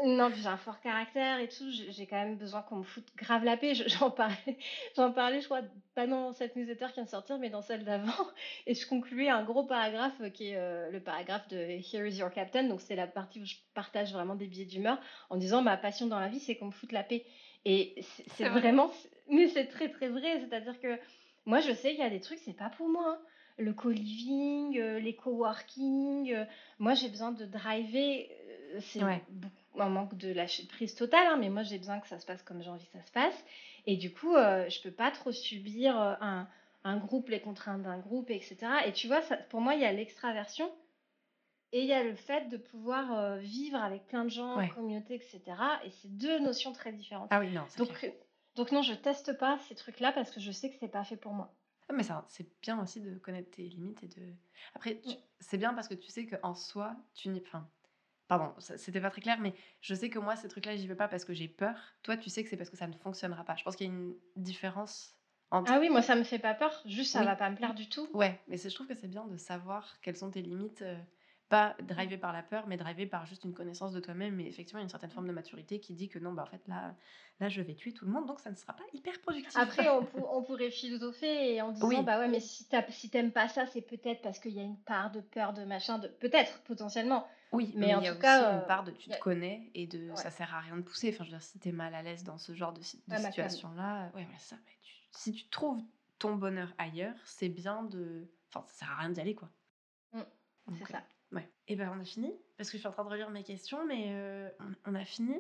Non, 0.04 0.32
puis 0.32 0.42
j'ai 0.42 0.48
un 0.48 0.58
fort 0.58 0.80
caractère 0.82 1.40
et 1.40 1.48
tout. 1.48 1.70
J'ai 1.70 2.06
quand 2.08 2.16
même 2.18 2.36
besoin 2.38 2.62
qu'on 2.62 2.78
me 2.78 2.84
foute 2.84 3.08
grave 3.16 3.44
la 3.44 3.56
paix. 3.58 3.74
Je- 3.76 3.88
J'en 3.90 4.12
parlais, 4.12 4.58
j'en 4.96 5.12
parlais, 5.12 5.40
je 5.42 5.46
crois, 5.46 5.62
pas 5.96 6.08
dans 6.08 6.32
cette 6.34 6.56
newsletter 6.56 6.88
qui 6.88 6.94
vient 6.96 7.04
de 7.04 7.10
sortir, 7.10 7.38
mais 7.40 7.50
dans 7.50 7.62
celle 7.62 7.84
d'avant. 7.84 8.12
Et 8.68 8.74
je 8.76 8.88
concluais 8.88 9.30
un 9.30 9.44
gros 9.44 9.64
paragraphe 9.64 10.22
qui 10.34 10.50
est 10.50 10.58
euh, 10.58 10.90
le 10.92 11.00
paragraphe 11.02 11.48
de 11.50 11.58
Here 11.58 12.08
is 12.08 12.18
your 12.18 12.32
captain. 12.32 12.64
Donc, 12.64 12.82
c'est 12.82 12.96
la 12.96 13.08
partie 13.08 13.40
où 13.42 13.46
je 13.46 13.56
partage 13.74 14.12
vraiment 14.14 14.36
des 14.36 14.48
billets 14.48 14.66
d'humeur 14.66 15.00
en 15.30 15.38
disant 15.38 15.62
ma 15.62 15.78
passion 15.78 16.08
dans 16.08 16.20
la 16.20 16.28
vie, 16.28 16.40
c'est 16.40 16.56
qu'on 16.56 16.68
me 16.68 16.72
foute 16.72 16.92
la 16.92 17.04
paix. 17.04 17.26
Et 17.66 17.94
c'est- 18.02 18.24
C'est 18.24 18.30
c'est 18.38 18.50
vrai. 18.50 18.60
vraiment, 18.62 18.92
mais 19.30 19.48
c'est 19.48 19.66
très 19.68 19.90
très 19.90 20.10
vrai. 20.10 20.40
C'est-à-dire 20.42 20.80
que 20.80 21.00
moi, 21.46 21.60
je 21.60 21.72
sais 21.74 21.92
qu'il 21.92 22.00
y 22.00 22.04
a 22.04 22.10
des 22.10 22.22
trucs, 22.22 22.40
c'est 22.40 22.54
pas 22.58 22.70
pour 22.70 22.90
moi. 22.90 23.04
hein. 23.08 23.20
Le 23.58 23.72
co-living, 23.74 24.78
euh, 24.80 25.00
les 25.00 25.16
coworking, 25.16 26.34
euh, 26.34 26.44
moi 26.78 26.94
j'ai 26.94 27.08
besoin 27.08 27.32
de 27.32 27.46
driver. 27.46 28.28
C'est 28.80 29.04
Ouais. 29.04 29.24
un 29.78 29.90
manque 29.90 30.16
de 30.18 30.32
lâcher 30.34 30.66
prise 30.68 30.96
totale, 30.96 31.28
hein, 31.28 31.38
mais 31.38 31.50
moi 31.50 31.64
j'ai 31.64 31.78
besoin 31.78 32.00
que 32.00 32.08
ça 32.08 32.20
se 32.20 32.26
passe 32.26 32.42
comme 32.44 32.62
j'ai 32.62 32.70
envie 32.70 32.86
que 32.86 32.92
ça 32.98 33.04
se 33.04 33.12
passe. 33.12 33.46
Et 33.86 33.98
du 33.98 34.14
coup, 34.14 34.36
euh, 34.36 34.70
je 34.70 34.82
peux 34.82 34.92
pas 34.92 35.12
trop 35.12 35.32
subir 35.32 36.00
euh, 36.00 36.14
un, 36.22 36.48
un 36.84 36.98
groupe, 36.98 37.30
les 37.30 37.40
contraintes 37.42 37.84
d'un 37.84 38.00
groupe, 38.00 38.30
etc. 38.30 38.58
Et 38.86 38.94
tu 38.94 39.08
vois, 39.08 39.22
ça, 39.22 39.38
pour 39.38 39.62
moi, 39.62 39.76
il 39.76 39.82
y 39.82 39.86
a 39.86 39.92
l'extraversion 39.92 40.72
et 41.72 41.82
il 41.82 41.88
y 41.88 41.94
a 41.94 42.04
le 42.04 42.16
fait 42.16 42.48
de 42.50 42.58
pouvoir 42.58 43.14
euh, 43.18 43.38
vivre 43.38 43.78
avec 43.82 44.06
plein 44.08 44.24
de 44.24 44.30
gens, 44.30 44.58
Ouais. 44.58 44.70
communauté, 44.70 45.16
etc. 45.16 45.42
Et 45.84 45.90
c'est 45.90 46.16
deux 46.18 46.40
notions 46.40 46.72
très 46.74 46.92
différentes. 46.94 47.28
Ah 47.32 47.40
oui, 47.40 47.52
non, 47.52 47.64
c'est 47.70 47.80
Donc, 47.80 47.90
clair. 47.94 48.14
donc 48.56 48.72
non, 48.72 48.82
je 48.82 48.94
teste 48.94 49.38
pas 49.38 49.58
ces 49.68 49.76
trucs-là 49.76 50.12
parce 50.14 50.32
que 50.32 50.40
je 50.40 50.52
sais 50.52 50.70
que 50.70 50.76
c'est 50.80 50.88
pas 50.88 51.04
fait 51.04 51.18
pour 51.18 51.34
moi. 51.34 51.54
Ah, 51.90 51.94
mais 51.94 52.04
c'est 52.30 52.48
bien 52.62 52.82
aussi 52.82 53.00
de 53.02 53.16
connaître 53.20 53.52
tes 53.52 53.64
limites 53.64 54.02
et 54.04 54.08
de. 54.08 54.34
Après, 54.74 54.96
tu- 55.02 55.10
Mm. 55.10 55.18
c'est 55.40 55.58
bien 55.58 55.74
parce 55.74 55.88
que 55.88 55.94
tu 55.94 56.10
sais 56.10 56.26
qu'en 56.26 56.56
soi, 56.56 56.96
tu 57.14 57.30
n'y. 57.30 57.42
Enfin, 57.46 57.68
pardon, 58.28 58.54
c'était 58.60 59.00
pas 59.02 59.10
très 59.10 59.22
clair, 59.22 59.40
mais 59.40 59.54
je 59.82 59.94
sais 59.96 60.10
que 60.10 60.20
moi, 60.20 60.36
ces 60.36 60.48
trucs-là, 60.48 60.76
j'y 60.76 60.88
vais 60.88 60.96
pas 60.96 61.08
parce 61.08 61.26
que 61.26 61.34
j'ai 61.34 61.48
peur. 61.48 61.76
Toi, 62.04 62.18
tu 62.18 62.30
sais 62.30 62.44
que 62.44 62.50
c'est 62.50 62.58
parce 62.58 62.70
que 62.70 62.78
ça 62.78 62.88
ne 62.88 62.94
fonctionnera 62.94 63.44
pas. 63.44 63.56
Je 63.56 63.64
pense 63.64 63.76
qu'il 63.76 63.88
y 63.88 63.90
a 63.90 63.94
une 63.94 64.16
différence 64.36 65.16
entre. 65.52 65.72
Ah 65.72 65.80
oui, 65.80 65.90
moi 65.90 66.02
ça 66.02 66.16
me 66.16 66.24
fait 66.24 66.40
pas 66.40 66.54
peur, 66.54 66.82
juste 66.86 67.12
ça 67.12 67.20
Oui. 67.20 67.26
va 67.26 67.36
pas 67.36 67.50
me 67.50 67.56
plaire 67.56 67.74
du 67.76 67.88
tout. 67.88 68.08
Ouais, 68.14 68.40
mais 68.48 68.58
je 68.58 68.70
trouve 68.70 68.88
que 68.88 68.96
c'est 68.96 69.08
bien 69.08 69.26
de 69.26 69.38
savoir 69.38 70.00
quelles 70.02 70.18
sont 70.18 70.32
tes 70.32 70.42
limites. 70.42 70.82
euh, 70.82 70.98
pas 71.48 71.76
drivé 71.84 72.18
par 72.18 72.34
la 72.34 72.42
peur, 72.42 72.66
mais 72.66 72.76
drivé 72.76 73.06
par 73.06 73.28
juste 73.28 73.44
une 73.44 73.54
connaissance 73.54 73.94
de 73.94 74.00
toi-même. 74.00 74.34
Mais 74.36 74.48
effectivement, 74.48 74.82
une 74.82 74.90
certaine 74.90 75.12
forme 75.12 75.28
de 75.28 75.32
maturité 75.32 75.80
qui 75.80 75.94
dit 75.94 76.10
que 76.10 76.18
non, 76.18 76.34
bah 76.34 76.42
en 76.42 76.48
fait, 76.50 76.68
là, 76.68 76.96
là, 77.40 77.50
je 77.50 77.62
vais 77.62 77.76
tuer 77.76 77.94
tout 77.94 78.04
le 78.06 78.12
monde, 78.12 78.26
donc 78.26 78.40
ça 78.40 78.50
ne 78.50 78.56
sera 78.56 78.74
pas 78.74 78.84
hyper 78.94 79.22
productif. 79.22 79.56
Après, 79.56 79.88
on, 79.92 80.04
pour- 80.04 80.36
on 80.36 80.42
pourrait 80.42 80.72
philosopher 80.72 81.54
et 81.54 81.62
en 81.62 81.70
disant 81.72 81.88
Oui. 81.88 82.02
bah 82.04 82.18
ouais, 82.18 82.28
mais 82.28 82.40
si 82.40 82.68
t'aimes 83.12 83.32
pas 83.32 83.48
ça, 83.48 83.68
c'est 83.68 83.84
peut-être 83.84 84.24
parce 84.24 84.40
qu'il 84.40 84.54
y 84.54 84.60
a 84.60 84.64
une 84.64 84.80
part 84.80 85.12
de 85.12 85.22
peur, 85.22 85.54
de 85.54 85.64
machin, 85.66 86.00
de 86.00 86.08
peut-être 86.08 86.64
potentiellement. 86.64 87.28
Oui, 87.56 87.72
Mais 87.76 87.88
mais, 87.88 87.96
en 87.96 88.02
il 88.02 88.06
y 88.06 88.08
a 88.08 88.12
tout 88.12 88.18
aussi 88.18 88.22
cas, 88.22 88.52
une 88.54 88.58
euh, 88.60 88.68
part 88.68 88.84
de 88.84 88.92
tu 88.92 89.10
te 89.10 89.20
connais 89.20 89.72
et 89.74 89.88
de 89.88 90.10
Ouais. 90.10 90.16
ça 90.16 90.30
sert 90.32 90.54
à 90.54 90.60
rien 90.60 90.78
de 90.78 90.82
pousser. 90.82 91.10
Enfin, 91.14 91.24
je 91.24 91.32
veux 91.32 91.38
dire, 91.38 91.42
si 91.44 91.58
t'es 91.60 91.72
mal 91.72 91.96
à 91.96 92.04
l'aise 92.04 92.24
dans 92.24 92.38
ce 92.38 92.54
genre 92.54 92.74
de, 92.74 92.82
Ah, 93.10 93.20
ma 93.20 93.20
situation-là, 93.20 94.06
ouais, 94.16 94.24
voilà, 94.24 94.38
ça. 94.40 94.56
mais 94.66 94.72
tu- 94.82 94.94
si 95.12 95.32
tu 95.34 95.48
trouves 95.50 95.82
ton 96.20 96.36
bonheur 96.36 96.74
ailleurs, 96.78 97.16
c'est 97.26 97.50
bien 97.50 97.84
de. 97.84 98.28
Enfin, 98.54 98.66
ça 98.68 98.86
sert 98.86 98.92
à 98.92 98.96
rien 98.98 99.10
d'y 99.10 99.20
aller, 99.22 99.36
quoi. 99.36 99.50
Mm, 100.14 100.20
Donc, 100.68 100.78
C'est 100.78 100.84
euh, 100.84 100.98
ça. 101.00 101.04
Ouais. 101.32 101.50
Et 101.68 101.76
ben, 101.76 101.92
on 101.96 102.00
a 102.00 102.06
fini 102.06 102.32
parce 102.58 102.70
que 102.70 102.78
je 102.78 102.80
suis 102.80 102.88
en 102.88 102.92
train 102.92 103.04
de 103.04 103.10
relire 103.10 103.30
mes 103.30 103.44
questions, 103.44 103.86
mais 103.86 104.06
euh, 104.10 104.50
on, 104.86 104.92
on 104.92 104.96
a 104.96 105.04
fini. 105.06 105.36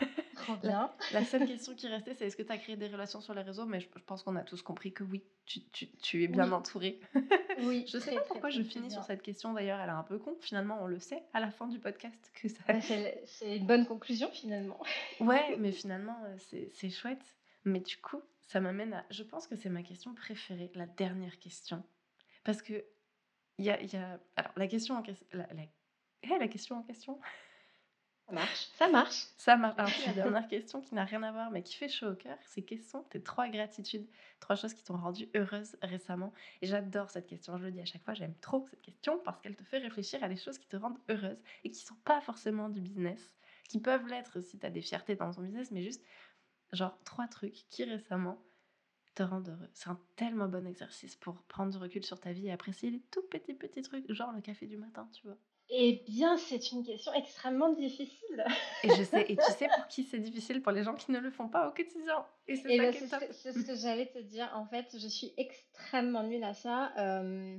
Trop 0.42 0.56
bien. 0.56 0.90
La 1.12 1.24
seule 1.24 1.46
question 1.46 1.74
qui 1.74 1.88
restait, 1.88 2.14
c'est 2.14 2.26
est-ce 2.26 2.36
que 2.36 2.42
tu 2.42 2.52
as 2.52 2.58
créé 2.58 2.76
des 2.76 2.88
relations 2.88 3.20
sur 3.20 3.34
les 3.34 3.42
réseaux? 3.42 3.66
Mais 3.66 3.80
je, 3.80 3.88
je 3.96 4.02
pense 4.04 4.22
qu'on 4.22 4.36
a 4.36 4.42
tous 4.42 4.62
compris 4.62 4.92
que 4.92 5.04
oui, 5.04 5.22
tu, 5.46 5.60
tu- 5.70 5.90
tu 5.96 6.22
es 6.24 6.28
bien 6.28 6.46
Oui. 6.48 6.52
entouré. 6.54 7.00
Oui. 7.62 7.84
Je 7.88 7.98
sais 7.98 8.14
pas 8.14 8.20
pourquoi 8.20 8.50
je 8.50 8.62
finis 8.62 8.86
bien. 8.86 8.90
sur 8.96 9.02
cette 9.04 9.20
question 9.22 9.52
d'ailleurs, 9.52 9.80
elle 9.80 9.88
est 9.88 9.92
un 9.92 10.04
peu 10.04 10.18
con. 10.18 10.36
Finalement, 10.40 10.78
on 10.80 10.86
le 10.86 11.00
sait 11.00 11.24
à 11.32 11.40
la 11.40 11.50
fin 11.50 11.66
du 11.66 11.80
podcast 11.80 12.30
que 12.34 12.48
ça. 12.48 12.60
Bah, 12.68 12.80
c'est 12.80 13.56
une 13.56 13.66
bonne 13.66 13.84
conclusion 13.86 14.30
finalement. 14.30 14.80
Ouais, 15.20 15.56
mais 15.58 15.72
finalement, 15.72 16.16
euh, 16.26 16.36
c'est 16.72 16.90
chouette. 16.90 17.36
Mais 17.64 17.80
du 17.80 17.96
coup, 17.96 18.22
ça 18.42 18.60
m'amène 18.60 18.94
à. 18.94 19.04
Je 19.10 19.24
pense 19.24 19.48
que 19.48 19.56
c'est 19.56 19.68
ma 19.70 19.82
question 19.82 20.14
préférée, 20.14 20.70
la 20.76 20.86
dernière 20.86 21.38
question. 21.40 21.82
Parce 22.44 22.62
que. 22.62 22.84
Il 23.58 23.64
y 23.64 23.70
a, 23.70 23.82
y 23.82 23.96
a- 23.96 24.20
Alors, 24.36 24.52
la 24.56 24.68
question 24.68 24.94
en 24.94 25.02
question. 25.02 25.26
La, 25.32 25.48
la... 25.52 25.62
eh, 26.22 26.38
la 26.38 26.46
question 26.46 26.76
en 26.76 26.82
question 26.84 27.18
Ça 28.28 28.34
marche. 28.34 28.68
Ça 28.76 28.88
marche. 28.88 29.26
Ça 29.38 29.56
marche. 29.56 29.78
Alors, 29.78 29.90
la 30.06 30.12
dernière 30.12 30.48
question 30.48 30.82
qui 30.82 30.94
n'a 30.94 31.04
rien 31.04 31.22
à 31.22 31.32
voir, 31.32 31.50
mais 31.50 31.62
qui 31.62 31.74
fait 31.74 31.88
chaud 31.88 32.08
au 32.08 32.14
cœur, 32.14 32.36
c'est 32.42 32.60
quelles 32.60 32.82
sont 32.82 33.02
tes 33.04 33.22
trois 33.22 33.48
gratitudes, 33.48 34.06
trois 34.38 34.54
choses 34.54 34.74
qui 34.74 34.84
t'ont 34.84 34.98
rendue 34.98 35.30
heureuse 35.34 35.76
récemment 35.80 36.34
Et 36.60 36.66
j'adore 36.66 37.08
cette 37.08 37.26
question, 37.26 37.56
je 37.56 37.64
le 37.64 37.72
dis 37.72 37.80
à 37.80 37.86
chaque 37.86 38.04
fois, 38.04 38.12
j'aime 38.12 38.34
trop 38.42 38.66
cette 38.68 38.82
question 38.82 39.18
parce 39.24 39.40
qu'elle 39.40 39.56
te 39.56 39.64
fait 39.64 39.78
réfléchir 39.78 40.22
à 40.22 40.28
des 40.28 40.36
choses 40.36 40.58
qui 40.58 40.68
te 40.68 40.76
rendent 40.76 40.98
heureuse 41.08 41.38
et 41.64 41.70
qui 41.70 41.80
sont 41.80 41.96
pas 42.04 42.20
forcément 42.20 42.68
du 42.68 42.82
business, 42.82 43.34
qui 43.66 43.80
peuvent 43.80 44.06
l'être 44.06 44.42
si 44.42 44.58
tu 44.58 44.66
as 44.66 44.70
des 44.70 44.82
fiertés 44.82 45.16
dans 45.16 45.32
ton 45.32 45.40
business, 45.40 45.70
mais 45.70 45.82
juste, 45.82 46.04
genre, 46.72 46.98
trois 47.04 47.28
trucs 47.28 47.66
qui 47.70 47.84
récemment 47.84 48.44
te 49.14 49.22
rendent 49.22 49.48
heureux. 49.48 49.70
C'est 49.72 49.88
un 49.88 49.98
tellement 50.16 50.48
bon 50.48 50.66
exercice 50.66 51.16
pour 51.16 51.42
prendre 51.44 51.72
du 51.72 51.78
recul 51.78 52.04
sur 52.04 52.20
ta 52.20 52.32
vie 52.32 52.48
et 52.48 52.52
apprécier 52.52 52.90
les 52.90 53.00
tout 53.10 53.22
petits, 53.30 53.54
petits 53.54 53.80
trucs, 53.80 54.12
genre 54.12 54.32
le 54.32 54.42
café 54.42 54.66
du 54.66 54.76
matin, 54.76 55.08
tu 55.14 55.26
vois. 55.26 55.38
Eh 55.70 56.02
bien, 56.08 56.36
c'est 56.38 56.72
une 56.72 56.82
question 56.82 57.12
extrêmement 57.12 57.70
difficile. 57.72 58.44
Et 58.84 58.88
je 58.88 59.02
sais, 59.02 59.26
et 59.30 59.36
tu 59.36 59.52
sais 59.52 59.68
pour 59.76 59.86
qui 59.88 60.04
c'est 60.04 60.18
difficile? 60.18 60.62
Pour 60.62 60.72
les 60.72 60.82
gens 60.82 60.94
qui 60.94 61.10
ne 61.12 61.18
le 61.18 61.30
font 61.30 61.48
pas 61.48 61.68
au 61.68 61.72
quotidien. 61.72 62.24
Et 62.46 62.56
c'est 62.56 62.72
Et 62.72 62.76
ça 62.78 62.82
ben, 62.84 62.90
qui 62.90 62.96
est 62.96 63.00
c'est 63.00 63.06
ce 63.06 63.10
top. 63.10 63.28
que, 63.28 63.32
c'est 63.34 63.52
ce 63.52 63.66
que 63.66 63.74
j'allais 63.76 64.06
te 64.06 64.18
dire. 64.18 64.50
En 64.54 64.64
fait, 64.66 64.96
je 64.98 65.06
suis 65.08 65.32
extrêmement 65.36 66.22
nulle 66.22 66.44
à 66.44 66.54
ça. 66.54 66.92
Euh, 66.98 67.58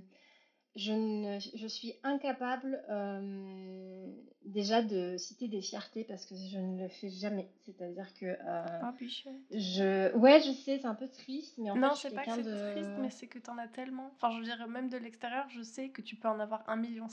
je, 0.75 0.91
ne, 0.93 1.39
je 1.39 1.67
suis 1.67 1.93
incapable 2.03 2.83
euh, 2.89 4.07
déjà 4.45 4.81
de 4.81 5.17
citer 5.17 5.47
des 5.47 5.61
fiertés 5.61 6.03
parce 6.03 6.25
que 6.25 6.35
je 6.35 6.57
ne 6.57 6.81
le 6.81 6.87
fais 6.89 7.09
jamais. 7.09 7.51
C'est-à-dire 7.65 8.11
que 8.15 8.25
euh, 8.25 8.65
Oh, 8.83 8.91
bichette. 8.97 9.33
je... 9.51 10.15
Ouais, 10.15 10.39
je 10.41 10.51
sais, 10.51 10.79
c'est 10.79 10.85
un 10.87 10.95
peu 10.95 11.07
triste, 11.09 11.57
mais 11.57 11.69
en 11.69 11.75
non, 11.75 11.89
fait, 11.93 11.95
je 11.95 12.01
c'est 12.01 12.15
pas 12.15 12.25
que 12.25 12.31
c'est 12.31 12.43
de... 12.43 12.71
triste, 12.71 12.89
mais 12.99 13.09
c'est 13.09 13.27
que 13.27 13.39
t'en 13.39 13.57
as 13.57 13.67
tellement. 13.67 14.11
Enfin, 14.15 14.31
je 14.31 14.37
veux 14.39 14.43
dire, 14.45 14.67
même 14.67 14.89
de 14.89 14.97
l'extérieur, 14.97 15.47
je 15.49 15.61
sais 15.61 15.89
que 15.89 16.01
tu 16.01 16.15
peux 16.15 16.27
en 16.27 16.39
avoir 16.39 16.63
1,5 16.67 16.79
million. 16.79 17.07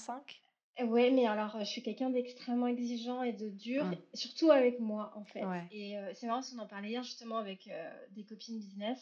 Ouais, 0.84 1.10
mais 1.10 1.26
alors, 1.26 1.56
euh, 1.56 1.60
je 1.60 1.64
suis 1.64 1.82
quelqu'un 1.82 2.10
d'extrêmement 2.10 2.66
exigeant 2.66 3.22
et 3.22 3.32
de 3.32 3.48
dur, 3.48 3.84
Mm. 3.84 3.96
surtout 4.14 4.50
avec 4.50 4.78
moi, 4.80 5.12
en 5.16 5.24
fait. 5.24 5.44
Ouais. 5.44 5.64
Et 5.70 5.96
euh, 5.98 6.12
c'est 6.14 6.26
marrant 6.26 6.42
qu'on 6.42 6.58
en 6.58 6.66
parlait 6.66 6.90
hier 6.90 7.02
justement 7.02 7.38
avec 7.38 7.66
euh, 7.68 7.90
des 8.10 8.24
copines 8.24 8.58
business. 8.58 8.98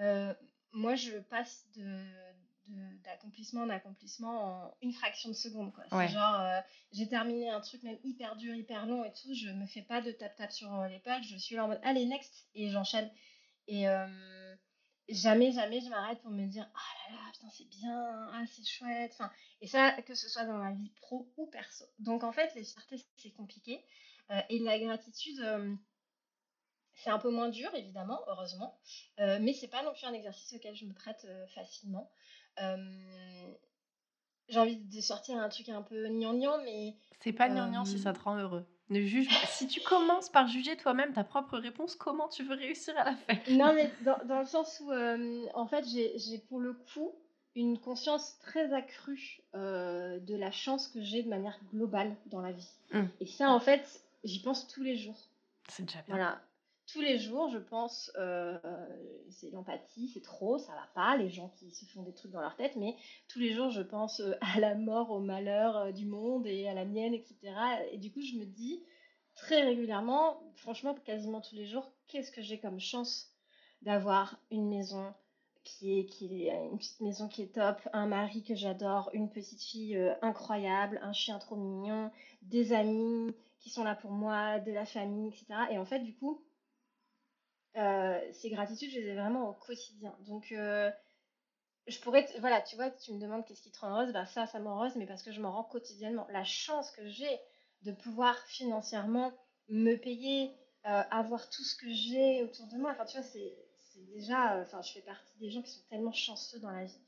Euh, 0.00 0.34
moi, 0.72 0.94
je 0.94 1.16
passe 1.18 1.64
de, 1.76 2.04
d'accomplissement 3.04 3.62
en 3.62 3.70
accomplissement 3.70 4.64
en 4.66 4.74
une 4.82 4.92
fraction 4.92 5.30
de 5.30 5.34
seconde. 5.34 5.72
C'est 5.90 6.08
genre, 6.08 6.40
euh, 6.40 6.60
j'ai 6.92 7.08
terminé 7.08 7.48
un 7.48 7.60
truc 7.60 7.82
même 7.82 7.98
hyper 8.04 8.36
dur, 8.36 8.54
hyper 8.54 8.84
long 8.86 9.04
et 9.04 9.12
tout, 9.12 9.32
je 9.32 9.48
me 9.48 9.64
fais 9.66 9.82
pas 9.82 10.02
de 10.02 10.10
tap-tap 10.10 10.52
sur 10.52 10.74
euh, 10.74 10.88
l'épaule, 10.88 11.22
je 11.22 11.36
suis 11.36 11.54
là 11.56 11.64
en 11.64 11.68
mode, 11.68 11.80
allez, 11.82 12.04
next, 12.04 12.46
et 12.54 12.68
j'enchaîne. 12.68 13.10
Et 13.68 13.88
euh, 13.88 14.06
jamais, 15.08 15.52
jamais 15.52 15.80
je 15.80 15.88
m'arrête 15.88 16.20
pour 16.20 16.30
me 16.30 16.46
dire, 16.46 16.68
ah 16.74 17.10
là 17.10 17.16
là, 17.16 17.22
putain, 17.32 17.48
c'est 17.50 17.68
bien, 17.68 18.28
ah, 18.32 18.44
c'est 18.48 18.66
chouette. 18.66 19.12
Enfin, 19.14 19.30
et 19.60 19.66
ça, 19.66 19.92
que 20.02 20.14
ce 20.14 20.28
soit 20.28 20.44
dans 20.44 20.58
ma 20.58 20.72
vie 20.72 20.90
pro 21.00 21.32
ou 21.36 21.46
perso. 21.46 21.84
Donc 21.98 22.24
en 22.24 22.32
fait, 22.32 22.54
les 22.54 22.64
fiertés, 22.64 22.96
c'est 23.16 23.30
compliqué. 23.30 23.84
et 24.48 24.58
la 24.58 24.78
gratitude 24.78 25.40
c'est 26.96 27.10
un 27.10 27.18
peu 27.18 27.30
moins 27.30 27.48
dur, 27.48 27.72
évidemment, 27.74 28.20
heureusement, 28.26 28.78
euh, 29.20 29.38
mais 29.40 29.52
c'est 29.52 29.68
pas 29.68 29.82
non 29.82 29.92
plus 29.92 30.06
un 30.06 30.14
exercice 30.14 30.54
auquel 30.54 30.74
je 30.74 30.86
me 30.86 30.94
prête 30.94 31.26
facilement. 31.54 32.10
j'ai 34.48 34.58
envie 34.58 34.78
de 34.78 35.00
sortir 35.00 35.36
un 35.36 35.48
truc 35.48 35.68
un 35.68 35.82
peu 35.82 36.08
gnangnan, 36.08 36.58
mais. 36.64 36.96
C'est 37.20 37.32
pas 37.32 37.48
gnangnan 37.48 37.84
si 37.84 37.98
ça 37.98 38.12
te 38.12 38.20
rend 38.20 38.38
heureux. 38.38 38.66
Ne 38.88 39.02
juge 39.02 39.28
pas. 39.28 39.46
si 39.46 39.66
tu 39.66 39.80
commences 39.80 40.28
par 40.28 40.46
juger 40.46 40.76
toi-même 40.76 41.12
ta 41.12 41.24
propre 41.24 41.58
réponse, 41.58 41.96
comment 41.96 42.28
tu 42.28 42.44
veux 42.44 42.54
réussir 42.54 42.94
à 42.96 43.04
la 43.04 43.16
faire? 43.16 43.38
Non, 43.50 43.74
mais 43.74 43.90
dans, 44.02 44.18
dans, 44.26 44.40
le 44.40 44.46
sens 44.46 44.80
où, 44.80 44.92
en 44.92 45.66
fait, 45.66 45.84
j'ai 45.86 46.38
pour 46.48 46.60
le 46.60 46.72
coup 46.72 47.12
une 47.54 47.78
conscience 47.78 48.38
très 48.40 48.72
accrue 48.72 49.40
de 49.54 50.36
la 50.36 50.50
chance 50.50 50.88
que 50.88 51.02
j'ai 51.02 51.22
de 51.22 51.28
manière 51.28 51.58
globale 51.72 52.14
dans 52.26 52.40
la 52.40 52.52
vie. 52.52 52.70
Mmh. 52.92 53.02
Et 53.20 53.26
ça, 53.26 53.50
en 53.50 53.60
fait, 53.60 54.02
j'y 54.24 54.40
pense 54.40 54.68
tous 54.68 54.82
les 54.82 54.96
jours. 54.96 55.18
C'est 55.68 55.84
déjà 55.84 56.02
bien. 56.02 56.16
Voilà 56.16 56.40
tous 56.86 57.00
les 57.00 57.18
jours, 57.18 57.48
je 57.48 57.58
pense, 57.58 58.12
euh, 58.16 58.58
c'est 59.30 59.50
l'empathie, 59.50 60.08
c'est 60.08 60.22
trop, 60.22 60.58
ça 60.58 60.72
va 60.72 60.88
pas, 60.94 61.16
les 61.16 61.28
gens 61.28 61.48
qui 61.48 61.70
se 61.72 61.84
font 61.86 62.02
des 62.02 62.12
trucs 62.12 62.30
dans 62.30 62.40
leur 62.40 62.56
tête, 62.56 62.76
mais 62.76 62.96
tous 63.28 63.40
les 63.40 63.52
jours, 63.52 63.70
je 63.70 63.82
pense 63.82 64.20
euh, 64.20 64.34
à 64.40 64.60
la 64.60 64.74
mort, 64.76 65.10
au 65.10 65.18
malheur 65.18 65.76
euh, 65.76 65.92
du 65.92 66.06
monde 66.06 66.46
et 66.46 66.68
à 66.68 66.74
la 66.74 66.84
mienne, 66.84 67.12
etc. 67.12 67.36
Et 67.90 67.98
du 67.98 68.12
coup, 68.12 68.20
je 68.20 68.36
me 68.36 68.44
dis 68.44 68.84
très 69.34 69.62
régulièrement, 69.62 70.40
franchement, 70.54 70.94
quasiment 70.94 71.40
tous 71.40 71.56
les 71.56 71.66
jours, 71.66 71.90
qu'est-ce 72.06 72.30
que 72.30 72.40
j'ai 72.40 72.60
comme 72.60 72.78
chance 72.78 73.34
d'avoir 73.82 74.38
une 74.50 74.68
maison 74.68 75.12
qui 75.64 75.98
est, 75.98 76.20
une 76.20 76.78
maison 77.00 77.26
qui 77.26 77.42
est 77.42 77.54
top, 77.54 77.80
un 77.92 78.06
mari 78.06 78.44
que 78.44 78.54
j'adore, 78.54 79.10
une 79.12 79.28
petite 79.28 79.60
fille 79.60 79.98
incroyable, 80.22 81.00
un 81.02 81.12
chien 81.12 81.40
trop 81.40 81.56
mignon, 81.56 82.12
des 82.42 82.72
amis 82.72 83.34
qui 83.58 83.70
sont 83.70 83.82
là 83.82 83.96
pour 83.96 84.12
moi, 84.12 84.60
de 84.60 84.70
la 84.70 84.86
famille, 84.86 85.28
etc. 85.28 85.46
Et 85.72 85.78
en 85.78 85.84
fait, 85.84 85.98
du 85.98 86.14
coup, 86.14 86.40
ces 88.32 88.50
gratitudes, 88.50 88.90
je 88.90 88.98
les 89.00 89.08
ai 89.08 89.14
vraiment 89.14 89.50
au 89.50 89.52
quotidien. 89.52 90.16
Donc, 90.20 90.50
euh, 90.52 90.90
je 91.86 91.98
pourrais, 92.00 92.26
voilà, 92.40 92.60
tu 92.62 92.76
vois, 92.76 92.90
tu 92.90 93.12
me 93.12 93.20
demandes 93.20 93.44
qu'est-ce 93.44 93.62
qui 93.62 93.70
te 93.70 93.78
rend 93.80 93.90
heureuse, 93.90 94.12
ben 94.12 94.26
ça, 94.26 94.46
ça 94.46 94.58
m'heureuse, 94.58 94.96
mais 94.96 95.06
parce 95.06 95.22
que 95.22 95.32
je 95.32 95.40
m'en 95.40 95.52
rends 95.52 95.64
quotidiennement. 95.64 96.26
La 96.30 96.44
chance 96.44 96.90
que 96.90 97.06
j'ai 97.08 97.40
de 97.82 97.92
pouvoir 97.92 98.36
financièrement 98.46 99.32
me 99.68 99.96
payer, 99.96 100.50
euh, 100.86 101.02
avoir 101.10 101.48
tout 101.50 101.62
ce 101.62 101.76
que 101.76 101.92
j'ai 101.92 102.42
autour 102.42 102.66
de 102.68 102.76
moi, 102.76 102.92
enfin, 102.92 103.04
tu 103.04 103.18
vois, 103.18 103.26
c'est 103.26 103.56
déjà, 104.14 104.60
enfin, 104.60 104.82
je 104.82 104.92
fais 104.92 105.02
partie 105.02 105.36
des 105.38 105.50
gens 105.50 105.62
qui 105.62 105.70
sont 105.70 105.84
tellement 105.90 106.12
chanceux 106.12 106.58
dans 106.60 106.70
la 106.70 106.84
vie. 106.84 107.00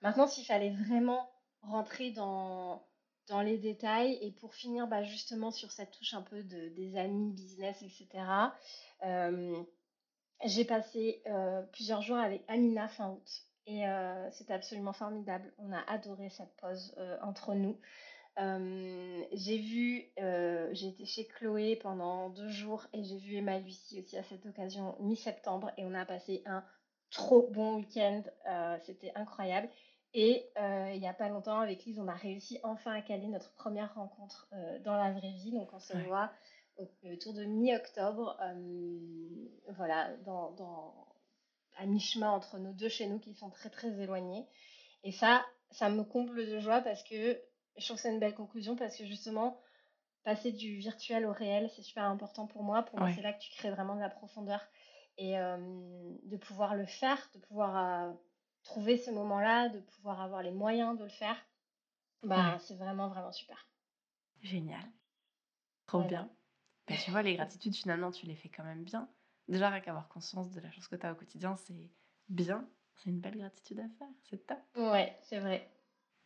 Maintenant, 0.00 0.26
s'il 0.26 0.44
fallait 0.44 0.74
vraiment 0.88 1.30
rentrer 1.62 2.10
dans, 2.10 2.84
dans 3.28 3.40
les 3.40 3.58
détails 3.58 4.18
et 4.20 4.32
pour 4.32 4.54
finir 4.54 4.86
bah, 4.86 5.02
justement 5.02 5.50
sur 5.50 5.70
cette 5.70 5.92
touche 5.92 6.14
un 6.14 6.22
peu 6.22 6.42
de, 6.42 6.68
des 6.70 6.96
amis, 6.96 7.32
business, 7.32 7.82
etc. 7.82 8.08
Euh, 9.04 9.62
j'ai 10.44 10.64
passé 10.64 11.22
euh, 11.26 11.62
plusieurs 11.72 12.02
jours 12.02 12.16
avec 12.16 12.42
Amina 12.48 12.88
fin 12.88 13.10
août 13.10 13.42
et 13.66 13.86
euh, 13.86 14.30
c'était 14.32 14.54
absolument 14.54 14.92
formidable. 14.92 15.52
On 15.58 15.72
a 15.72 15.80
adoré 15.88 16.30
cette 16.30 16.54
pause 16.56 16.94
euh, 16.98 17.16
entre 17.22 17.54
nous. 17.54 17.78
j'ai 18.36 19.58
vu, 19.58 20.10
j'ai 20.72 20.88
été 20.88 21.04
chez 21.04 21.26
Chloé 21.26 21.76
pendant 21.76 22.30
deux 22.30 22.48
jours 22.48 22.86
et 22.92 23.04
j'ai 23.04 23.18
vu 23.18 23.36
Emma 23.36 23.58
Lucie 23.58 24.00
aussi 24.00 24.16
à 24.16 24.22
cette 24.22 24.46
occasion 24.46 24.96
mi-septembre 25.00 25.70
et 25.76 25.84
on 25.84 25.94
a 25.94 26.04
passé 26.06 26.42
un 26.46 26.64
trop 27.10 27.48
bon 27.52 27.76
week-end. 27.76 28.22
c'était 28.84 29.12
incroyable. 29.14 29.68
Et 30.14 30.50
il 30.56 30.98
n'y 30.98 31.08
a 31.08 31.14
pas 31.14 31.28
longtemps, 31.28 31.60
avec 31.60 31.84
Lise, 31.84 31.98
on 31.98 32.08
a 32.08 32.14
réussi 32.14 32.58
enfin 32.62 32.92
à 32.92 33.02
caler 33.02 33.28
notre 33.28 33.52
première 33.52 33.94
rencontre 33.94 34.48
dans 34.82 34.96
la 34.96 35.12
vraie 35.12 35.32
vie. 35.32 35.52
Donc 35.52 35.72
on 35.74 35.78
se 35.78 35.96
voit 35.98 36.32
autour 37.04 37.34
de 37.34 37.44
mi-octobre, 37.44 38.36
euh, 38.40 39.48
voilà, 39.76 40.14
dans, 40.24 40.54
à 41.76 41.86
mi-chemin 41.86 42.30
entre 42.30 42.58
nos 42.58 42.72
deux 42.72 42.88
chez 42.88 43.06
nous 43.06 43.18
qui 43.18 43.34
sont 43.34 43.50
très 43.50 43.70
très 43.70 44.00
éloignés. 44.00 44.46
Et 45.04 45.12
ça, 45.12 45.44
ça 45.70 45.88
me 45.88 46.04
comble 46.04 46.46
de 46.46 46.60
joie 46.60 46.80
parce 46.80 47.02
que 47.02 47.40
je 47.76 47.84
trouve 47.84 47.96
que 47.96 48.02
c'est 48.02 48.12
une 48.12 48.20
belle 48.20 48.34
conclusion 48.34 48.76
parce 48.76 48.96
que 48.96 49.04
justement, 49.06 49.60
passer 50.24 50.52
du 50.52 50.76
virtuel 50.76 51.26
au 51.26 51.32
réel, 51.32 51.70
c'est 51.74 51.82
super 51.82 52.04
important 52.04 52.46
pour 52.46 52.62
moi. 52.62 52.82
Pour 52.82 52.98
moi, 52.98 53.12
c'est 53.14 53.22
là 53.22 53.32
que 53.32 53.40
tu 53.40 53.50
crées 53.50 53.70
vraiment 53.70 53.96
de 53.96 54.00
la 54.00 54.10
profondeur. 54.10 54.60
Et 55.18 55.38
euh, 55.38 55.58
de 56.24 56.36
pouvoir 56.36 56.74
le 56.74 56.86
faire, 56.86 57.18
de 57.34 57.40
pouvoir 57.40 57.76
euh, 57.76 58.12
trouver 58.62 58.96
ce 58.96 59.10
moment-là, 59.10 59.68
de 59.68 59.80
pouvoir 59.80 60.22
avoir 60.22 60.42
les 60.42 60.50
moyens 60.50 60.98
de 60.98 61.04
le 61.04 61.10
faire, 61.10 61.36
bah, 62.22 62.58
c'est 62.60 62.76
vraiment, 62.76 63.08
vraiment 63.08 63.32
super. 63.32 63.68
Génial. 64.40 64.84
Trop 65.86 66.02
bien. 66.02 66.30
Bah, 66.88 66.96
tu 66.96 67.10
vois, 67.10 67.22
les 67.22 67.34
gratitudes, 67.34 67.74
finalement, 67.74 68.10
tu 68.10 68.26
les 68.26 68.34
fais 68.34 68.48
quand 68.48 68.64
même 68.64 68.84
bien. 68.84 69.08
Déjà, 69.48 69.70
rien 69.70 69.80
qu'avoir 69.80 70.08
conscience 70.08 70.50
de 70.50 70.60
la 70.60 70.70
chose 70.70 70.88
que 70.88 70.96
tu 70.96 71.06
as 71.06 71.12
au 71.12 71.14
quotidien, 71.16 71.56
c'est 71.56 71.90
bien. 72.28 72.68
C'est 72.96 73.10
une 73.10 73.20
belle 73.20 73.36
gratitude 73.36 73.80
à 73.80 73.88
faire. 73.98 74.08
C'est 74.24 74.46
top. 74.46 74.58
Ouais, 74.76 75.16
c'est 75.22 75.40
vrai. 75.40 75.68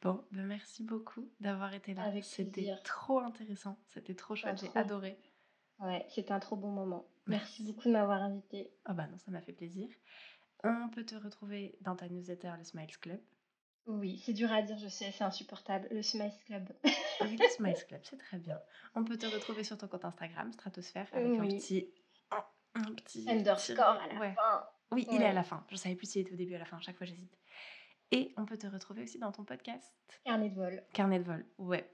Bon, 0.02 0.24
ben 0.30 0.44
merci 0.44 0.84
beaucoup 0.84 1.30
d'avoir 1.40 1.72
été 1.72 1.94
là. 1.94 2.12
C'était 2.22 2.76
trop 2.84 3.20
intéressant. 3.20 3.78
C'était 3.88 4.14
trop 4.14 4.36
chouette. 4.36 4.60
J'ai 4.60 4.78
adoré. 4.78 5.18
Ouais, 5.78 6.06
c'était 6.10 6.32
un 6.32 6.38
trop 6.38 6.56
bon 6.56 6.70
moment. 6.70 7.08
Merci, 7.26 7.64
beaucoup 7.64 7.88
de 7.88 7.92
m'avoir 7.92 8.22
invité. 8.22 8.72
Ah 8.84 8.92
bah 8.92 9.06
non, 9.08 9.18
ça 9.18 9.30
m'a 9.30 9.40
fait 9.40 9.52
plaisir. 9.52 9.88
On 10.64 10.88
peut 10.90 11.04
te 11.04 11.14
retrouver 11.14 11.76
dans 11.80 11.96
ta 11.96 12.08
newsletter, 12.08 12.52
le 12.58 12.64
Smiles 12.64 12.98
Club. 12.98 13.20
Oui, 13.86 14.20
c'est 14.24 14.32
dur 14.32 14.52
à 14.52 14.62
dire, 14.62 14.78
je 14.78 14.88
sais, 14.88 15.12
c'est 15.12 15.24
insupportable. 15.24 15.86
Le 15.90 16.02
Smiles 16.02 16.32
Club. 16.46 16.68
oui, 17.20 17.36
le 17.38 17.48
Smiles 17.48 17.84
Club, 17.86 18.00
c'est 18.04 18.18
très 18.18 18.38
bien. 18.38 18.60
On 18.94 19.04
peut 19.04 19.16
te 19.16 19.26
retrouver 19.26 19.62
sur 19.62 19.78
ton 19.78 19.86
compte 19.86 20.04
Instagram, 20.04 20.52
Stratosphère, 20.52 21.06
avec 21.12 21.38
un 21.38 21.46
petit. 21.46 21.88
Un 22.74 22.94
petit. 22.94 23.24
Underscore 23.30 24.00
à 24.00 24.06
la 24.08 24.34
fin. 24.34 24.66
Oui, 24.90 25.06
il 25.10 25.22
est 25.22 25.26
à 25.26 25.32
la 25.32 25.44
fin. 25.44 25.64
Je 25.70 25.76
savais 25.76 25.94
plus 25.94 26.10
s'il 26.10 26.22
était 26.22 26.32
au 26.32 26.36
début 26.36 26.52
ou 26.52 26.56
à 26.56 26.58
la 26.58 26.64
fin. 26.64 26.80
Chaque 26.80 26.96
fois, 26.96 27.06
j'hésite. 27.06 27.38
Et 28.12 28.32
on 28.36 28.44
peut 28.44 28.56
te 28.58 28.66
retrouver 28.66 29.02
aussi 29.02 29.18
dans 29.18 29.32
ton 29.32 29.44
podcast. 29.44 29.94
Carnet 30.24 30.50
de 30.50 30.54
vol. 30.54 30.84
Carnet 30.92 31.18
de 31.18 31.24
vol, 31.24 31.46
ouais. 31.58 31.90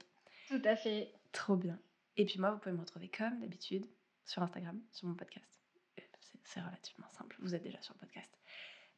Tout 0.47 0.61
à 0.65 0.75
fait. 0.75 1.13
Trop 1.31 1.55
bien. 1.55 1.79
Et 2.17 2.25
puis 2.25 2.39
moi, 2.39 2.51
vous 2.51 2.59
pouvez 2.59 2.73
me 2.75 2.81
retrouver 2.81 3.09
comme 3.09 3.39
d'habitude 3.39 3.87
sur 4.25 4.43
Instagram, 4.43 4.79
sur 4.91 5.07
mon 5.07 5.15
podcast. 5.15 5.59
C'est 6.43 6.59
relativement 6.59 7.09
simple. 7.09 7.35
Vous 7.39 7.55
êtes 7.55 7.63
déjà 7.63 7.81
sur 7.81 7.93
le 7.95 7.99
podcast. 7.99 8.29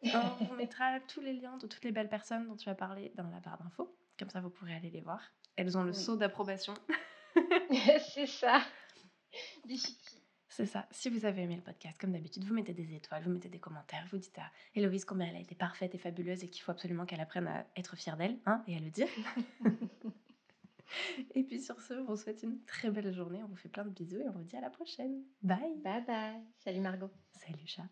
On 0.04 0.46
vous 0.46 0.56
mettra 0.56 1.00
tous 1.02 1.22
les 1.22 1.34
liens 1.34 1.58
de 1.58 1.68
toutes 1.68 1.84
les 1.84 1.92
belles 1.92 2.10
personnes 2.10 2.48
dont 2.48 2.56
tu 2.56 2.70
as 2.70 2.76
parlé 2.76 3.12
dans 3.16 3.30
la 3.30 3.40
barre 3.40 3.58
d'infos. 3.58 3.96
Comme 4.18 4.30
ça, 4.30 4.40
vous 4.40 4.50
pourrez 4.50 4.74
aller 4.74 4.90
les 4.90 5.02
voir. 5.02 5.22
Elles 5.56 5.78
ont 5.78 5.84
le 5.84 5.94
saut 5.94 6.16
d'approbation. 6.16 6.74
c'est 8.14 8.28
ça. 8.28 8.62
Des 9.66 9.76
C'est 10.48 10.66
ça. 10.66 10.88
Si 10.92 11.10
vous 11.10 11.26
avez 11.26 11.44
aimé 11.44 11.56
le 11.56 11.62
podcast, 11.62 12.00
comme 12.00 12.14
d'habitude, 12.14 12.44
vous 12.46 12.54
mettez 12.54 12.74
des 12.74 12.94
étoiles, 12.94 13.24
vous 13.24 13.32
mettez 13.32 13.50
des 13.50 13.60
commentaires, 13.60 14.06
vous 14.10 14.18
dites 14.18 14.38
à 14.38 14.50
Héloïse 14.74 15.04
combien 15.04 15.28
elle 15.28 15.36
a 15.36 15.40
été 15.40 15.56
parfaite 15.56 15.94
et 15.96 15.98
fabuleuse 15.98 16.44
et 16.44 16.50
qu'il 16.50 16.62
faut 16.62 16.72
absolument 16.72 17.06
qu'elle 17.06 17.20
apprenne 17.20 17.48
à 17.48 17.66
être 17.76 17.98
fière 17.98 18.16
d'elle 18.16 18.40
hein, 18.46 18.64
et 18.68 18.78
à 18.78 18.80
le 18.80 18.90
dire. 18.90 19.08
et 21.36 21.44
puis 21.44 21.60
sur 21.60 21.82
ce, 21.82 21.94
on 21.94 22.06
vous 22.06 22.16
souhaite 22.16 22.44
une 22.44 22.64
très 22.64 22.90
belle 22.90 23.12
journée. 23.14 23.44
On 23.44 23.48
vous 23.48 23.58
fait 23.58 23.70
plein 23.70 23.84
de 23.84 23.90
bisous 23.90 24.22
et 24.22 24.30
on 24.30 24.34
vous 24.34 24.44
dit 24.44 24.56
à 24.56 24.62
la 24.62 24.70
prochaine. 24.70 25.24
Bye. 25.42 25.76
Bye 25.84 26.06
bye. 26.06 26.42
Salut 26.60 26.80
Margot. 26.80 27.12
Salut 27.34 27.66
chat. 27.66 27.90